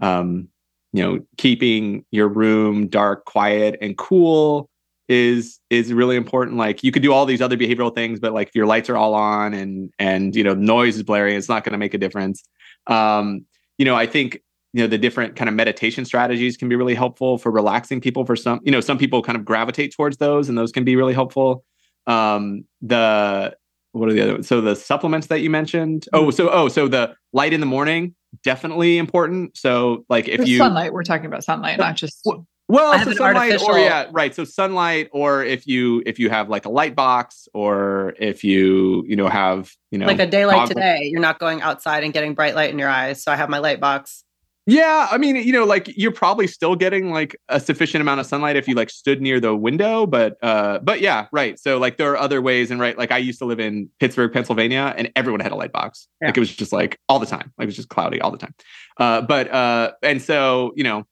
um, 0.01 0.49
you 0.93 1.01
know, 1.01 1.21
keeping 1.37 2.05
your 2.11 2.27
room 2.27 2.89
dark, 2.89 3.25
quiet, 3.27 3.79
and 3.81 3.97
cool 3.97 4.69
is 5.09 5.61
is 5.71 5.93
really 5.93 6.17
important 6.17 6.57
like 6.57 6.83
you 6.83 6.91
could 6.91 7.03
do 7.05 7.13
all 7.13 7.25
these 7.25 7.41
other 7.41 7.57
behavioral 7.57 7.95
things 7.95 8.19
but 8.19 8.33
like 8.33 8.49
if 8.49 8.57
your 8.57 8.67
lights 8.67 8.91
are 8.91 8.97
all 8.97 9.15
on 9.15 9.55
and 9.55 9.93
and 10.01 10.35
you 10.35 10.43
know 10.43 10.55
noise 10.55 10.97
is 10.97 11.05
blaring 11.05 11.37
it's 11.37 11.49
not 11.49 11.63
going 11.63 11.71
to 11.71 11.79
make 11.79 11.95
a 11.95 11.99
difference 11.99 12.43
um 12.89 13.47
you 13.79 13.85
know 13.85 13.95
i 13.95 14.05
think 14.05 14.43
you 14.77 14.83
know 14.83 14.87
the 14.87 14.99
different 14.99 15.37
kind 15.37 15.49
of 15.49 15.55
meditation 15.55 16.05
strategies 16.05 16.55
can 16.55 16.69
be 16.69 16.77
really 16.77 16.95
helpful 16.95 17.39
for 17.39 17.51
relaxing 17.51 17.99
people 17.99 18.27
for 18.27 18.37
some 18.37 18.61
you 18.63 18.71
know 18.71 18.81
some 18.81 18.99
people 18.99 19.23
kind 19.23 19.37
of 19.37 19.43
gravitate 19.43 19.91
towards 19.91 20.19
those 20.19 20.51
and 20.51 20.59
those 20.59 20.71
can 20.71 20.85
be 20.85 20.97
really 20.97 21.15
helpful 21.15 21.65
um 22.07 22.63
the 22.83 23.57
what 23.93 24.11
are 24.11 24.13
the 24.13 24.21
other 24.21 24.43
so 24.43 24.61
the 24.61 24.77
supplements 24.77 25.29
that 25.29 25.41
you 25.41 25.49
mentioned 25.49 26.05
oh 26.13 26.31
so 26.31 26.51
oh 26.51 26.69
so 26.69 26.89
the 26.89 27.15
light 27.33 27.55
in 27.55 27.61
the 27.61 27.67
morning 27.67 28.15
definitely 28.45 28.99
important 28.99 29.57
so 29.57 30.05
like 30.11 30.29
if 30.29 30.47
you 30.47 30.59
sunlight 30.59 30.93
we're 30.93 31.03
talking 31.03 31.25
about 31.25 31.43
sunlight 31.43 31.79
not 31.79 31.97
just 31.97 32.29
well, 32.69 32.93
so 33.05 33.13
sunlight 33.13 33.53
artificial... 33.53 33.77
or 33.77 33.79
yeah, 33.79 34.09
right. 34.11 34.35
So 34.35 34.43
sunlight, 34.43 35.09
or 35.13 35.45
if 35.45 35.69
you 35.69 36.03
if 36.05 36.19
you 36.19 36.31
have 36.31 36.49
like 36.49 36.65
a 36.65 36.69
light 36.69 36.97
box, 36.97 37.47
or 37.55 38.15
if 38.19 38.43
you 38.43 39.05
you 39.07 39.15
know 39.15 39.29
have 39.29 39.71
you 39.93 39.99
know 39.99 40.07
like 40.07 40.19
a 40.19 40.27
day 40.27 40.47
like 40.47 40.69
today, 40.69 41.03
you're 41.05 41.21
not 41.21 41.39
going 41.39 41.63
outside 41.63 42.03
and 42.03 42.13
getting 42.13 42.35
bright 42.35 42.57
light 42.57 42.71
in 42.71 42.79
your 42.81 42.89
eyes. 42.89 43.23
So 43.23 43.31
I 43.31 43.37
have 43.37 43.49
my 43.49 43.59
light 43.59 43.79
box. 43.79 44.25
Yeah, 44.69 45.07
I 45.13 45.17
mean, 45.17 45.37
you 45.37 45.53
know, 45.53 45.65
like 45.65 45.97
you're 45.97 46.11
probably 46.11 46.49
still 46.49 46.75
getting 46.75 47.13
like 47.13 47.37
a 47.49 47.61
sufficient 47.61 48.03
amount 48.03 48.19
of 48.19 48.27
sunlight 48.27 48.57
if 48.57 48.67
you 48.67 48.75
like 48.75 48.91
stood 48.91 49.23
near 49.23 49.39
the 49.39 49.55
window, 49.55 50.07
but 50.07 50.43
uh 50.43 50.81
but 50.81 51.01
yeah, 51.01 51.29
right. 51.31 51.57
So 51.57 51.79
like 51.79 51.99
there 51.99 52.11
are 52.11 52.17
other 52.17 52.43
ways 52.43 52.73
and 52.73 52.81
right, 52.81 52.99
like 52.99 53.13
I 53.13 53.19
used 53.19 53.39
to 53.39 53.45
live 53.45 53.61
in 53.61 53.89
Pittsburgh, 54.01 54.33
Pennsylvania, 54.33 54.93
and 54.97 55.11
everyone 55.15 55.39
had 55.39 55.53
a 55.53 55.55
light 55.55 55.71
box. 55.71 56.09
Yeah. 56.21 56.29
Like 56.29 56.37
it 56.37 56.41
was 56.41 56.55
just 56.55 56.73
like 56.73 56.99
all 57.09 57.21
the 57.21 57.27
time. 57.27 57.53
Like 57.59 57.67
it 57.67 57.67
was 57.67 57.77
just 57.77 57.91
cloudy 57.91 58.21
all 58.21 58.33
the 58.33 58.39
time. 58.39 58.55
Uh 58.99 59.23
but 59.23 59.49
uh 59.53 59.93
and 60.03 60.21
so, 60.21 60.73
you 60.75 60.83
know, 60.83 61.05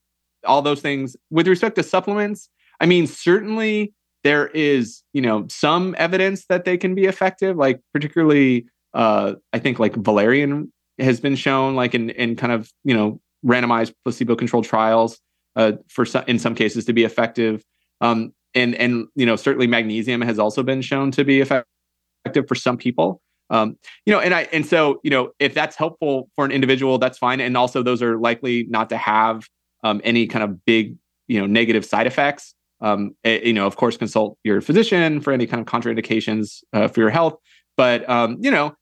all 0.43 0.61
those 0.61 0.81
things. 0.81 1.15
With 1.29 1.47
respect 1.47 1.77
to 1.77 1.83
supplements, 1.83 2.49
I 2.81 2.85
mean, 2.85 3.07
certainly 3.07 3.93
there 4.25 4.47
is, 4.47 5.01
you 5.13 5.21
know, 5.21 5.45
some 5.49 5.95
evidence 5.97 6.45
that 6.47 6.65
they 6.65 6.77
can 6.77 6.93
be 6.93 7.05
effective, 7.05 7.55
like 7.55 7.79
particularly 7.93 8.65
uh, 8.93 9.35
I 9.53 9.59
think 9.59 9.77
like 9.77 9.93
valerian 9.95 10.71
has 10.99 11.19
been 11.19 11.35
shown 11.35 11.75
like 11.75 11.93
in 11.93 12.09
in 12.11 12.35
kind 12.35 12.51
of, 12.51 12.71
you 12.83 12.93
know, 12.93 13.21
randomized 13.45 13.93
placebo-controlled 14.03 14.65
trials 14.65 15.19
uh, 15.55 15.73
for 15.87 16.05
some, 16.05 16.23
in 16.27 16.39
some 16.39 16.55
cases 16.55 16.85
to 16.85 16.93
be 16.93 17.03
effective. 17.03 17.63
Um, 18.01 18.33
and 18.53 18.75
and 18.75 19.07
you 19.15 19.25
know, 19.25 19.35
certainly 19.35 19.67
magnesium 19.67 20.21
has 20.21 20.39
also 20.39 20.63
been 20.63 20.81
shown 20.81 21.11
to 21.11 21.23
be 21.23 21.41
effective 21.41 22.47
for 22.47 22.55
some 22.55 22.77
people. 22.77 23.21
Um, 23.49 23.77
you 24.05 24.13
know, 24.13 24.19
and 24.19 24.33
I 24.33 24.47
and 24.51 24.65
so 24.65 24.99
you 25.03 25.09
know, 25.09 25.31
if 25.39 25.53
that's 25.53 25.75
helpful 25.75 26.29
for 26.35 26.45
an 26.45 26.51
individual, 26.51 26.97
that's 26.97 27.17
fine. 27.17 27.39
And 27.41 27.55
also, 27.55 27.83
those 27.83 28.01
are 28.01 28.17
likely 28.17 28.65
not 28.69 28.89
to 28.89 28.97
have 28.97 29.47
um, 29.83 30.01
any 30.03 30.25
kind 30.25 30.43
of 30.43 30.65
big 30.65 30.95
you 31.27 31.39
know 31.39 31.45
negative 31.45 31.85
side 31.85 32.07
effects. 32.07 32.55
Um, 32.81 33.15
you 33.23 33.53
know, 33.53 33.67
of 33.67 33.77
course, 33.77 33.97
consult 33.97 34.37
your 34.43 34.61
physician 34.61 35.21
for 35.21 35.31
any 35.31 35.47
kind 35.47 35.61
of 35.61 35.67
contraindications 35.67 36.63
uh, 36.73 36.87
for 36.87 36.99
your 37.01 37.09
health. 37.09 37.35
But 37.77 38.07
um, 38.09 38.37
you 38.39 38.51
know, 38.51 38.75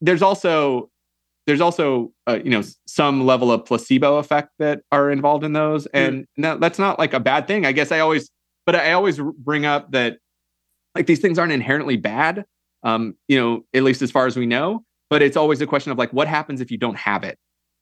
there's 0.00 0.22
also 0.22 0.90
there's 1.46 1.60
also 1.60 2.12
uh, 2.26 2.38
you 2.42 2.50
know 2.50 2.62
some 2.86 3.26
level 3.26 3.52
of 3.52 3.64
placebo 3.64 4.16
effect 4.16 4.50
that 4.58 4.80
are 4.90 5.10
involved 5.10 5.44
in 5.44 5.52
those. 5.52 5.86
And 5.86 6.26
mm. 6.38 6.60
that's 6.60 6.78
not 6.78 6.98
like 6.98 7.12
a 7.12 7.20
bad 7.20 7.46
thing. 7.46 7.66
I 7.66 7.72
guess 7.72 7.92
i 7.92 8.00
always 8.00 8.30
but 8.66 8.74
i 8.74 8.92
always 8.92 9.20
bring 9.38 9.66
up 9.66 9.90
that 9.92 10.18
like 10.94 11.06
these 11.06 11.20
things 11.20 11.38
aren't 11.38 11.52
inherently 11.52 11.96
bad 11.96 12.44
um 12.82 13.14
you 13.28 13.38
know 13.38 13.64
at 13.74 13.82
least 13.82 14.02
as 14.02 14.10
far 14.10 14.26
as 14.26 14.36
we 14.36 14.46
know. 14.46 14.84
But 15.10 15.22
it's 15.22 15.36
always 15.36 15.60
a 15.60 15.66
question 15.66 15.92
of 15.92 15.98
like 15.98 16.12
what 16.12 16.28
happens 16.28 16.60
if 16.60 16.70
you 16.70 16.78
don't 16.78 16.96
have 16.96 17.24
it? 17.24 17.38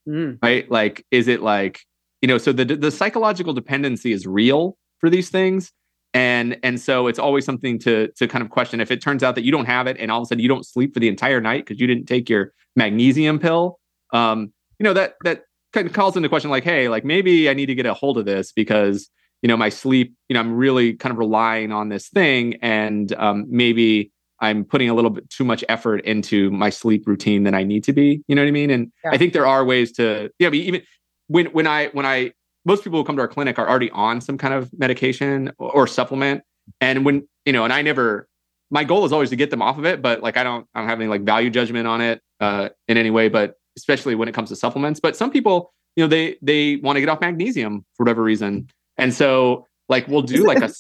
Mm. 0.08 0.38
right? 0.42 0.68
Like 0.70 1.06
is 1.10 1.28
it 1.28 1.42
like 1.42 1.80
you 2.20 2.28
know 2.28 2.38
so 2.38 2.52
the 2.52 2.64
the 2.64 2.90
psychological 2.90 3.52
dependency 3.52 4.12
is 4.12 4.26
real 4.26 4.76
for 4.98 5.08
these 5.08 5.30
things. 5.30 5.72
And 6.14 6.58
and 6.62 6.78
so 6.78 7.06
it's 7.06 7.18
always 7.18 7.44
something 7.44 7.78
to 7.80 8.08
to 8.16 8.26
kind 8.26 8.42
of 8.42 8.50
question. 8.50 8.80
If 8.80 8.90
it 8.90 9.00
turns 9.00 9.22
out 9.22 9.34
that 9.36 9.44
you 9.44 9.52
don't 9.52 9.66
have 9.66 9.86
it 9.86 9.96
and 9.98 10.10
all 10.10 10.18
of 10.18 10.24
a 10.24 10.26
sudden 10.26 10.42
you 10.42 10.48
don't 10.48 10.66
sleep 10.66 10.92
for 10.92 11.00
the 11.00 11.08
entire 11.08 11.40
night 11.40 11.64
because 11.64 11.80
you 11.80 11.86
didn't 11.86 12.06
take 12.06 12.28
your 12.28 12.52
magnesium 12.76 13.38
pill 13.38 13.78
um 14.12 14.52
you 14.78 14.84
know 14.84 14.92
that 14.92 15.14
that 15.24 15.42
kind 15.72 15.86
of 15.86 15.92
calls 15.92 16.16
into 16.16 16.28
question 16.28 16.50
like 16.50 16.64
hey 16.64 16.88
like 16.88 17.04
maybe 17.04 17.48
i 17.48 17.54
need 17.54 17.66
to 17.66 17.74
get 17.74 17.86
a 17.86 17.94
hold 17.94 18.18
of 18.18 18.24
this 18.24 18.52
because 18.52 19.08
you 19.42 19.48
know 19.48 19.56
my 19.56 19.68
sleep 19.68 20.14
you 20.28 20.34
know 20.34 20.40
i'm 20.40 20.54
really 20.54 20.94
kind 20.94 21.12
of 21.12 21.18
relying 21.18 21.72
on 21.72 21.88
this 21.88 22.08
thing 22.08 22.54
and 22.62 23.12
um 23.14 23.46
maybe 23.48 24.10
i'm 24.40 24.64
putting 24.64 24.88
a 24.88 24.94
little 24.94 25.10
bit 25.10 25.28
too 25.30 25.44
much 25.44 25.64
effort 25.68 25.98
into 26.04 26.50
my 26.50 26.70
sleep 26.70 27.06
routine 27.06 27.44
than 27.44 27.54
i 27.54 27.62
need 27.62 27.84
to 27.84 27.92
be 27.92 28.22
you 28.26 28.34
know 28.34 28.42
what 28.42 28.48
i 28.48 28.52
mean 28.52 28.70
and 28.70 28.92
yeah. 29.04 29.10
i 29.12 29.18
think 29.18 29.32
there 29.32 29.46
are 29.46 29.64
ways 29.64 29.92
to 29.92 30.30
yeah 30.38 30.48
but 30.48 30.54
even 30.54 30.82
when 31.28 31.46
when 31.46 31.66
i 31.66 31.88
when 31.88 32.06
i 32.06 32.32
most 32.64 32.84
people 32.84 32.98
who 32.98 33.04
come 33.04 33.16
to 33.16 33.22
our 33.22 33.28
clinic 33.28 33.58
are 33.58 33.68
already 33.68 33.90
on 33.90 34.20
some 34.20 34.38
kind 34.38 34.54
of 34.54 34.70
medication 34.78 35.52
or 35.58 35.86
supplement. 35.86 36.42
And 36.80 37.04
when, 37.04 37.26
you 37.44 37.52
know, 37.52 37.64
and 37.64 37.72
I 37.72 37.82
never, 37.82 38.28
my 38.72 38.84
goal 38.84 39.04
is 39.04 39.12
always 39.12 39.28
to 39.30 39.36
get 39.36 39.50
them 39.50 39.60
off 39.60 39.78
of 39.78 39.84
it, 39.84 40.00
but 40.00 40.22
like 40.22 40.38
I 40.38 40.42
don't, 40.42 40.66
I 40.74 40.80
don't 40.80 40.88
have 40.88 40.98
any 40.98 41.08
like 41.08 41.22
value 41.22 41.50
judgment 41.50 41.86
on 41.86 42.00
it 42.00 42.22
uh, 42.40 42.70
in 42.88 42.96
any 42.96 43.10
way, 43.10 43.28
but 43.28 43.56
especially 43.76 44.14
when 44.14 44.28
it 44.28 44.32
comes 44.32 44.48
to 44.48 44.56
supplements. 44.56 44.98
But 44.98 45.14
some 45.14 45.30
people, 45.30 45.74
you 45.94 46.02
know, 46.02 46.08
they 46.08 46.38
they 46.40 46.76
want 46.76 46.96
to 46.96 47.00
get 47.00 47.10
off 47.10 47.20
magnesium 47.20 47.84
for 47.94 48.04
whatever 48.04 48.22
reason, 48.22 48.68
and 48.96 49.12
so 49.12 49.66
like 49.90 50.08
we'll 50.08 50.22
do 50.22 50.44
like 50.46 50.62
a, 50.62 50.72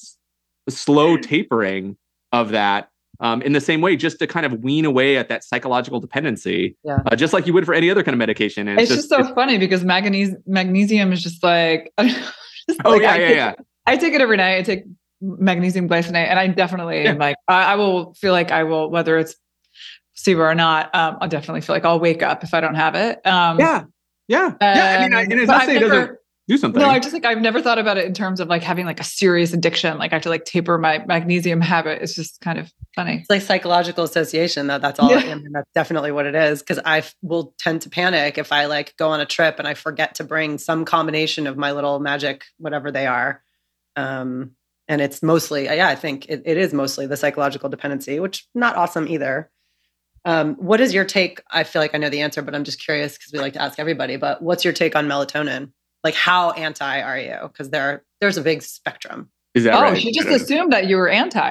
a 0.66 0.70
slow 0.70 1.16
tapering 1.18 1.98
of 2.32 2.48
that 2.48 2.88
um, 3.20 3.42
in 3.42 3.52
the 3.52 3.60
same 3.60 3.82
way, 3.82 3.94
just 3.94 4.18
to 4.20 4.26
kind 4.26 4.46
of 4.46 4.64
wean 4.64 4.86
away 4.86 5.18
at 5.18 5.28
that 5.28 5.44
psychological 5.44 6.00
dependency, 6.00 6.76
yeah. 6.84 6.98
uh, 7.04 7.14
just 7.14 7.34
like 7.34 7.46
you 7.46 7.52
would 7.52 7.66
for 7.66 7.74
any 7.74 7.90
other 7.90 8.02
kind 8.02 8.14
of 8.14 8.18
medication. 8.18 8.68
And 8.68 8.80
it's, 8.80 8.90
it's 8.90 9.06
just, 9.06 9.10
so 9.10 9.34
funny 9.34 9.58
because 9.58 9.84
magnesium 9.84 10.42
magnesium 10.46 11.12
is 11.12 11.22
just 11.22 11.42
like, 11.42 11.92
just 12.00 12.80
oh 12.86 12.92
like, 12.92 13.02
yeah, 13.02 13.12
I 13.12 13.18
yeah, 13.18 13.26
take, 13.26 13.36
yeah. 13.36 13.54
I 13.84 13.96
take 13.98 14.14
it 14.14 14.22
every 14.22 14.38
night. 14.38 14.56
I 14.56 14.62
take 14.62 14.84
magnesium 15.22 15.88
glycinate, 15.88 16.28
and 16.28 16.38
I 16.38 16.48
definitely 16.48 17.04
yeah. 17.04 17.12
like. 17.12 17.36
I, 17.48 17.72
I, 17.72 17.76
will 17.76 18.14
feel 18.14 18.32
like 18.32 18.50
I 18.50 18.64
will, 18.64 18.90
whether 18.90 19.16
it's 19.18 19.36
placebo 20.16 20.42
or 20.42 20.54
not. 20.54 20.94
Um, 20.94 21.18
I'll 21.20 21.28
definitely 21.28 21.60
feel 21.62 21.76
like 21.76 21.84
I'll 21.84 22.00
wake 22.00 22.22
up 22.22 22.44
if 22.44 22.54
I 22.54 22.60
don't 22.60 22.74
have 22.74 22.94
it. 22.94 23.24
Um, 23.26 23.58
yeah, 23.58 23.84
yeah, 24.28 24.54
yeah. 24.60 24.96
I 24.98 25.02
mean, 25.02 25.14
I, 25.14 25.22
and 25.22 25.32
it's 25.32 25.48
not 25.48 25.64
saying 25.64 25.78
it 25.78 25.88
doesn't 25.88 26.18
do 26.48 26.58
something. 26.58 26.80
No, 26.80 26.88
I 26.88 26.98
just 26.98 27.12
like 27.12 27.24
I've 27.24 27.40
never 27.40 27.62
thought 27.62 27.78
about 27.78 27.98
it 27.98 28.04
in 28.04 28.14
terms 28.14 28.40
of 28.40 28.48
like 28.48 28.62
having 28.62 28.86
like 28.86 29.00
a 29.00 29.04
serious 29.04 29.52
addiction. 29.52 29.98
Like 29.98 30.12
I 30.12 30.16
have 30.16 30.22
to 30.22 30.28
like 30.28 30.44
taper 30.44 30.78
my 30.78 31.04
magnesium 31.06 31.60
habit. 31.60 32.02
It's 32.02 32.14
just 32.14 32.40
kind 32.40 32.58
of 32.58 32.72
funny. 32.94 33.18
It's 33.20 33.30
like 33.30 33.42
psychological 33.42 34.04
association. 34.04 34.66
That 34.66 34.82
that's 34.82 34.98
all. 34.98 35.10
Yeah. 35.10 35.18
I 35.18 35.34
mean, 35.34 35.52
that's 35.52 35.70
definitely 35.74 36.12
what 36.12 36.26
it 36.26 36.34
is. 36.34 36.60
Because 36.60 36.80
I 36.84 37.04
will 37.22 37.54
tend 37.58 37.82
to 37.82 37.90
panic 37.90 38.38
if 38.38 38.52
I 38.52 38.66
like 38.66 38.96
go 38.96 39.10
on 39.10 39.20
a 39.20 39.26
trip 39.26 39.58
and 39.58 39.68
I 39.68 39.74
forget 39.74 40.16
to 40.16 40.24
bring 40.24 40.58
some 40.58 40.84
combination 40.84 41.46
of 41.46 41.56
my 41.56 41.72
little 41.72 42.00
magic, 42.00 42.44
whatever 42.58 42.90
they 42.90 43.06
are. 43.06 43.42
Um, 43.96 44.52
and 44.92 45.00
it's 45.00 45.22
mostly, 45.22 45.64
yeah, 45.64 45.88
I 45.88 45.94
think 45.94 46.26
it, 46.28 46.42
it 46.44 46.56
is 46.56 46.72
mostly 46.72 47.06
the 47.06 47.16
psychological 47.16 47.68
dependency, 47.68 48.20
which 48.20 48.46
not 48.54 48.76
awesome 48.76 49.08
either. 49.08 49.50
Um, 50.24 50.54
what 50.54 50.80
is 50.80 50.94
your 50.94 51.04
take? 51.04 51.42
I 51.50 51.64
feel 51.64 51.82
like 51.82 51.94
I 51.94 51.98
know 51.98 52.10
the 52.10 52.20
answer, 52.20 52.42
but 52.42 52.54
I'm 52.54 52.64
just 52.64 52.80
curious 52.80 53.16
because 53.16 53.32
we 53.32 53.40
like 53.40 53.54
to 53.54 53.62
ask 53.62 53.78
everybody. 53.78 54.16
But 54.16 54.42
what's 54.42 54.64
your 54.64 54.72
take 54.72 54.94
on 54.94 55.08
melatonin? 55.08 55.72
like 56.04 56.14
how 56.14 56.50
anti 56.52 57.00
are 57.00 57.18
you 57.18 57.36
because 57.42 57.70
there 57.70 58.04
there's 58.20 58.36
a 58.36 58.42
big 58.42 58.62
spectrum 58.62 59.30
is 59.54 59.64
that 59.64 59.74
oh 59.74 59.82
right? 59.82 60.00
she 60.00 60.12
just 60.12 60.28
assumed 60.28 60.72
that 60.72 60.86
you 60.86 60.96
were 60.96 61.08
anti 61.08 61.50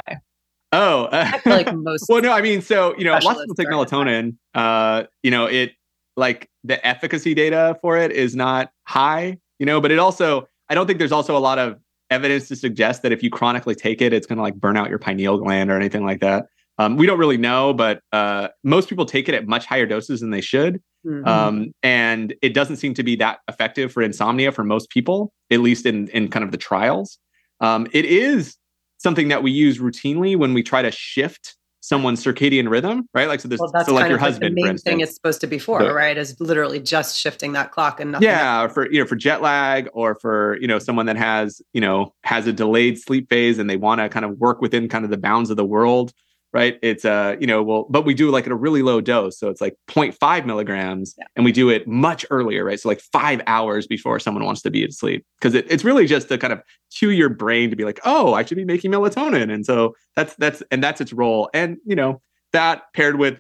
oh 0.72 1.06
uh, 1.06 1.32
like 1.46 1.74
most 1.74 2.06
well 2.10 2.22
no 2.22 2.32
i 2.32 2.42
mean 2.42 2.62
so 2.62 2.96
you 2.98 3.04
know 3.04 3.12
lots 3.12 3.40
of 3.40 3.48
people 3.48 3.56
take 3.56 3.68
melatonin 3.68 4.36
uh 4.54 5.04
you 5.24 5.32
know 5.32 5.46
it 5.46 5.74
like 6.18 6.50
the 6.64 6.86
efficacy 6.86 7.34
data 7.34 7.78
for 7.82 7.98
it 7.98 8.12
is 8.12 8.36
not 8.36 8.72
high 8.84 9.38
you 9.60 9.66
know 9.66 9.80
but 9.80 9.92
it 9.92 10.00
also 10.00 10.48
i 10.70 10.76
don't 10.76 10.88
think 10.88 11.00
there's 11.00 11.12
also 11.12 11.38
a 11.38 11.40
lot 11.40 11.60
of 11.60 11.78
evidence 12.12 12.48
to 12.50 12.56
suggest 12.56 13.02
that 13.02 13.12
if 13.12 13.24
you 13.24 13.30
chronically 13.30 13.74
take 13.74 14.02
it 14.02 14.14
it's 14.14 14.28
going 14.28 14.38
to 14.38 14.44
like 14.44 14.56
burn 14.56 14.78
out 14.78 14.90
your 14.90 15.00
pineal 15.00 15.38
gland 15.38 15.72
or 15.72 15.76
anything 15.76 16.06
like 16.06 16.20
that 16.20 16.46
um, 16.78 16.98
we 16.98 17.08
don't 17.08 17.18
really 17.18 17.38
know 17.38 17.74
but 17.74 18.02
uh, 18.12 18.50
most 18.64 18.90
people 18.90 19.06
take 19.06 19.28
it 19.28 19.34
at 19.34 19.48
much 19.48 19.66
higher 19.66 19.86
doses 19.86 20.22
than 20.22 20.30
they 20.30 20.42
should 20.42 20.82
Mm-hmm. 21.06 21.28
Um, 21.28 21.74
and 21.82 22.34
it 22.42 22.54
doesn't 22.54 22.78
seem 22.78 22.94
to 22.96 23.04
be 23.04 23.16
that 23.18 23.40
effective 23.48 23.92
for 23.92 24.04
insomnia 24.04 24.52
for 24.52 24.64
most 24.64 24.90
people, 24.90 25.34
at 25.50 25.60
least 25.60 25.86
in, 25.86 26.08
in 26.10 26.30
kind 26.30 26.46
of 26.46 26.52
the 26.52 26.58
trials. 26.58 27.18
Um, 27.60 27.88
it 27.92 28.06
is 28.06 28.58
something 28.98 29.30
that 29.30 29.44
we 29.44 29.52
use 29.52 29.80
routinely 29.80 30.38
when 30.38 30.54
we 30.54 30.62
try 30.62 30.82
to 30.82 30.92
shift 30.92 31.56
someone's 31.82 32.24
circadian 32.24 32.70
rhythm, 32.70 33.10
right? 33.14 33.28
Like 33.28 33.42
so, 33.42 33.48
this, 33.48 33.60
well, 33.60 33.72
so 33.86 33.94
like 33.94 34.08
your 34.08 34.18
husband. 34.18 34.56
the 34.56 34.64
main 34.64 34.78
thing 34.78 35.02
it's 35.02 35.14
supposed 35.14 35.42
to 35.42 35.48
be 35.48 35.60
for, 35.60 35.80
right? 35.94 36.18
Is 36.18 36.40
literally 36.40 36.80
just 36.80 37.20
shifting 37.20 37.54
that 37.54 37.72
clock 37.72 38.00
and 38.00 38.12
nothing. 38.12 38.28
Yeah, 38.28 38.64
else. 38.64 38.74
for 38.74 38.90
you 38.92 39.00
know, 39.00 39.06
for 39.06 39.16
jet 39.16 39.42
lag, 39.42 39.90
or 39.94 40.16
for 40.16 40.58
you 40.62 40.68
know, 40.68 40.80
someone 40.80 41.08
that 41.08 41.18
has 41.18 41.62
you 41.74 41.82
know 41.82 42.14
has 42.24 42.48
a 42.48 42.54
delayed 42.54 43.00
sleep 43.00 43.30
phase 43.30 43.60
and 43.60 43.70
they 43.70 43.78
want 43.78 44.00
to 44.00 44.10
kind 44.10 44.26
of 44.26 44.38
work 44.38 44.62
within 44.62 44.88
kind 44.88 45.04
of 45.04 45.12
the 45.12 45.18
bounds 45.18 45.50
of 45.50 45.58
the 45.58 45.66
world 45.66 46.14
right? 46.54 46.78
It's 46.82 47.06
uh, 47.06 47.36
you 47.40 47.48
know, 47.48 47.64
well, 47.64 47.86
but 47.90 48.06
we 48.06 48.14
do 48.14 48.30
like 48.30 48.46
at 48.46 48.52
a 48.52 48.56
really 48.56 48.82
low 48.82 49.00
dose. 49.00 49.40
So 49.40 49.50
it's 49.50 49.62
like 49.62 49.76
0.5 49.88 50.46
milligrams 50.46 51.16
yeah. 51.18 51.26
and 51.36 51.46
we 51.46 51.52
do 51.52 51.70
it 51.70 51.88
much 51.88 52.26
earlier, 52.30 52.66
right? 52.66 52.80
So 52.80 52.90
like 52.90 53.00
five 53.00 53.42
hours 53.48 53.88
before 53.88 54.20
someone 54.20 54.44
wants 54.44 54.62
to 54.64 54.70
be 54.72 54.84
asleep. 54.86 55.26
Because 55.40 55.56
it, 55.56 55.66
it's 55.70 55.84
really 55.84 56.06
just 56.06 56.28
to 56.30 56.38
kind 56.38 56.52
of 56.52 56.62
cue 56.94 57.10
your 57.10 57.30
brain 57.30 57.70
to 57.70 57.76
be 57.76 57.86
like, 57.86 58.00
oh, 58.04 58.34
I 58.34 58.44
should 58.44 58.58
be 58.58 58.66
making 58.66 58.92
melatonin. 58.92 59.52
And 59.52 59.66
so 59.66 59.96
that's 60.16 60.36
that's 60.36 60.62
and 60.72 60.84
that's 60.84 61.00
its 61.00 61.14
role. 61.14 61.50
And 61.54 61.78
you 61.86 61.96
know, 61.96 62.22
that 62.52 62.84
paired 62.94 63.18
with 63.18 63.40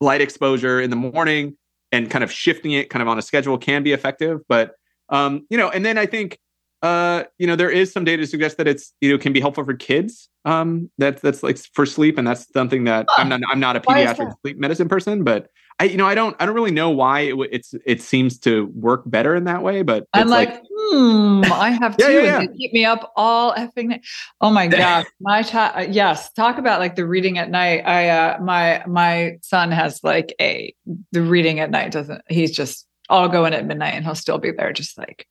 light 0.00 0.20
exposure 0.20 0.80
in 0.80 0.90
the 0.90 0.96
morning 0.96 1.56
and 1.92 2.10
kind 2.10 2.24
of 2.24 2.30
shifting 2.30 2.72
it 2.72 2.90
kind 2.90 3.02
of 3.02 3.08
on 3.08 3.18
a 3.18 3.22
schedule 3.22 3.58
can 3.58 3.82
be 3.82 3.92
effective. 3.92 4.40
But 4.48 4.72
um, 5.08 5.46
you 5.50 5.56
know, 5.56 5.70
and 5.70 5.84
then 5.84 5.98
I 5.98 6.06
think 6.06 6.38
uh, 6.82 7.24
you 7.38 7.46
know, 7.46 7.56
there 7.56 7.70
is 7.70 7.92
some 7.92 8.04
data 8.04 8.22
to 8.22 8.26
suggest 8.26 8.56
that 8.56 8.66
it's, 8.66 8.94
you 9.00 9.10
know, 9.10 9.18
can 9.18 9.32
be 9.32 9.40
helpful 9.40 9.64
for 9.64 9.74
kids. 9.74 10.28
Um, 10.46 10.90
that 10.96 11.20
that's 11.20 11.42
like 11.42 11.58
for 11.74 11.84
sleep, 11.84 12.16
and 12.16 12.26
that's 12.26 12.50
something 12.52 12.84
that 12.84 13.06
I'm 13.18 13.28
not 13.28 13.40
I'm 13.50 13.60
not 13.60 13.76
a 13.76 13.80
pediatric 13.80 14.32
sleep 14.40 14.58
medicine 14.58 14.88
person, 14.88 15.22
but 15.22 15.48
I, 15.78 15.84
you 15.84 15.98
know, 15.98 16.06
I 16.06 16.14
don't 16.14 16.34
I 16.40 16.46
don't 16.46 16.54
really 16.54 16.70
know 16.70 16.88
why 16.88 17.20
it, 17.20 17.34
it's 17.52 17.74
it 17.84 18.00
seems 18.00 18.38
to 18.40 18.66
work 18.74 19.02
better 19.04 19.34
in 19.36 19.44
that 19.44 19.62
way. 19.62 19.82
But 19.82 20.06
I'm 20.14 20.28
like, 20.28 20.48
like, 20.48 20.62
hmm, 20.70 21.42
I 21.52 21.70
have 21.70 21.96
two. 21.98 22.10
yeah, 22.10 22.20
yeah, 22.20 22.40
yeah. 22.40 22.46
keep 22.56 22.72
me 22.72 22.86
up 22.86 23.12
all 23.16 23.52
effing 23.52 23.88
night. 23.88 24.06
Oh 24.40 24.50
my 24.50 24.66
gosh, 24.68 25.04
my 25.20 25.42
child. 25.42 25.72
Uh, 25.76 25.90
yes, 25.90 26.32
talk 26.32 26.56
about 26.56 26.80
like 26.80 26.96
the 26.96 27.06
reading 27.06 27.36
at 27.36 27.50
night. 27.50 27.86
I 27.86 28.08
uh, 28.08 28.38
my 28.40 28.82
my 28.86 29.38
son 29.42 29.72
has 29.72 30.02
like 30.02 30.34
a 30.40 30.74
the 31.12 31.20
reading 31.20 31.60
at 31.60 31.70
night 31.70 31.92
doesn't. 31.92 32.22
He's 32.28 32.50
just 32.50 32.86
I'll 33.10 33.28
go 33.28 33.44
in 33.44 33.52
at 33.52 33.66
midnight 33.66 33.92
and 33.94 34.04
he'll 34.06 34.14
still 34.14 34.38
be 34.38 34.52
there, 34.52 34.72
just 34.72 34.96
like 34.96 35.26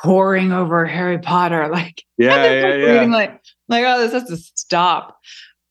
poring 0.00 0.52
over 0.52 0.84
Harry 0.86 1.18
Potter, 1.18 1.68
like 1.72 2.04
yeah, 2.18 2.44
yeah, 2.44 2.52
yeah. 2.52 2.92
Reading, 2.92 3.10
like, 3.10 3.40
like 3.68 3.84
oh, 3.86 4.00
this 4.00 4.12
has 4.12 4.24
to 4.24 4.36
stop. 4.36 5.18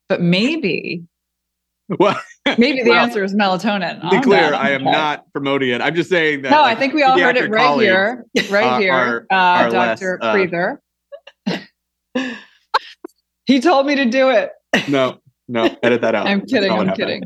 But 0.09 0.21
maybe, 0.21 1.03
well, 1.87 2.19
maybe 2.57 2.83
the 2.83 2.89
well, 2.89 2.99
answer 2.99 3.23
is 3.23 3.33
melatonin. 3.33 4.09
be 4.11 4.19
clear, 4.21 4.53
I 4.53 4.71
am 4.71 4.83
not 4.83 5.31
promoting 5.31 5.69
it. 5.69 5.81
I'm 5.81 5.95
just 5.95 6.09
saying 6.09 6.41
that. 6.41 6.51
No, 6.51 6.61
like, 6.61 6.77
I 6.77 6.79
think 6.79 6.93
we 6.93 7.03
all 7.03 7.17
heard 7.17 7.37
it 7.37 7.49
right 7.49 7.79
here, 7.79 8.25
right 8.49 8.81
here, 8.81 9.25
uh, 9.31 9.35
uh, 9.35 9.69
Doctor 9.69 10.17
Prather. 10.19 10.81
Uh, 11.47 11.57
he 13.45 13.59
told 13.59 13.85
me 13.85 13.95
to 13.95 14.05
do 14.05 14.29
it. 14.29 14.51
No, 14.89 15.19
no, 15.47 15.75
edit 15.83 16.01
that 16.01 16.15
out. 16.15 16.27
I'm 16.27 16.45
kidding. 16.45 16.71
I'm 16.71 16.93
kidding. 16.93 17.23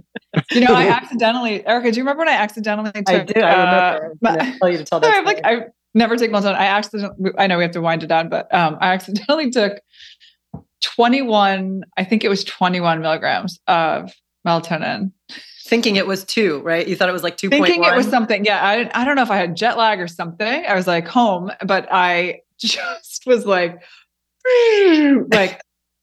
You 0.52 0.62
know, 0.62 0.74
I 0.74 0.88
accidentally, 0.88 1.66
Erica. 1.66 1.92
Do 1.92 1.98
you 1.98 2.04
remember 2.04 2.22
when 2.22 2.30
I 2.30 2.34
accidentally 2.34 2.92
took? 2.92 3.10
I 3.10 3.20
did. 3.20 3.38
I 3.38 3.96
remember. 3.96 4.18
Uh, 4.26 4.38
I 4.40 4.58
tell 4.58 4.70
you 4.70 4.78
to 4.78 4.84
tell 4.84 5.00
that. 5.00 5.14
I'm 5.14 5.26
like, 5.26 5.42
I 5.44 5.66
never 5.96 6.18
take 6.18 6.32
melatonin. 6.32 6.56
I 6.56 6.68
accidentally, 6.68 7.32
I 7.38 7.48
know 7.48 7.58
we 7.58 7.64
have 7.64 7.72
to 7.72 7.82
wind 7.82 8.04
it 8.04 8.08
down, 8.08 8.30
but 8.30 8.54
um, 8.54 8.78
I 8.82 8.94
accidentally 8.94 9.50
took 9.52 9.80
21, 10.82 11.84
I 11.98 12.04
think 12.04 12.24
it 12.24 12.30
was 12.30 12.44
21 12.44 13.02
milligrams 13.02 13.60
of 13.68 14.14
melatonin. 14.46 15.12
Thinking 15.66 15.96
it 15.96 16.06
was 16.06 16.24
two, 16.24 16.62
right? 16.62 16.88
You 16.88 16.96
thought 16.96 17.10
it 17.10 17.14
was 17.14 17.24
like 17.24 17.38
2. 17.38 17.50
Thinking 17.50 17.82
1? 17.82 17.94
it 17.94 17.98
was 17.98 18.08
something. 18.08 18.46
Yeah. 18.46 18.64
I, 18.64 18.92
I 18.94 19.04
don't 19.04 19.16
know 19.16 19.24
if 19.24 19.32
I 19.32 19.38
had 19.38 19.56
jet 19.56 19.78
lag 19.78 20.00
or 20.00 20.08
something. 20.08 20.64
I 20.68 20.76
was 20.76 20.86
like 20.86 21.08
home, 21.08 21.52
but 21.66 21.88
I 21.92 22.42
just 22.60 23.26
was 23.26 23.46
like, 23.46 23.82
like 25.32 25.62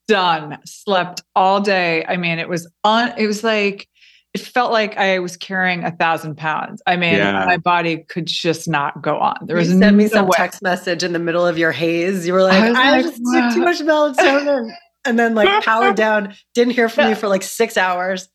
done. 0.09 0.59
Slept 0.65 1.23
all 1.37 1.61
day. 1.61 2.05
I 2.05 2.17
mean, 2.17 2.41
it 2.41 2.49
was 2.49 2.69
on. 2.83 3.13
It 3.17 3.27
was 3.27 3.45
like 3.45 3.89
it 4.35 4.41
felt 4.41 4.73
like 4.73 4.97
I 4.97 5.19
was 5.19 5.37
carrying 5.37 5.85
a 5.85 5.91
thousand 5.91 6.37
pounds. 6.37 6.81
I 6.87 6.97
mean, 6.97 7.15
Yeah. 7.17 7.45
my 7.45 7.59
body 7.59 7.99
could 8.09 8.27
just 8.27 8.67
not 8.69 9.03
go 9.03 9.19
on. 9.19 9.37
There 9.43 9.57
was 9.57 9.71
you 9.73 9.79
sent 9.79 9.97
me 9.97 10.09
some 10.09 10.25
way. 10.27 10.31
text 10.37 10.63
message 10.63 11.03
in 11.03 11.13
the 11.13 11.19
middle 11.19 11.47
of 11.47 11.59
your 11.59 11.71
haze. 11.73 12.27
You 12.27 12.33
were 12.33 12.43
like, 12.43 12.55
I 12.55 12.69
I, 12.69 12.91
like, 12.93 13.05
just 13.05 13.17
took 13.17 13.53
too 13.55 13.61
much 13.61 13.81
melatonin. 13.81 14.73
And 15.05 15.19
then 15.19 15.35
like 15.35 15.65
powered 15.65 15.97
down, 15.97 16.35
didn't 16.55 16.75
hear 16.75 16.89
from 16.89 17.05
Yeah. 17.05 17.09
you 17.11 17.15
for 17.17 17.29
like 17.29 17.43
six 17.43 17.77
hours. 17.77 18.29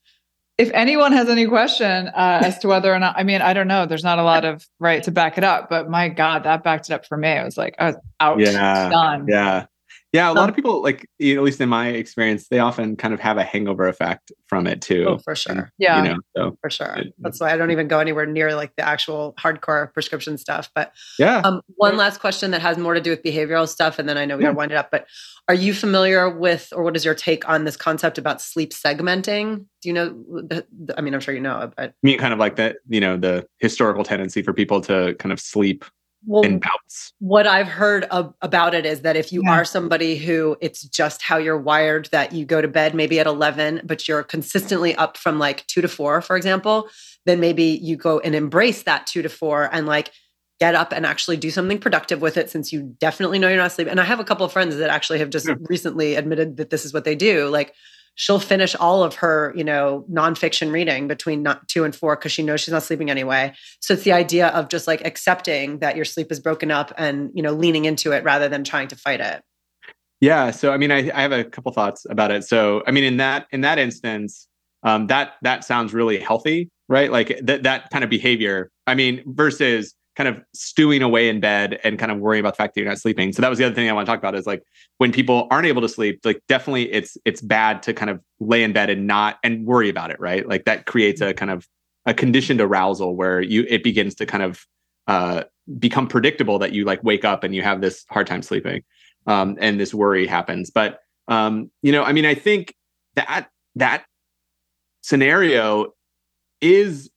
If 0.57 0.69
anyone 0.73 1.11
has 1.13 1.29
any 1.29 1.45
question 1.45 2.07
uh, 2.09 2.41
as 2.43 2.57
to 2.59 2.67
whether 2.67 2.93
or 2.93 2.99
not, 2.99 3.15
I 3.17 3.23
mean, 3.23 3.41
I 3.41 3.53
don't 3.53 3.67
know. 3.67 3.85
There's 3.85 4.03
not 4.03 4.17
a 4.19 4.23
lot 4.23 4.43
of 4.43 4.65
right 4.79 5.01
to 5.03 5.11
back 5.11 5.37
it 5.37 5.43
up, 5.43 5.69
but 5.69 5.87
my 5.89 6.09
God, 6.09 6.43
that 6.43 6.63
backed 6.63 6.89
it 6.89 6.93
up 6.93 7.05
for 7.05 7.15
me. 7.15 7.29
I 7.29 7.43
was 7.43 7.57
like, 7.57 7.75
I 7.79 7.87
was 7.87 7.95
out, 8.19 8.39
Yeah. 8.39 8.89
done. 8.89 9.25
Yeah. 9.29 9.65
Yeah. 10.13 10.29
A 10.29 10.33
lot 10.33 10.43
Um, 10.43 10.49
of 10.49 10.55
people, 10.55 10.81
like, 10.81 11.01
at 11.21 11.41
least 11.43 11.59
in 11.59 11.67
my 11.69 11.89
experience, 11.89 12.47
they 12.47 12.59
often 12.59 12.95
kind 12.95 13.13
of 13.13 13.19
have 13.19 13.37
a 13.37 13.43
hangover 13.43 13.87
effect 13.87 14.31
from 14.47 14.65
it 14.65 14.81
too. 14.81 15.05
Oh, 15.07 15.17
for 15.17 15.35
sure. 15.35 15.71
Yeah. 15.77 16.01
You 16.01 16.09
know, 16.09 16.17
so 16.35 16.57
For 16.61 16.69
sure. 16.69 16.93
It- 16.97 17.13
That's 17.19 17.39
why 17.41 17.51
I 17.51 17.57
don't 17.57 17.71
even 17.71 17.87
go 17.87 17.99
anywhere 17.99 18.25
near 18.25 18.55
like 18.55 18.73
the 18.77 18.87
actual 18.87 19.33
hardcore 19.39 19.93
prescription 19.93 20.37
stuff. 20.37 20.69
But 20.73 20.93
yeah. 21.19 21.41
um, 21.43 21.61
one 21.75 21.97
last 21.97 22.19
question 22.21 22.51
that 22.51 22.61
has 22.61 22.77
more 22.77 22.93
to 22.93 23.01
do 23.01 23.09
with 23.09 23.21
behavioral 23.21 23.67
stuff, 23.67 23.99
and 23.99 24.07
then 24.07 24.17
I 24.17 24.25
know 24.25 24.37
we 24.37 24.43
got 24.43 24.51
to 24.51 24.55
wind 24.55 24.71
it 24.71 24.75
up. 24.75 24.91
But 24.91 25.07
are 25.49 25.53
you 25.55 25.73
familiar 25.73 26.29
with, 26.29 26.69
or 26.75 26.83
what 26.83 26.95
is 26.95 27.03
your 27.05 27.15
take 27.15 27.47
on 27.49 27.65
this 27.65 27.75
concept 27.77 28.17
about 28.17 28.41
sleep 28.41 28.71
segmenting? 28.71 29.65
Do 29.81 29.89
you 29.89 29.93
know? 29.93 30.23
I 30.97 31.01
mean, 31.01 31.13
I'm 31.13 31.19
sure 31.19 31.33
you 31.33 31.41
know, 31.41 31.71
but 31.75 31.89
I 31.89 31.93
mean, 32.03 32.17
kind 32.17 32.33
of 32.33 32.39
like 32.39 32.55
that, 32.55 32.77
you 32.87 32.99
know, 33.01 33.17
the 33.17 33.45
historical 33.59 34.03
tendency 34.03 34.41
for 34.41 34.53
people 34.53 34.81
to 34.81 35.15
kind 35.19 35.31
of 35.31 35.39
sleep 35.39 35.85
well, 36.25 36.43
in 36.43 36.59
bouts. 36.59 37.13
what 37.19 37.47
I've 37.47 37.67
heard 37.67 38.05
of, 38.05 38.33
about 38.41 38.73
it 38.73 38.85
is 38.85 39.01
that 39.01 39.15
if 39.15 39.31
you 39.31 39.41
Yeah. 39.43 39.51
are 39.59 39.65
somebody 39.65 40.17
who 40.17 40.57
it's 40.61 40.81
just 40.83 41.21
how 41.21 41.37
you're 41.37 41.57
wired 41.57 42.09
that 42.11 42.33
you 42.33 42.45
go 42.45 42.61
to 42.61 42.67
bed 42.67 42.95
maybe 42.95 43.19
at 43.19 43.27
11, 43.27 43.81
but 43.85 44.07
you're 44.07 44.23
consistently 44.23 44.95
up 44.95 45.17
from 45.17 45.39
like 45.39 45.65
two 45.67 45.81
to 45.81 45.87
four, 45.87 46.21
for 46.21 46.35
example, 46.35 46.89
then 47.25 47.39
maybe 47.39 47.63
you 47.63 47.95
go 47.95 48.19
and 48.19 48.35
embrace 48.35 48.83
that 48.83 49.05
two 49.07 49.21
to 49.21 49.29
four 49.29 49.69
and 49.71 49.85
like 49.85 50.11
get 50.59 50.73
up 50.73 50.91
and 50.91 51.05
actually 51.05 51.37
do 51.37 51.51
something 51.51 51.77
productive 51.77 52.19
with 52.19 52.35
it 52.35 52.49
since 52.49 52.73
you 52.73 52.95
definitely 52.99 53.37
know 53.37 53.47
you're 53.47 53.57
not 53.57 53.67
asleep. 53.67 53.87
And 53.89 53.99
I 54.01 54.03
have 54.05 54.19
a 54.19 54.23
couple 54.23 54.43
of 54.45 54.51
friends 54.51 54.75
that 54.77 54.89
actually 54.89 55.19
have 55.19 55.29
just 55.29 55.47
Yeah. 55.47 55.53
recently 55.69 56.15
admitted 56.15 56.57
that 56.57 56.71
this 56.71 56.83
is 56.83 56.93
what 56.93 57.03
they 57.03 57.13
do. 57.15 57.47
Like 57.49 57.73
she'll 58.17 58.39
finish 58.39 58.75
all 58.75 59.03
of 59.03 59.15
her, 59.15 59.53
you 59.55 59.63
know, 59.63 60.03
nonfiction 60.11 60.71
reading 60.71 61.07
between 61.07 61.43
not 61.43 61.67
two 61.67 61.85
and 61.85 61.95
four 61.95 62.15
because 62.15 62.31
she 62.31 62.43
knows 62.43 62.59
she's 62.59 62.71
not 62.71 62.83
sleeping 62.83 63.09
anyway. 63.09 63.53
So 63.79 63.93
it's 63.93 64.03
the 64.03 64.11
idea 64.11 64.47
of 64.47 64.69
just 64.69 64.87
like 64.87 65.05
accepting 65.05 65.79
that 65.79 65.95
your 65.95 66.03
sleep 66.03 66.31
is 66.31 66.39
broken 66.39 66.71
up 66.71 66.91
and, 66.97 67.29
you 67.35 67.43
know, 67.43 67.53
leaning 67.53 67.85
into 67.85 68.11
it 68.11 68.23
rather 68.23 68.49
than 68.49 68.63
trying 68.63 68.87
to 68.89 68.95
fight 68.95 69.21
it. 69.21 69.43
Yeah. 70.19 70.49
So, 70.49 70.71
I 70.71 70.77
mean, 70.77 70.91
I, 70.91 71.11
I 71.13 71.21
have 71.21 71.31
a 71.31 71.43
couple 71.43 71.71
thoughts 71.71 72.07
about 72.09 72.31
it. 72.31 72.43
So, 72.43 72.83
I 72.87 72.91
mean, 72.91 73.03
in 73.03 73.17
that, 73.17 73.45
in 73.51 73.61
that 73.61 73.77
instance, 73.77 74.47
um, 74.81 75.05
that, 75.07 75.33
that 75.43 75.63
sounds 75.63 75.93
really 75.93 76.17
healthy, 76.17 76.71
right? 76.89 77.11
Like 77.11 77.39
that, 77.43 77.63
that 77.63 77.91
kind 77.91 78.03
of 78.03 78.09
behavior, 78.09 78.71
I 78.87 78.95
mean, 78.95 79.23
versus 79.27 79.93
kind 80.17 80.27
of 80.27 80.41
stewing 80.53 81.03
away 81.03 81.29
in 81.29 81.39
bed 81.39 81.79
and 81.83 81.99
kind 81.99 82.11
of 82.11 82.17
worrying 82.17 82.39
about 82.39 82.53
the 82.53 82.57
fact 82.57 82.73
that 82.73 82.81
you're 82.81 82.89
not 82.89 82.97
sleeping. 82.97 83.31
So 83.31 83.41
that 83.43 83.49
was 83.49 83.59
the 83.59 83.65
other 83.65 83.75
thing 83.75 83.87
I 83.87 83.93
want 83.93 84.07
to 84.07 84.11
talk 84.11 84.17
about 84.17 84.33
is 84.33 84.47
like 84.47 84.63
when 84.97 85.11
people 85.11 85.47
aren't 85.51 85.67
able 85.67 85.83
to 85.83 85.87
sleep, 85.87 86.21
like 86.23 86.41
definitely 86.49 86.91
it's, 86.91 87.17
it's 87.23 87.39
bad 87.39 87.83
to 87.83 87.93
kind 87.93 88.09
of 88.09 88.19
lay 88.39 88.63
in 88.63 88.73
bed 88.73 88.89
and 88.89 89.05
not, 89.05 89.37
and 89.43 89.67
worry 89.67 89.89
about 89.89 90.09
it, 90.09 90.19
right? 90.19 90.47
Like 90.47 90.65
that 90.65 90.87
creates 90.87 91.21
a 91.21 91.35
kind 91.35 91.51
of 91.51 91.67
a 92.07 92.15
conditioned 92.15 92.59
arousal 92.59 93.15
where 93.15 93.41
you, 93.41 93.67
it 93.69 93.83
begins 93.83 94.15
to 94.15 94.25
kind 94.25 94.41
of, 94.41 94.65
uh, 95.07 95.43
become 95.77 96.07
predictable 96.07 96.57
that 96.59 96.71
you 96.71 96.83
like 96.83 97.03
wake 97.03 97.23
up 97.23 97.43
and 97.43 97.53
you 97.53 97.61
have 97.61 97.81
this 97.81 98.03
hard 98.09 98.25
time 98.25 98.41
sleeping 98.41 98.83
um, 99.27 99.55
and 99.59 99.79
this 99.79 99.93
worry 99.93 100.25
happens. 100.25 100.71
But 100.71 100.99
um, 101.27 101.69
you 101.83 101.91
know, 101.91 102.03
I 102.03 102.13
mean, 102.13 102.25
I 102.25 102.33
think 102.33 102.73
that 103.15 103.49
that 103.75 104.05
scenario 105.01 105.93
is 106.61 107.11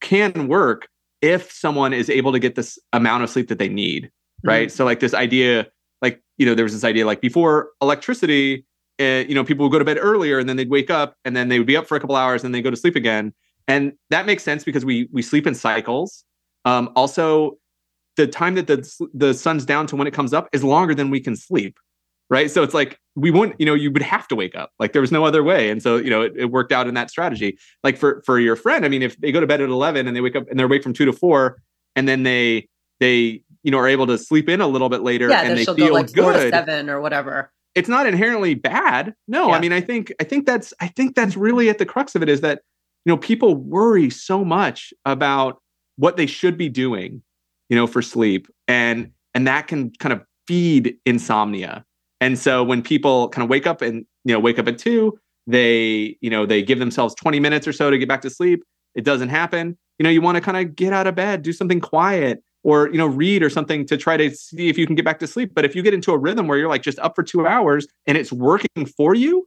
can 0.00 0.48
work 0.48 0.88
if 1.22 1.52
someone 1.52 1.92
is 1.92 2.08
able 2.08 2.32
to 2.32 2.38
get 2.38 2.54
this 2.54 2.78
amount 2.92 3.22
of 3.22 3.30
sleep 3.30 3.48
that 3.48 3.58
they 3.58 3.68
need, 3.68 4.10
right? 4.42 4.70
So, 4.72 4.84
like 4.84 5.00
this 5.00 5.14
idea, 5.14 5.66
like 6.02 6.20
you 6.38 6.46
know, 6.46 6.54
there 6.54 6.64
was 6.64 6.72
this 6.72 6.84
idea 6.84 7.06
like 7.06 7.20
before 7.20 7.70
electricity, 7.82 8.64
uh, 9.00 9.24
you 9.28 9.34
know, 9.34 9.44
people 9.44 9.64
would 9.64 9.72
go 9.72 9.78
to 9.78 9.84
bed 9.84 9.98
earlier 10.00 10.38
and 10.38 10.48
then 10.48 10.56
they'd 10.56 10.70
wake 10.70 10.90
up 10.90 11.14
and 11.24 11.36
then 11.36 11.48
they 11.48 11.58
would 11.58 11.66
be 11.66 11.76
up 11.76 11.86
for 11.86 11.96
a 11.96 12.00
couple 12.00 12.16
hours 12.16 12.44
and 12.44 12.54
they 12.54 12.62
go 12.62 12.70
to 12.70 12.76
sleep 12.76 12.96
again, 12.96 13.32
and 13.68 13.92
that 14.10 14.26
makes 14.26 14.42
sense 14.42 14.64
because 14.64 14.84
we 14.84 15.08
we 15.12 15.22
sleep 15.22 15.46
in 15.46 15.54
cycles. 15.54 16.24
Um, 16.64 16.90
also, 16.96 17.58
the 18.16 18.26
time 18.26 18.54
that 18.54 18.66
the 18.66 19.08
the 19.14 19.34
sun's 19.34 19.64
down 19.64 19.86
to 19.88 19.96
when 19.96 20.06
it 20.06 20.14
comes 20.14 20.32
up 20.32 20.48
is 20.52 20.64
longer 20.64 20.94
than 20.94 21.10
we 21.10 21.20
can 21.20 21.36
sleep 21.36 21.78
right? 22.30 22.50
So 22.50 22.62
it's 22.62 22.74
like 22.74 22.98
we 23.16 23.30
wouldn't 23.30 23.60
you 23.60 23.66
know 23.66 23.74
you 23.74 23.90
would 23.90 24.02
have 24.02 24.26
to 24.28 24.36
wake 24.36 24.54
up. 24.56 24.70
Like 24.78 24.92
there 24.92 25.02
was 25.02 25.12
no 25.12 25.24
other 25.24 25.42
way. 25.42 25.68
And 25.70 25.82
so 25.82 25.96
you 25.96 26.08
know 26.10 26.22
it, 26.22 26.32
it 26.36 26.44
worked 26.46 26.72
out 26.72 26.86
in 26.86 26.94
that 26.94 27.10
strategy. 27.10 27.58
Like 27.84 27.96
for 27.98 28.22
for 28.24 28.38
your 28.38 28.56
friend 28.56 28.84
i 28.84 28.88
mean 28.88 29.02
if 29.02 29.16
they 29.18 29.32
go 29.32 29.40
to 29.40 29.46
bed 29.46 29.60
at 29.60 29.68
11 29.68 30.06
and 30.06 30.16
they 30.16 30.20
wake 30.20 30.36
up 30.36 30.48
and 30.48 30.58
they're 30.58 30.66
awake 30.66 30.82
from 30.82 30.92
2 30.94 31.04
to 31.04 31.12
4 31.12 31.60
and 31.96 32.08
then 32.08 32.22
they 32.22 32.68
they 33.00 33.42
you 33.62 33.70
know 33.70 33.78
are 33.78 33.88
able 33.88 34.06
to 34.06 34.16
sleep 34.16 34.48
in 34.48 34.60
a 34.60 34.66
little 34.66 34.88
bit 34.88 35.02
later 35.02 35.28
Yeah, 35.28 35.42
and 35.42 35.58
they 35.58 35.64
feel 35.64 35.74
go 35.74 35.86
like 35.88 36.14
four 36.14 36.32
to 36.32 36.38
good. 36.38 36.52
seven 36.52 36.88
or 36.88 37.00
whatever. 37.00 37.50
it's 37.74 37.88
not 37.88 38.06
inherently 38.06 38.54
bad. 38.54 39.14
No, 39.28 39.50
I 39.52 39.60
mean, 39.60 39.72
I 39.72 39.80
think 39.80 40.12
I 40.20 40.24
think 40.24 40.46
that's 40.46 40.72
I 40.80 40.88
think 40.88 41.14
that's 41.14 41.36
really 41.36 41.68
at 41.68 41.78
the 41.78 41.86
crux 41.86 42.14
of 42.14 42.22
it 42.22 42.28
is 42.28 42.40
that 42.42 42.62
you 43.04 43.10
know 43.12 43.16
people 43.16 43.54
worry 43.56 44.08
so 44.10 44.44
much 44.44 44.92
about 45.04 45.60
what 45.96 46.16
they 46.16 46.26
should 46.26 46.56
be 46.56 46.68
doing, 46.68 47.22
you 47.68 47.76
know, 47.76 47.86
for 47.86 48.02
sleep, 48.02 48.46
and 48.68 49.10
and 49.34 49.46
that 49.46 49.66
can 49.66 49.90
kind 49.98 50.12
of 50.12 50.22
feed 50.46 50.96
insomnia. 51.06 51.84
And 52.20 52.38
so 52.38 52.62
when 52.62 52.82
people 52.82 53.28
kind 53.30 53.42
of 53.42 53.48
wake 53.48 53.66
up 53.66 53.82
and 53.82 54.04
you 54.24 54.34
know 54.34 54.40
wake 54.40 54.58
up 54.58 54.68
at 54.68 54.78
two, 54.78 55.18
they 55.46 56.16
you 56.20 56.30
know 56.30 56.46
they 56.46 56.62
give 56.62 56.78
themselves 56.78 57.14
twenty 57.14 57.40
minutes 57.40 57.66
or 57.66 57.72
so 57.72 57.90
to 57.90 57.98
get 57.98 58.08
back 58.08 58.22
to 58.22 58.30
sleep. 58.30 58.62
It 58.94 59.04
doesn't 59.04 59.28
happen. 59.28 59.78
You 59.98 60.04
know, 60.04 60.10
you 60.10 60.20
want 60.20 60.36
to 60.36 60.40
kind 60.40 60.56
of 60.56 60.74
get 60.74 60.92
out 60.92 61.06
of 61.06 61.14
bed, 61.14 61.42
do 61.42 61.52
something 61.52 61.80
quiet, 61.80 62.42
or 62.62 62.88
you 62.88 62.98
know 62.98 63.06
read 63.06 63.42
or 63.42 63.50
something 63.50 63.86
to 63.86 63.96
try 63.96 64.16
to 64.16 64.30
see 64.30 64.68
if 64.68 64.76
you 64.76 64.86
can 64.86 64.94
get 64.94 65.04
back 65.04 65.18
to 65.18 65.26
sleep 65.26 65.52
but 65.54 65.64
if 65.64 65.74
you 65.74 65.82
get 65.82 65.94
into 65.94 66.12
a 66.12 66.18
rhythm 66.18 66.46
where 66.46 66.58
you're 66.58 66.68
like 66.68 66.82
just 66.82 66.98
up 66.98 67.14
for 67.14 67.22
2 67.22 67.46
hours 67.46 67.86
and 68.06 68.16
it's 68.18 68.32
working 68.32 68.86
for 68.96 69.14
you 69.14 69.46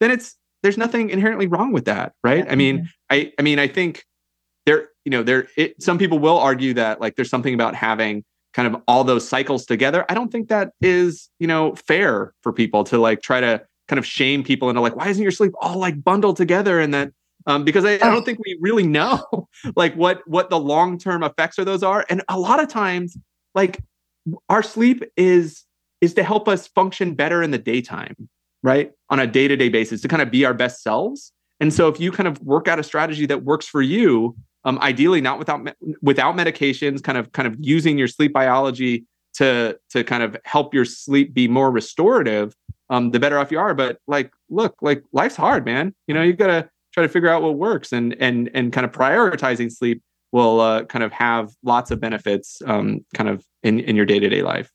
then 0.00 0.10
it's 0.10 0.36
there's 0.62 0.78
nothing 0.78 1.10
inherently 1.10 1.46
wrong 1.46 1.72
with 1.72 1.84
that 1.84 2.12
right 2.22 2.46
i 2.50 2.54
mean 2.54 2.88
i 3.10 3.32
i 3.38 3.42
mean 3.42 3.58
i 3.58 3.68
think 3.68 4.04
there 4.66 4.88
you 5.04 5.10
know 5.10 5.22
there 5.22 5.48
it, 5.56 5.80
some 5.82 5.98
people 5.98 6.18
will 6.18 6.38
argue 6.38 6.74
that 6.74 7.00
like 7.00 7.16
there's 7.16 7.30
something 7.30 7.54
about 7.54 7.74
having 7.74 8.24
kind 8.54 8.72
of 8.72 8.80
all 8.88 9.04
those 9.04 9.28
cycles 9.28 9.66
together 9.66 10.04
i 10.08 10.14
don't 10.14 10.30
think 10.30 10.48
that 10.48 10.70
is 10.80 11.28
you 11.38 11.46
know 11.46 11.74
fair 11.74 12.32
for 12.42 12.52
people 12.52 12.84
to 12.84 12.98
like 12.98 13.20
try 13.20 13.40
to 13.40 13.60
kind 13.88 13.98
of 13.98 14.06
shame 14.06 14.42
people 14.42 14.68
into 14.68 14.80
like 14.80 14.96
why 14.96 15.08
isn't 15.08 15.22
your 15.22 15.32
sleep 15.32 15.52
all 15.60 15.78
like 15.78 16.02
bundled 16.02 16.36
together? 16.36 16.80
And 16.80 16.94
that 16.94 17.12
um, 17.46 17.64
because 17.64 17.84
I, 17.84 17.94
I 17.94 17.98
don't 17.98 18.24
think 18.24 18.38
we 18.38 18.56
really 18.60 18.86
know 18.86 19.48
like 19.76 19.94
what 19.94 20.26
what 20.26 20.50
the 20.50 20.58
long 20.58 20.98
term 20.98 21.22
effects 21.22 21.58
of 21.58 21.66
those 21.66 21.82
are. 21.82 22.04
And 22.08 22.22
a 22.28 22.38
lot 22.38 22.62
of 22.62 22.68
times 22.68 23.16
like 23.54 23.82
our 24.48 24.62
sleep 24.62 25.04
is 25.16 25.64
is 26.00 26.14
to 26.14 26.22
help 26.22 26.48
us 26.48 26.66
function 26.68 27.14
better 27.14 27.42
in 27.42 27.50
the 27.50 27.58
daytime 27.58 28.28
right? 28.62 28.92
On 29.10 29.20
a 29.20 29.26
day-to-day 29.26 29.68
basis 29.68 30.00
to 30.00 30.08
kind 30.08 30.22
of 30.22 30.30
be 30.30 30.46
our 30.46 30.54
best 30.54 30.82
selves. 30.82 31.32
And 31.60 31.70
so 31.70 31.86
if 31.88 32.00
you 32.00 32.10
kind 32.10 32.26
of 32.26 32.40
work 32.40 32.66
out 32.66 32.78
a 32.78 32.82
strategy 32.82 33.26
that 33.26 33.44
works 33.44 33.66
for 33.66 33.82
you 33.82 34.34
um, 34.64 34.78
ideally 34.80 35.20
not 35.20 35.38
without 35.38 35.62
me- 35.62 35.72
without 36.02 36.36
medications 36.36 37.02
kind 37.02 37.18
of 37.18 37.32
kind 37.32 37.46
of 37.46 37.56
using 37.58 37.98
your 37.98 38.08
sleep 38.08 38.32
biology 38.32 39.04
to 39.34 39.78
to 39.90 40.04
kind 40.04 40.22
of 40.22 40.36
help 40.44 40.74
your 40.74 40.84
sleep 40.84 41.34
be 41.34 41.48
more 41.48 41.70
restorative 41.70 42.54
um, 42.90 43.10
the 43.10 43.20
better 43.20 43.38
off 43.38 43.50
you 43.50 43.58
are 43.58 43.74
but 43.74 43.98
like 44.06 44.32
look 44.50 44.74
like 44.80 45.02
life's 45.12 45.36
hard 45.36 45.64
man 45.64 45.94
you 46.06 46.14
know 46.14 46.22
you've 46.22 46.36
got 46.36 46.48
to 46.48 46.68
try 46.92 47.02
to 47.02 47.08
figure 47.08 47.28
out 47.28 47.42
what 47.42 47.56
works 47.56 47.92
and 47.92 48.16
and 48.20 48.50
and 48.54 48.72
kind 48.72 48.84
of 48.84 48.92
prioritizing 48.92 49.70
sleep 49.70 50.02
will 50.32 50.60
uh, 50.60 50.84
kind 50.84 51.04
of 51.04 51.12
have 51.12 51.52
lots 51.62 51.90
of 51.90 52.00
benefits 52.00 52.60
um, 52.66 53.04
kind 53.14 53.28
of 53.28 53.44
in 53.62 53.80
in 53.80 53.96
your 53.96 54.06
day-to-day 54.06 54.42
life 54.42 54.70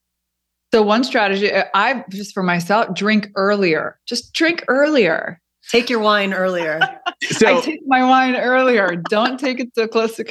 So 0.74 0.84
one 0.84 1.04
strategy, 1.04 1.52
uh, 1.52 1.64
I 1.74 2.04
just 2.10 2.34
for 2.34 2.44
myself, 2.44 2.94
drink 2.94 3.30
earlier. 3.36 4.00
Just 4.06 4.34
drink 4.34 4.64
earlier. 4.68 5.40
Take 5.70 5.90
your 5.90 6.00
wine 6.00 6.34
earlier. 6.34 6.80
so 7.24 7.58
I 7.58 7.62
take 7.62 7.82
my 7.86 8.04
wine 8.04 8.36
earlier. 8.36 8.96
Don't 9.10 9.40
take 9.40 9.60
it 9.60 9.70
so 9.76 9.88
close 9.88 10.16
to. 10.18 10.26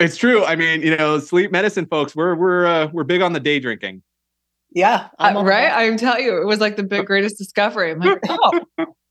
it's 0.00 0.16
true 0.16 0.44
i 0.44 0.56
mean 0.56 0.82
you 0.82 0.96
know 0.96 1.20
sleep 1.20 1.52
medicine 1.52 1.86
folks 1.86 2.16
we're 2.16 2.34
we're 2.34 2.66
uh, 2.66 2.88
we're 2.92 3.04
big 3.04 3.22
on 3.22 3.32
the 3.32 3.40
day 3.40 3.60
drinking 3.60 4.02
yeah. 4.74 5.08
I'm 5.18 5.36
Uh, 5.36 5.40
all 5.40 5.44
right? 5.46 5.66
about 5.66 5.78
I 5.80 5.96
tell 5.96 6.18
you, 6.18 6.40
it 6.40 6.46
was 6.46 6.58
like 6.58 6.76
the 6.76 6.82
big 6.82 7.04
greatest 7.06 7.36
discovery. 7.36 7.90
I'm 7.92 7.98
like, 8.00 8.20
oh, 8.26 8.60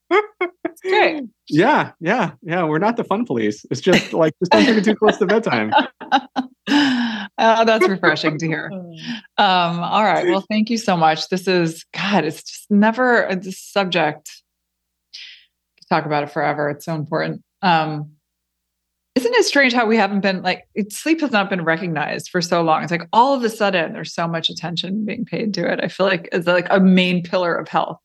it's 0.09 0.81
great. 0.81 1.23
yeah 1.47 1.91
yeah 1.99 2.31
yeah 2.41 2.63
we're 2.63 2.79
not 2.79 2.97
the 2.97 3.03
fun 3.03 3.25
police 3.25 3.65
it's 3.71 3.79
just 3.79 4.11
like 4.11 4.33
just 4.39 4.51
don't 4.51 4.63
drink 4.65 4.79
it 4.79 4.83
too 4.83 4.95
close 4.95 5.17
to 5.17 5.25
bedtime 5.25 5.71
oh, 7.37 7.65
that's 7.65 7.87
refreshing 7.87 8.37
to 8.37 8.47
hear. 8.47 8.69
Um, 9.37 9.79
all 9.79 10.03
right. 10.03 10.27
Well, 10.27 10.45
thank 10.49 10.69
you 10.69 10.77
so 10.77 10.95
much. 10.95 11.29
This 11.29 11.47
is 11.47 11.85
God. 11.93 12.23
It's 12.23 12.43
just 12.43 12.69
never 12.69 13.23
a 13.23 13.41
subject. 13.51 14.40
Talk 15.91 16.05
about 16.05 16.23
it 16.23 16.31
forever. 16.31 16.69
It's 16.69 16.85
so 16.85 16.95
important. 16.95 17.43
Um, 17.61 18.11
isn't 19.15 19.33
it 19.35 19.43
strange 19.43 19.73
how 19.73 19.85
we 19.85 19.97
haven't 19.97 20.21
been 20.21 20.41
like 20.41 20.65
it, 20.73 20.93
sleep 20.93 21.19
has 21.19 21.31
not 21.31 21.49
been 21.49 21.65
recognized 21.65 22.29
for 22.29 22.41
so 22.41 22.61
long? 22.61 22.81
It's 22.81 22.93
like 22.93 23.09
all 23.11 23.33
of 23.33 23.43
a 23.43 23.49
sudden 23.49 23.91
there's 23.91 24.13
so 24.13 24.25
much 24.25 24.49
attention 24.49 25.03
being 25.03 25.25
paid 25.25 25.53
to 25.55 25.69
it. 25.69 25.81
I 25.83 25.89
feel 25.89 26.05
like 26.05 26.29
it's 26.31 26.47
like 26.47 26.67
a 26.69 26.79
main 26.79 27.23
pillar 27.23 27.53
of 27.53 27.67
health. 27.67 27.97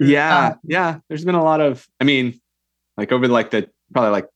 Yeah, 0.00 0.46
um, 0.46 0.54
yeah. 0.64 1.00
There's 1.10 1.22
been 1.22 1.34
a 1.34 1.44
lot 1.44 1.60
of, 1.60 1.86
I 2.00 2.04
mean, 2.04 2.40
like 2.96 3.12
over 3.12 3.28
like 3.28 3.50
the 3.50 3.68
probably 3.92 4.12
like 4.12 4.28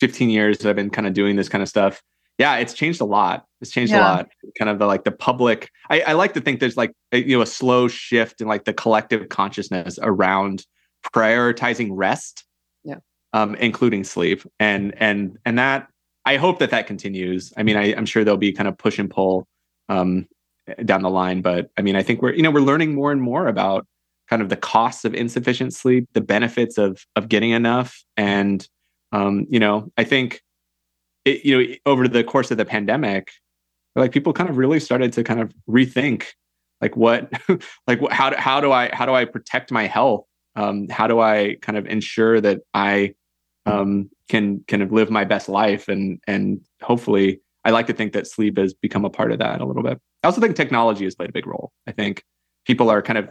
15 0.00 0.30
years 0.30 0.56
that 0.58 0.70
I've 0.70 0.76
been 0.76 0.88
kind 0.88 1.06
of 1.06 1.12
doing 1.12 1.36
this 1.36 1.50
kind 1.50 1.60
of 1.60 1.68
stuff. 1.68 2.00
Yeah, 2.38 2.56
it's 2.56 2.72
changed 2.72 3.02
a 3.02 3.04
lot. 3.04 3.44
It's 3.60 3.70
changed 3.70 3.92
yeah. 3.92 3.98
a 3.98 4.04
lot. 4.04 4.28
Kind 4.58 4.70
of 4.70 4.78
the 4.78 4.86
like 4.86 5.04
the 5.04 5.12
public. 5.12 5.68
I, 5.90 6.00
I 6.00 6.12
like 6.14 6.32
to 6.32 6.40
think 6.40 6.60
there's 6.60 6.78
like 6.78 6.92
a, 7.12 7.18
you 7.18 7.36
know 7.36 7.42
a 7.42 7.46
slow 7.46 7.88
shift 7.88 8.40
in 8.40 8.48
like 8.48 8.64
the 8.64 8.72
collective 8.72 9.28
consciousness 9.28 9.98
around 10.00 10.64
prioritizing 11.14 11.88
rest, 11.92 12.44
yeah, 12.84 12.96
um, 13.32 13.54
including 13.56 14.04
sleep, 14.04 14.42
and 14.58 14.94
and 15.00 15.38
and 15.44 15.58
that 15.58 15.88
I 16.24 16.36
hope 16.36 16.58
that 16.58 16.70
that 16.70 16.86
continues. 16.86 17.52
I 17.56 17.62
mean, 17.62 17.76
I, 17.76 17.94
I'm 17.94 18.06
sure 18.06 18.24
there'll 18.24 18.38
be 18.38 18.52
kind 18.52 18.68
of 18.68 18.76
push 18.76 18.98
and 18.98 19.10
pull 19.10 19.46
um, 19.88 20.26
down 20.84 21.02
the 21.02 21.10
line, 21.10 21.40
but 21.40 21.70
I 21.78 21.82
mean, 21.82 21.96
I 21.96 22.02
think 22.02 22.22
we're 22.22 22.34
you 22.34 22.42
know 22.42 22.50
we're 22.50 22.60
learning 22.60 22.94
more 22.94 23.12
and 23.12 23.22
more 23.22 23.48
about 23.48 23.86
kind 24.28 24.42
of 24.42 24.50
the 24.50 24.56
costs 24.56 25.04
of 25.04 25.14
insufficient 25.14 25.72
sleep, 25.72 26.06
the 26.12 26.20
benefits 26.20 26.78
of 26.78 27.04
of 27.16 27.28
getting 27.28 27.50
enough, 27.50 28.02
and 28.16 28.68
um, 29.12 29.46
you 29.48 29.58
know, 29.58 29.90
I 29.96 30.04
think 30.04 30.42
it, 31.24 31.44
you 31.44 31.58
know 31.58 31.74
over 31.86 32.08
the 32.08 32.24
course 32.24 32.50
of 32.50 32.58
the 32.58 32.64
pandemic, 32.64 33.30
like 33.96 34.12
people 34.12 34.32
kind 34.32 34.50
of 34.50 34.58
really 34.58 34.80
started 34.80 35.12
to 35.14 35.24
kind 35.24 35.40
of 35.40 35.52
rethink 35.68 36.26
like 36.80 36.96
what 36.96 37.32
like 37.86 38.00
how 38.10 38.30
do, 38.30 38.36
how 38.36 38.60
do 38.60 38.72
I 38.72 38.90
how 38.92 39.06
do 39.06 39.14
I 39.14 39.24
protect 39.24 39.70
my 39.70 39.86
health? 39.86 40.24
Um, 40.58 40.88
how 40.88 41.06
do 41.06 41.20
I 41.20 41.56
kind 41.62 41.78
of 41.78 41.86
ensure 41.86 42.40
that 42.40 42.62
I 42.74 43.14
um, 43.64 44.10
can 44.28 44.64
kind 44.66 44.82
of 44.82 44.90
live 44.90 45.08
my 45.08 45.24
best 45.24 45.48
life 45.48 45.86
and 45.86 46.20
and 46.26 46.60
hopefully 46.82 47.40
I 47.64 47.70
like 47.70 47.86
to 47.86 47.92
think 47.92 48.12
that 48.14 48.26
sleep 48.26 48.58
has 48.58 48.74
become 48.74 49.04
a 49.04 49.10
part 49.10 49.30
of 49.30 49.38
that 49.38 49.60
a 49.60 49.64
little 49.64 49.84
bit. 49.84 50.00
I 50.24 50.26
also 50.26 50.40
think 50.40 50.56
technology 50.56 51.04
has 51.04 51.14
played 51.14 51.30
a 51.30 51.32
big 51.32 51.46
role. 51.46 51.70
I 51.86 51.92
think 51.92 52.24
people 52.66 52.90
are 52.90 53.02
kind 53.02 53.18
of 53.18 53.28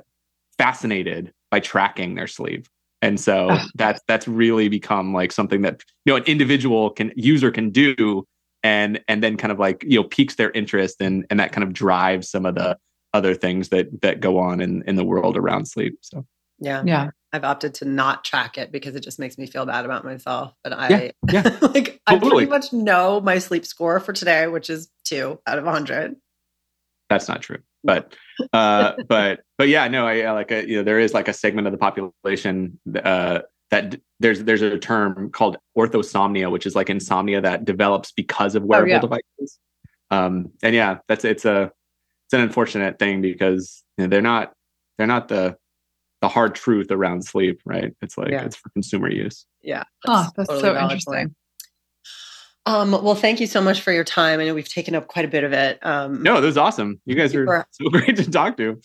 fascinated 0.58 1.34
by 1.52 1.60
tracking 1.60 2.16
their 2.16 2.28
sleep. 2.28 2.68
And 3.02 3.20
so 3.20 3.58
that's 3.76 4.00
that's 4.08 4.28
really 4.28 4.70
become 4.70 5.14
like 5.14 5.34
something 5.34 5.64
that 5.64 5.84
you 6.06 6.14
know 6.14 6.18
an 6.18 6.24
individual 6.24 6.92
can 6.92 7.12
user 7.18 7.52
can 7.52 7.72
do 7.72 8.26
and 8.64 9.02
and 9.10 9.22
then 9.22 9.36
kind 9.36 9.52
of 9.52 9.60
like 9.60 9.84
you 9.86 10.00
know 10.00 10.08
piques 10.08 10.36
their 10.36 10.52
interest 10.52 11.02
and 11.02 11.26
and 11.30 11.42
that 11.42 11.52
kind 11.52 11.66
of 11.66 11.74
drives 11.74 12.30
some 12.30 12.46
of 12.46 12.56
the 12.56 12.78
other 13.14 13.36
things 13.36 13.68
that 13.70 14.02
that 14.02 14.22
go 14.22 14.40
on 14.40 14.62
in 14.62 14.82
in 14.88 14.96
the 14.96 15.04
world 15.04 15.36
around 15.36 15.66
sleep. 15.68 15.98
So 16.02 16.26
yeah. 16.60 16.84
Yeah. 16.86 17.10
I've 17.34 17.44
opted 17.44 17.74
to 17.76 17.86
not 17.86 18.24
track 18.24 18.58
it 18.58 18.72
because 18.72 18.96
it 18.96 19.02
just 19.02 19.20
makes 19.20 19.38
me 19.38 19.48
feel 19.48 19.66
bad 19.66 19.86
about 19.86 20.06
myself. 20.06 20.54
But 20.64 20.74
I 20.74 20.90
yeah, 20.90 21.12
yeah. 21.32 21.58
like 21.62 22.02
I 22.08 22.18
pretty 22.18 22.46
much 22.46 22.72
know 22.72 23.20
my 23.22 23.40
sleep 23.40 23.66
score 23.66 24.00
for 24.00 24.14
today, 24.14 24.48
which 24.48 24.70
is 24.70 24.90
two 25.04 25.40
out 25.46 25.60
of 25.60 25.66
hundred. 25.66 26.16
That's 27.10 27.28
not 27.28 27.42
true 27.42 27.60
but 27.88 28.14
uh, 28.54 28.94
but 29.08 29.40
but 29.58 29.70
yeah, 29.70 29.88
no, 29.88 30.06
I, 30.06 30.22
I 30.22 30.32
like 30.32 30.52
a, 30.52 30.68
you 30.68 30.78
know 30.78 30.84
there 30.84 31.00
is 31.00 31.14
like 31.14 31.28
a 31.28 31.34
segment 31.34 31.66
of 31.66 31.72
the 31.72 31.80
population 31.80 32.80
uh, 33.04 33.40
that 33.72 33.90
d- 33.92 34.02
there's 34.20 34.44
there's 34.44 34.62
a 34.62 34.78
term 34.78 35.32
called 35.32 35.58
orthosomnia, 35.76 36.52
which 36.52 36.66
is 36.66 36.76
like 36.76 36.90
insomnia 36.90 37.42
that 37.42 37.66
develops 37.66 38.12
because 38.12 38.54
of 38.54 38.64
wearable 38.64 38.92
oh, 38.92 38.94
yeah. 38.94 39.00
devices. 39.00 39.60
Um, 40.12 40.52
and 40.62 40.76
yeah, 40.76 41.00
that's 41.08 41.26
it's 41.26 41.46
a 41.46 41.72
it's 42.26 42.34
an 42.34 42.42
unfortunate 42.42 43.00
thing 43.00 43.22
because 43.22 43.84
you 43.98 44.04
know, 44.04 44.10
they're 44.10 44.22
not 44.22 44.54
they're 44.98 45.08
not 45.08 45.30
the 45.30 45.58
the 46.22 46.28
hard 46.28 46.56
truth 46.56 46.92
around 46.92 47.24
sleep, 47.24 47.62
right? 47.66 47.94
It's 48.02 48.18
like 48.18 48.32
yeah. 48.32 48.44
it's 48.44 48.56
for 48.56 48.70
consumer 48.70 49.10
use. 49.10 49.46
Yeah. 49.62 49.84
That's 50.06 50.28
oh, 50.28 50.32
that's 50.36 50.50
totally 50.50 50.62
so 50.62 50.82
interesting. 50.82 51.14
Point. 51.14 51.34
Um, 52.68 52.92
well, 52.92 53.16
thank 53.16 53.40
you 53.40 53.48
so 53.48 53.62
much 53.62 53.80
for 53.80 53.94
your 53.94 54.04
time. 54.04 54.42
I 54.42 54.46
know 54.46 54.54
we've 54.54 54.68
taken 54.68 54.94
up 54.94 55.08
quite 55.08 55.24
a 55.24 55.30
bit 55.30 55.46
of 55.46 55.54
it. 55.54 55.80
Um, 55.86 56.22
no, 56.22 56.42
this 56.42 56.52
is 56.52 56.58
awesome. 56.58 57.00
You 57.06 57.16
guys 57.16 57.32
super, 57.32 57.56
are 57.56 57.68
so 57.72 57.90
great 57.92 58.18
to 58.18 58.30
talk 58.30 58.58
to. 58.58 58.78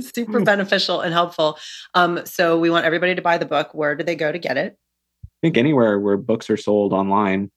super 0.14 0.40
beneficial 0.40 1.02
and 1.02 1.12
helpful. 1.12 1.58
Um, 1.92 2.24
so 2.24 2.58
we 2.58 2.70
want 2.70 2.86
everybody 2.86 3.14
to 3.14 3.20
buy 3.20 3.36
the 3.36 3.44
book. 3.44 3.74
Where 3.74 3.94
do 3.94 4.04
they 4.04 4.16
go 4.16 4.32
to 4.32 4.38
get 4.38 4.56
it? 4.56 4.78
I 5.22 5.28
think 5.42 5.58
anywhere 5.58 6.00
where 6.00 6.16
books 6.16 6.48
are 6.48 6.56
sold 6.56 6.94
online. 6.94 7.50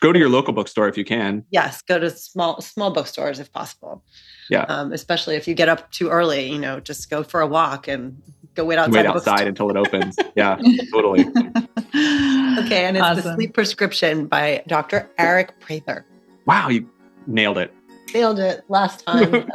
Go 0.00 0.12
to 0.12 0.18
your 0.18 0.28
local 0.28 0.52
bookstore 0.52 0.86
if 0.88 0.96
you 0.96 1.04
can. 1.04 1.44
Yes, 1.50 1.82
go 1.82 1.98
to 1.98 2.08
small 2.10 2.60
small 2.60 2.92
bookstores 2.92 3.40
if 3.40 3.52
possible. 3.52 4.04
Yeah. 4.48 4.62
Um, 4.68 4.92
especially 4.92 5.34
if 5.34 5.48
you 5.48 5.54
get 5.54 5.68
up 5.68 5.90
too 5.90 6.08
early, 6.08 6.48
you 6.50 6.58
know, 6.58 6.78
just 6.78 7.10
go 7.10 7.24
for 7.24 7.40
a 7.40 7.46
walk 7.46 7.88
and 7.88 8.22
go 8.54 8.64
wait 8.64 8.78
outside. 8.78 8.94
Wait 8.94 9.06
outside 9.06 9.48
until 9.48 9.70
it 9.70 9.76
opens. 9.76 10.16
yeah, 10.36 10.56
totally. 10.92 11.22
Okay, 11.22 12.84
and 12.84 12.96
it's 12.96 13.04
awesome. 13.04 13.24
the 13.24 13.34
sleep 13.34 13.54
prescription 13.54 14.26
by 14.26 14.62
Dr. 14.66 15.10
Aric 15.18 15.50
Prather. 15.60 16.04
Wow, 16.46 16.68
you 16.68 16.88
nailed 17.26 17.58
it. 17.58 17.72
Nailed 18.14 18.38
it 18.38 18.64
last 18.68 19.04
time. 19.04 19.30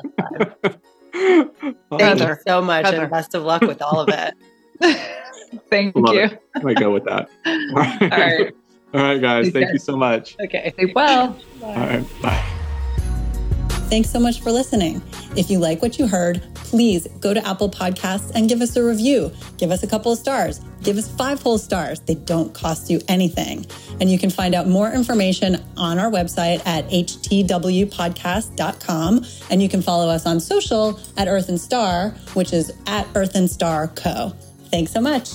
Thank 1.14 2.20
you 2.20 2.36
so 2.48 2.62
much, 2.62 2.86
Heather. 2.86 3.04
and 3.04 3.12
best 3.12 3.34
of 3.34 3.44
luck 3.44 3.62
with 3.62 3.82
all 3.82 4.00
of 4.00 4.10
it. 4.10 4.34
Thank 5.70 5.96
Love 5.96 6.16
you. 6.16 6.22
It. 6.22 6.42
I 6.66 6.74
go 6.74 6.92
with 6.92 7.06
that. 7.06 7.30
All 7.46 7.76
right. 7.76 8.02
All 8.02 8.10
right, 8.10 8.54
guys. 8.94 9.50
Thank 9.50 9.74
you 9.74 9.80
so 9.80 9.98
much. 9.98 10.38
Okay. 10.39 10.72
Sleep 10.76 10.96
well. 10.96 11.38
Bye. 11.60 11.68
All 11.68 11.76
right. 11.76 12.06
Bye. 12.22 12.50
Thanks 13.89 14.10
so 14.10 14.20
much 14.20 14.41
for 14.41 14.52
listening. 14.52 15.02
If 15.36 15.50
you 15.52 15.60
like 15.60 15.82
what 15.82 16.00
you 16.00 16.08
heard, 16.08 16.41
please 16.56 17.06
go 17.20 17.34
to 17.34 17.46
Apple 17.48 17.70
Podcasts 17.70 18.32
and 18.34 18.50
give 18.50 18.60
us 18.62 18.76
a 18.76 18.84
review. 18.84 19.32
Give 19.58 19.70
us 19.70 19.84
a 19.84 19.88
couple 19.88 20.12
of 20.12 20.18
stars. 20.18 20.60
Give 20.82 20.98
us 20.98 21.08
five 21.12 21.39
whole 21.41 21.60
stars. 21.60 22.00
They 22.00 22.16
don't 22.16 22.52
cost 22.56 22.89
you 22.89 23.02
anything. 23.08 23.68
And 24.02 24.10
you 24.10 24.18
can 24.18 24.32
find 24.32 24.56
out 24.56 24.68
more 24.68 24.91
information 24.91 25.64
on 25.78 26.00
our 26.00 26.10
website 26.10 26.66
at 26.66 26.89
htwpodcast.com. 26.89 29.26
And 29.52 29.62
you 29.62 29.70
can 29.70 29.84
follow 29.84 30.10
us 30.10 30.26
on 30.26 30.39
social 30.39 31.00
at 31.16 31.28
Earth 31.28 31.50
and 31.50 31.62
Star, 31.62 32.10
which 32.34 32.52
is 32.52 32.74
at 32.88 33.08
Earth 33.14 33.36
and 33.36 33.48
Star 33.48 33.89
Co. 33.89 34.34
Thanks 34.72 34.91
so 34.91 35.02
much. 35.02 35.34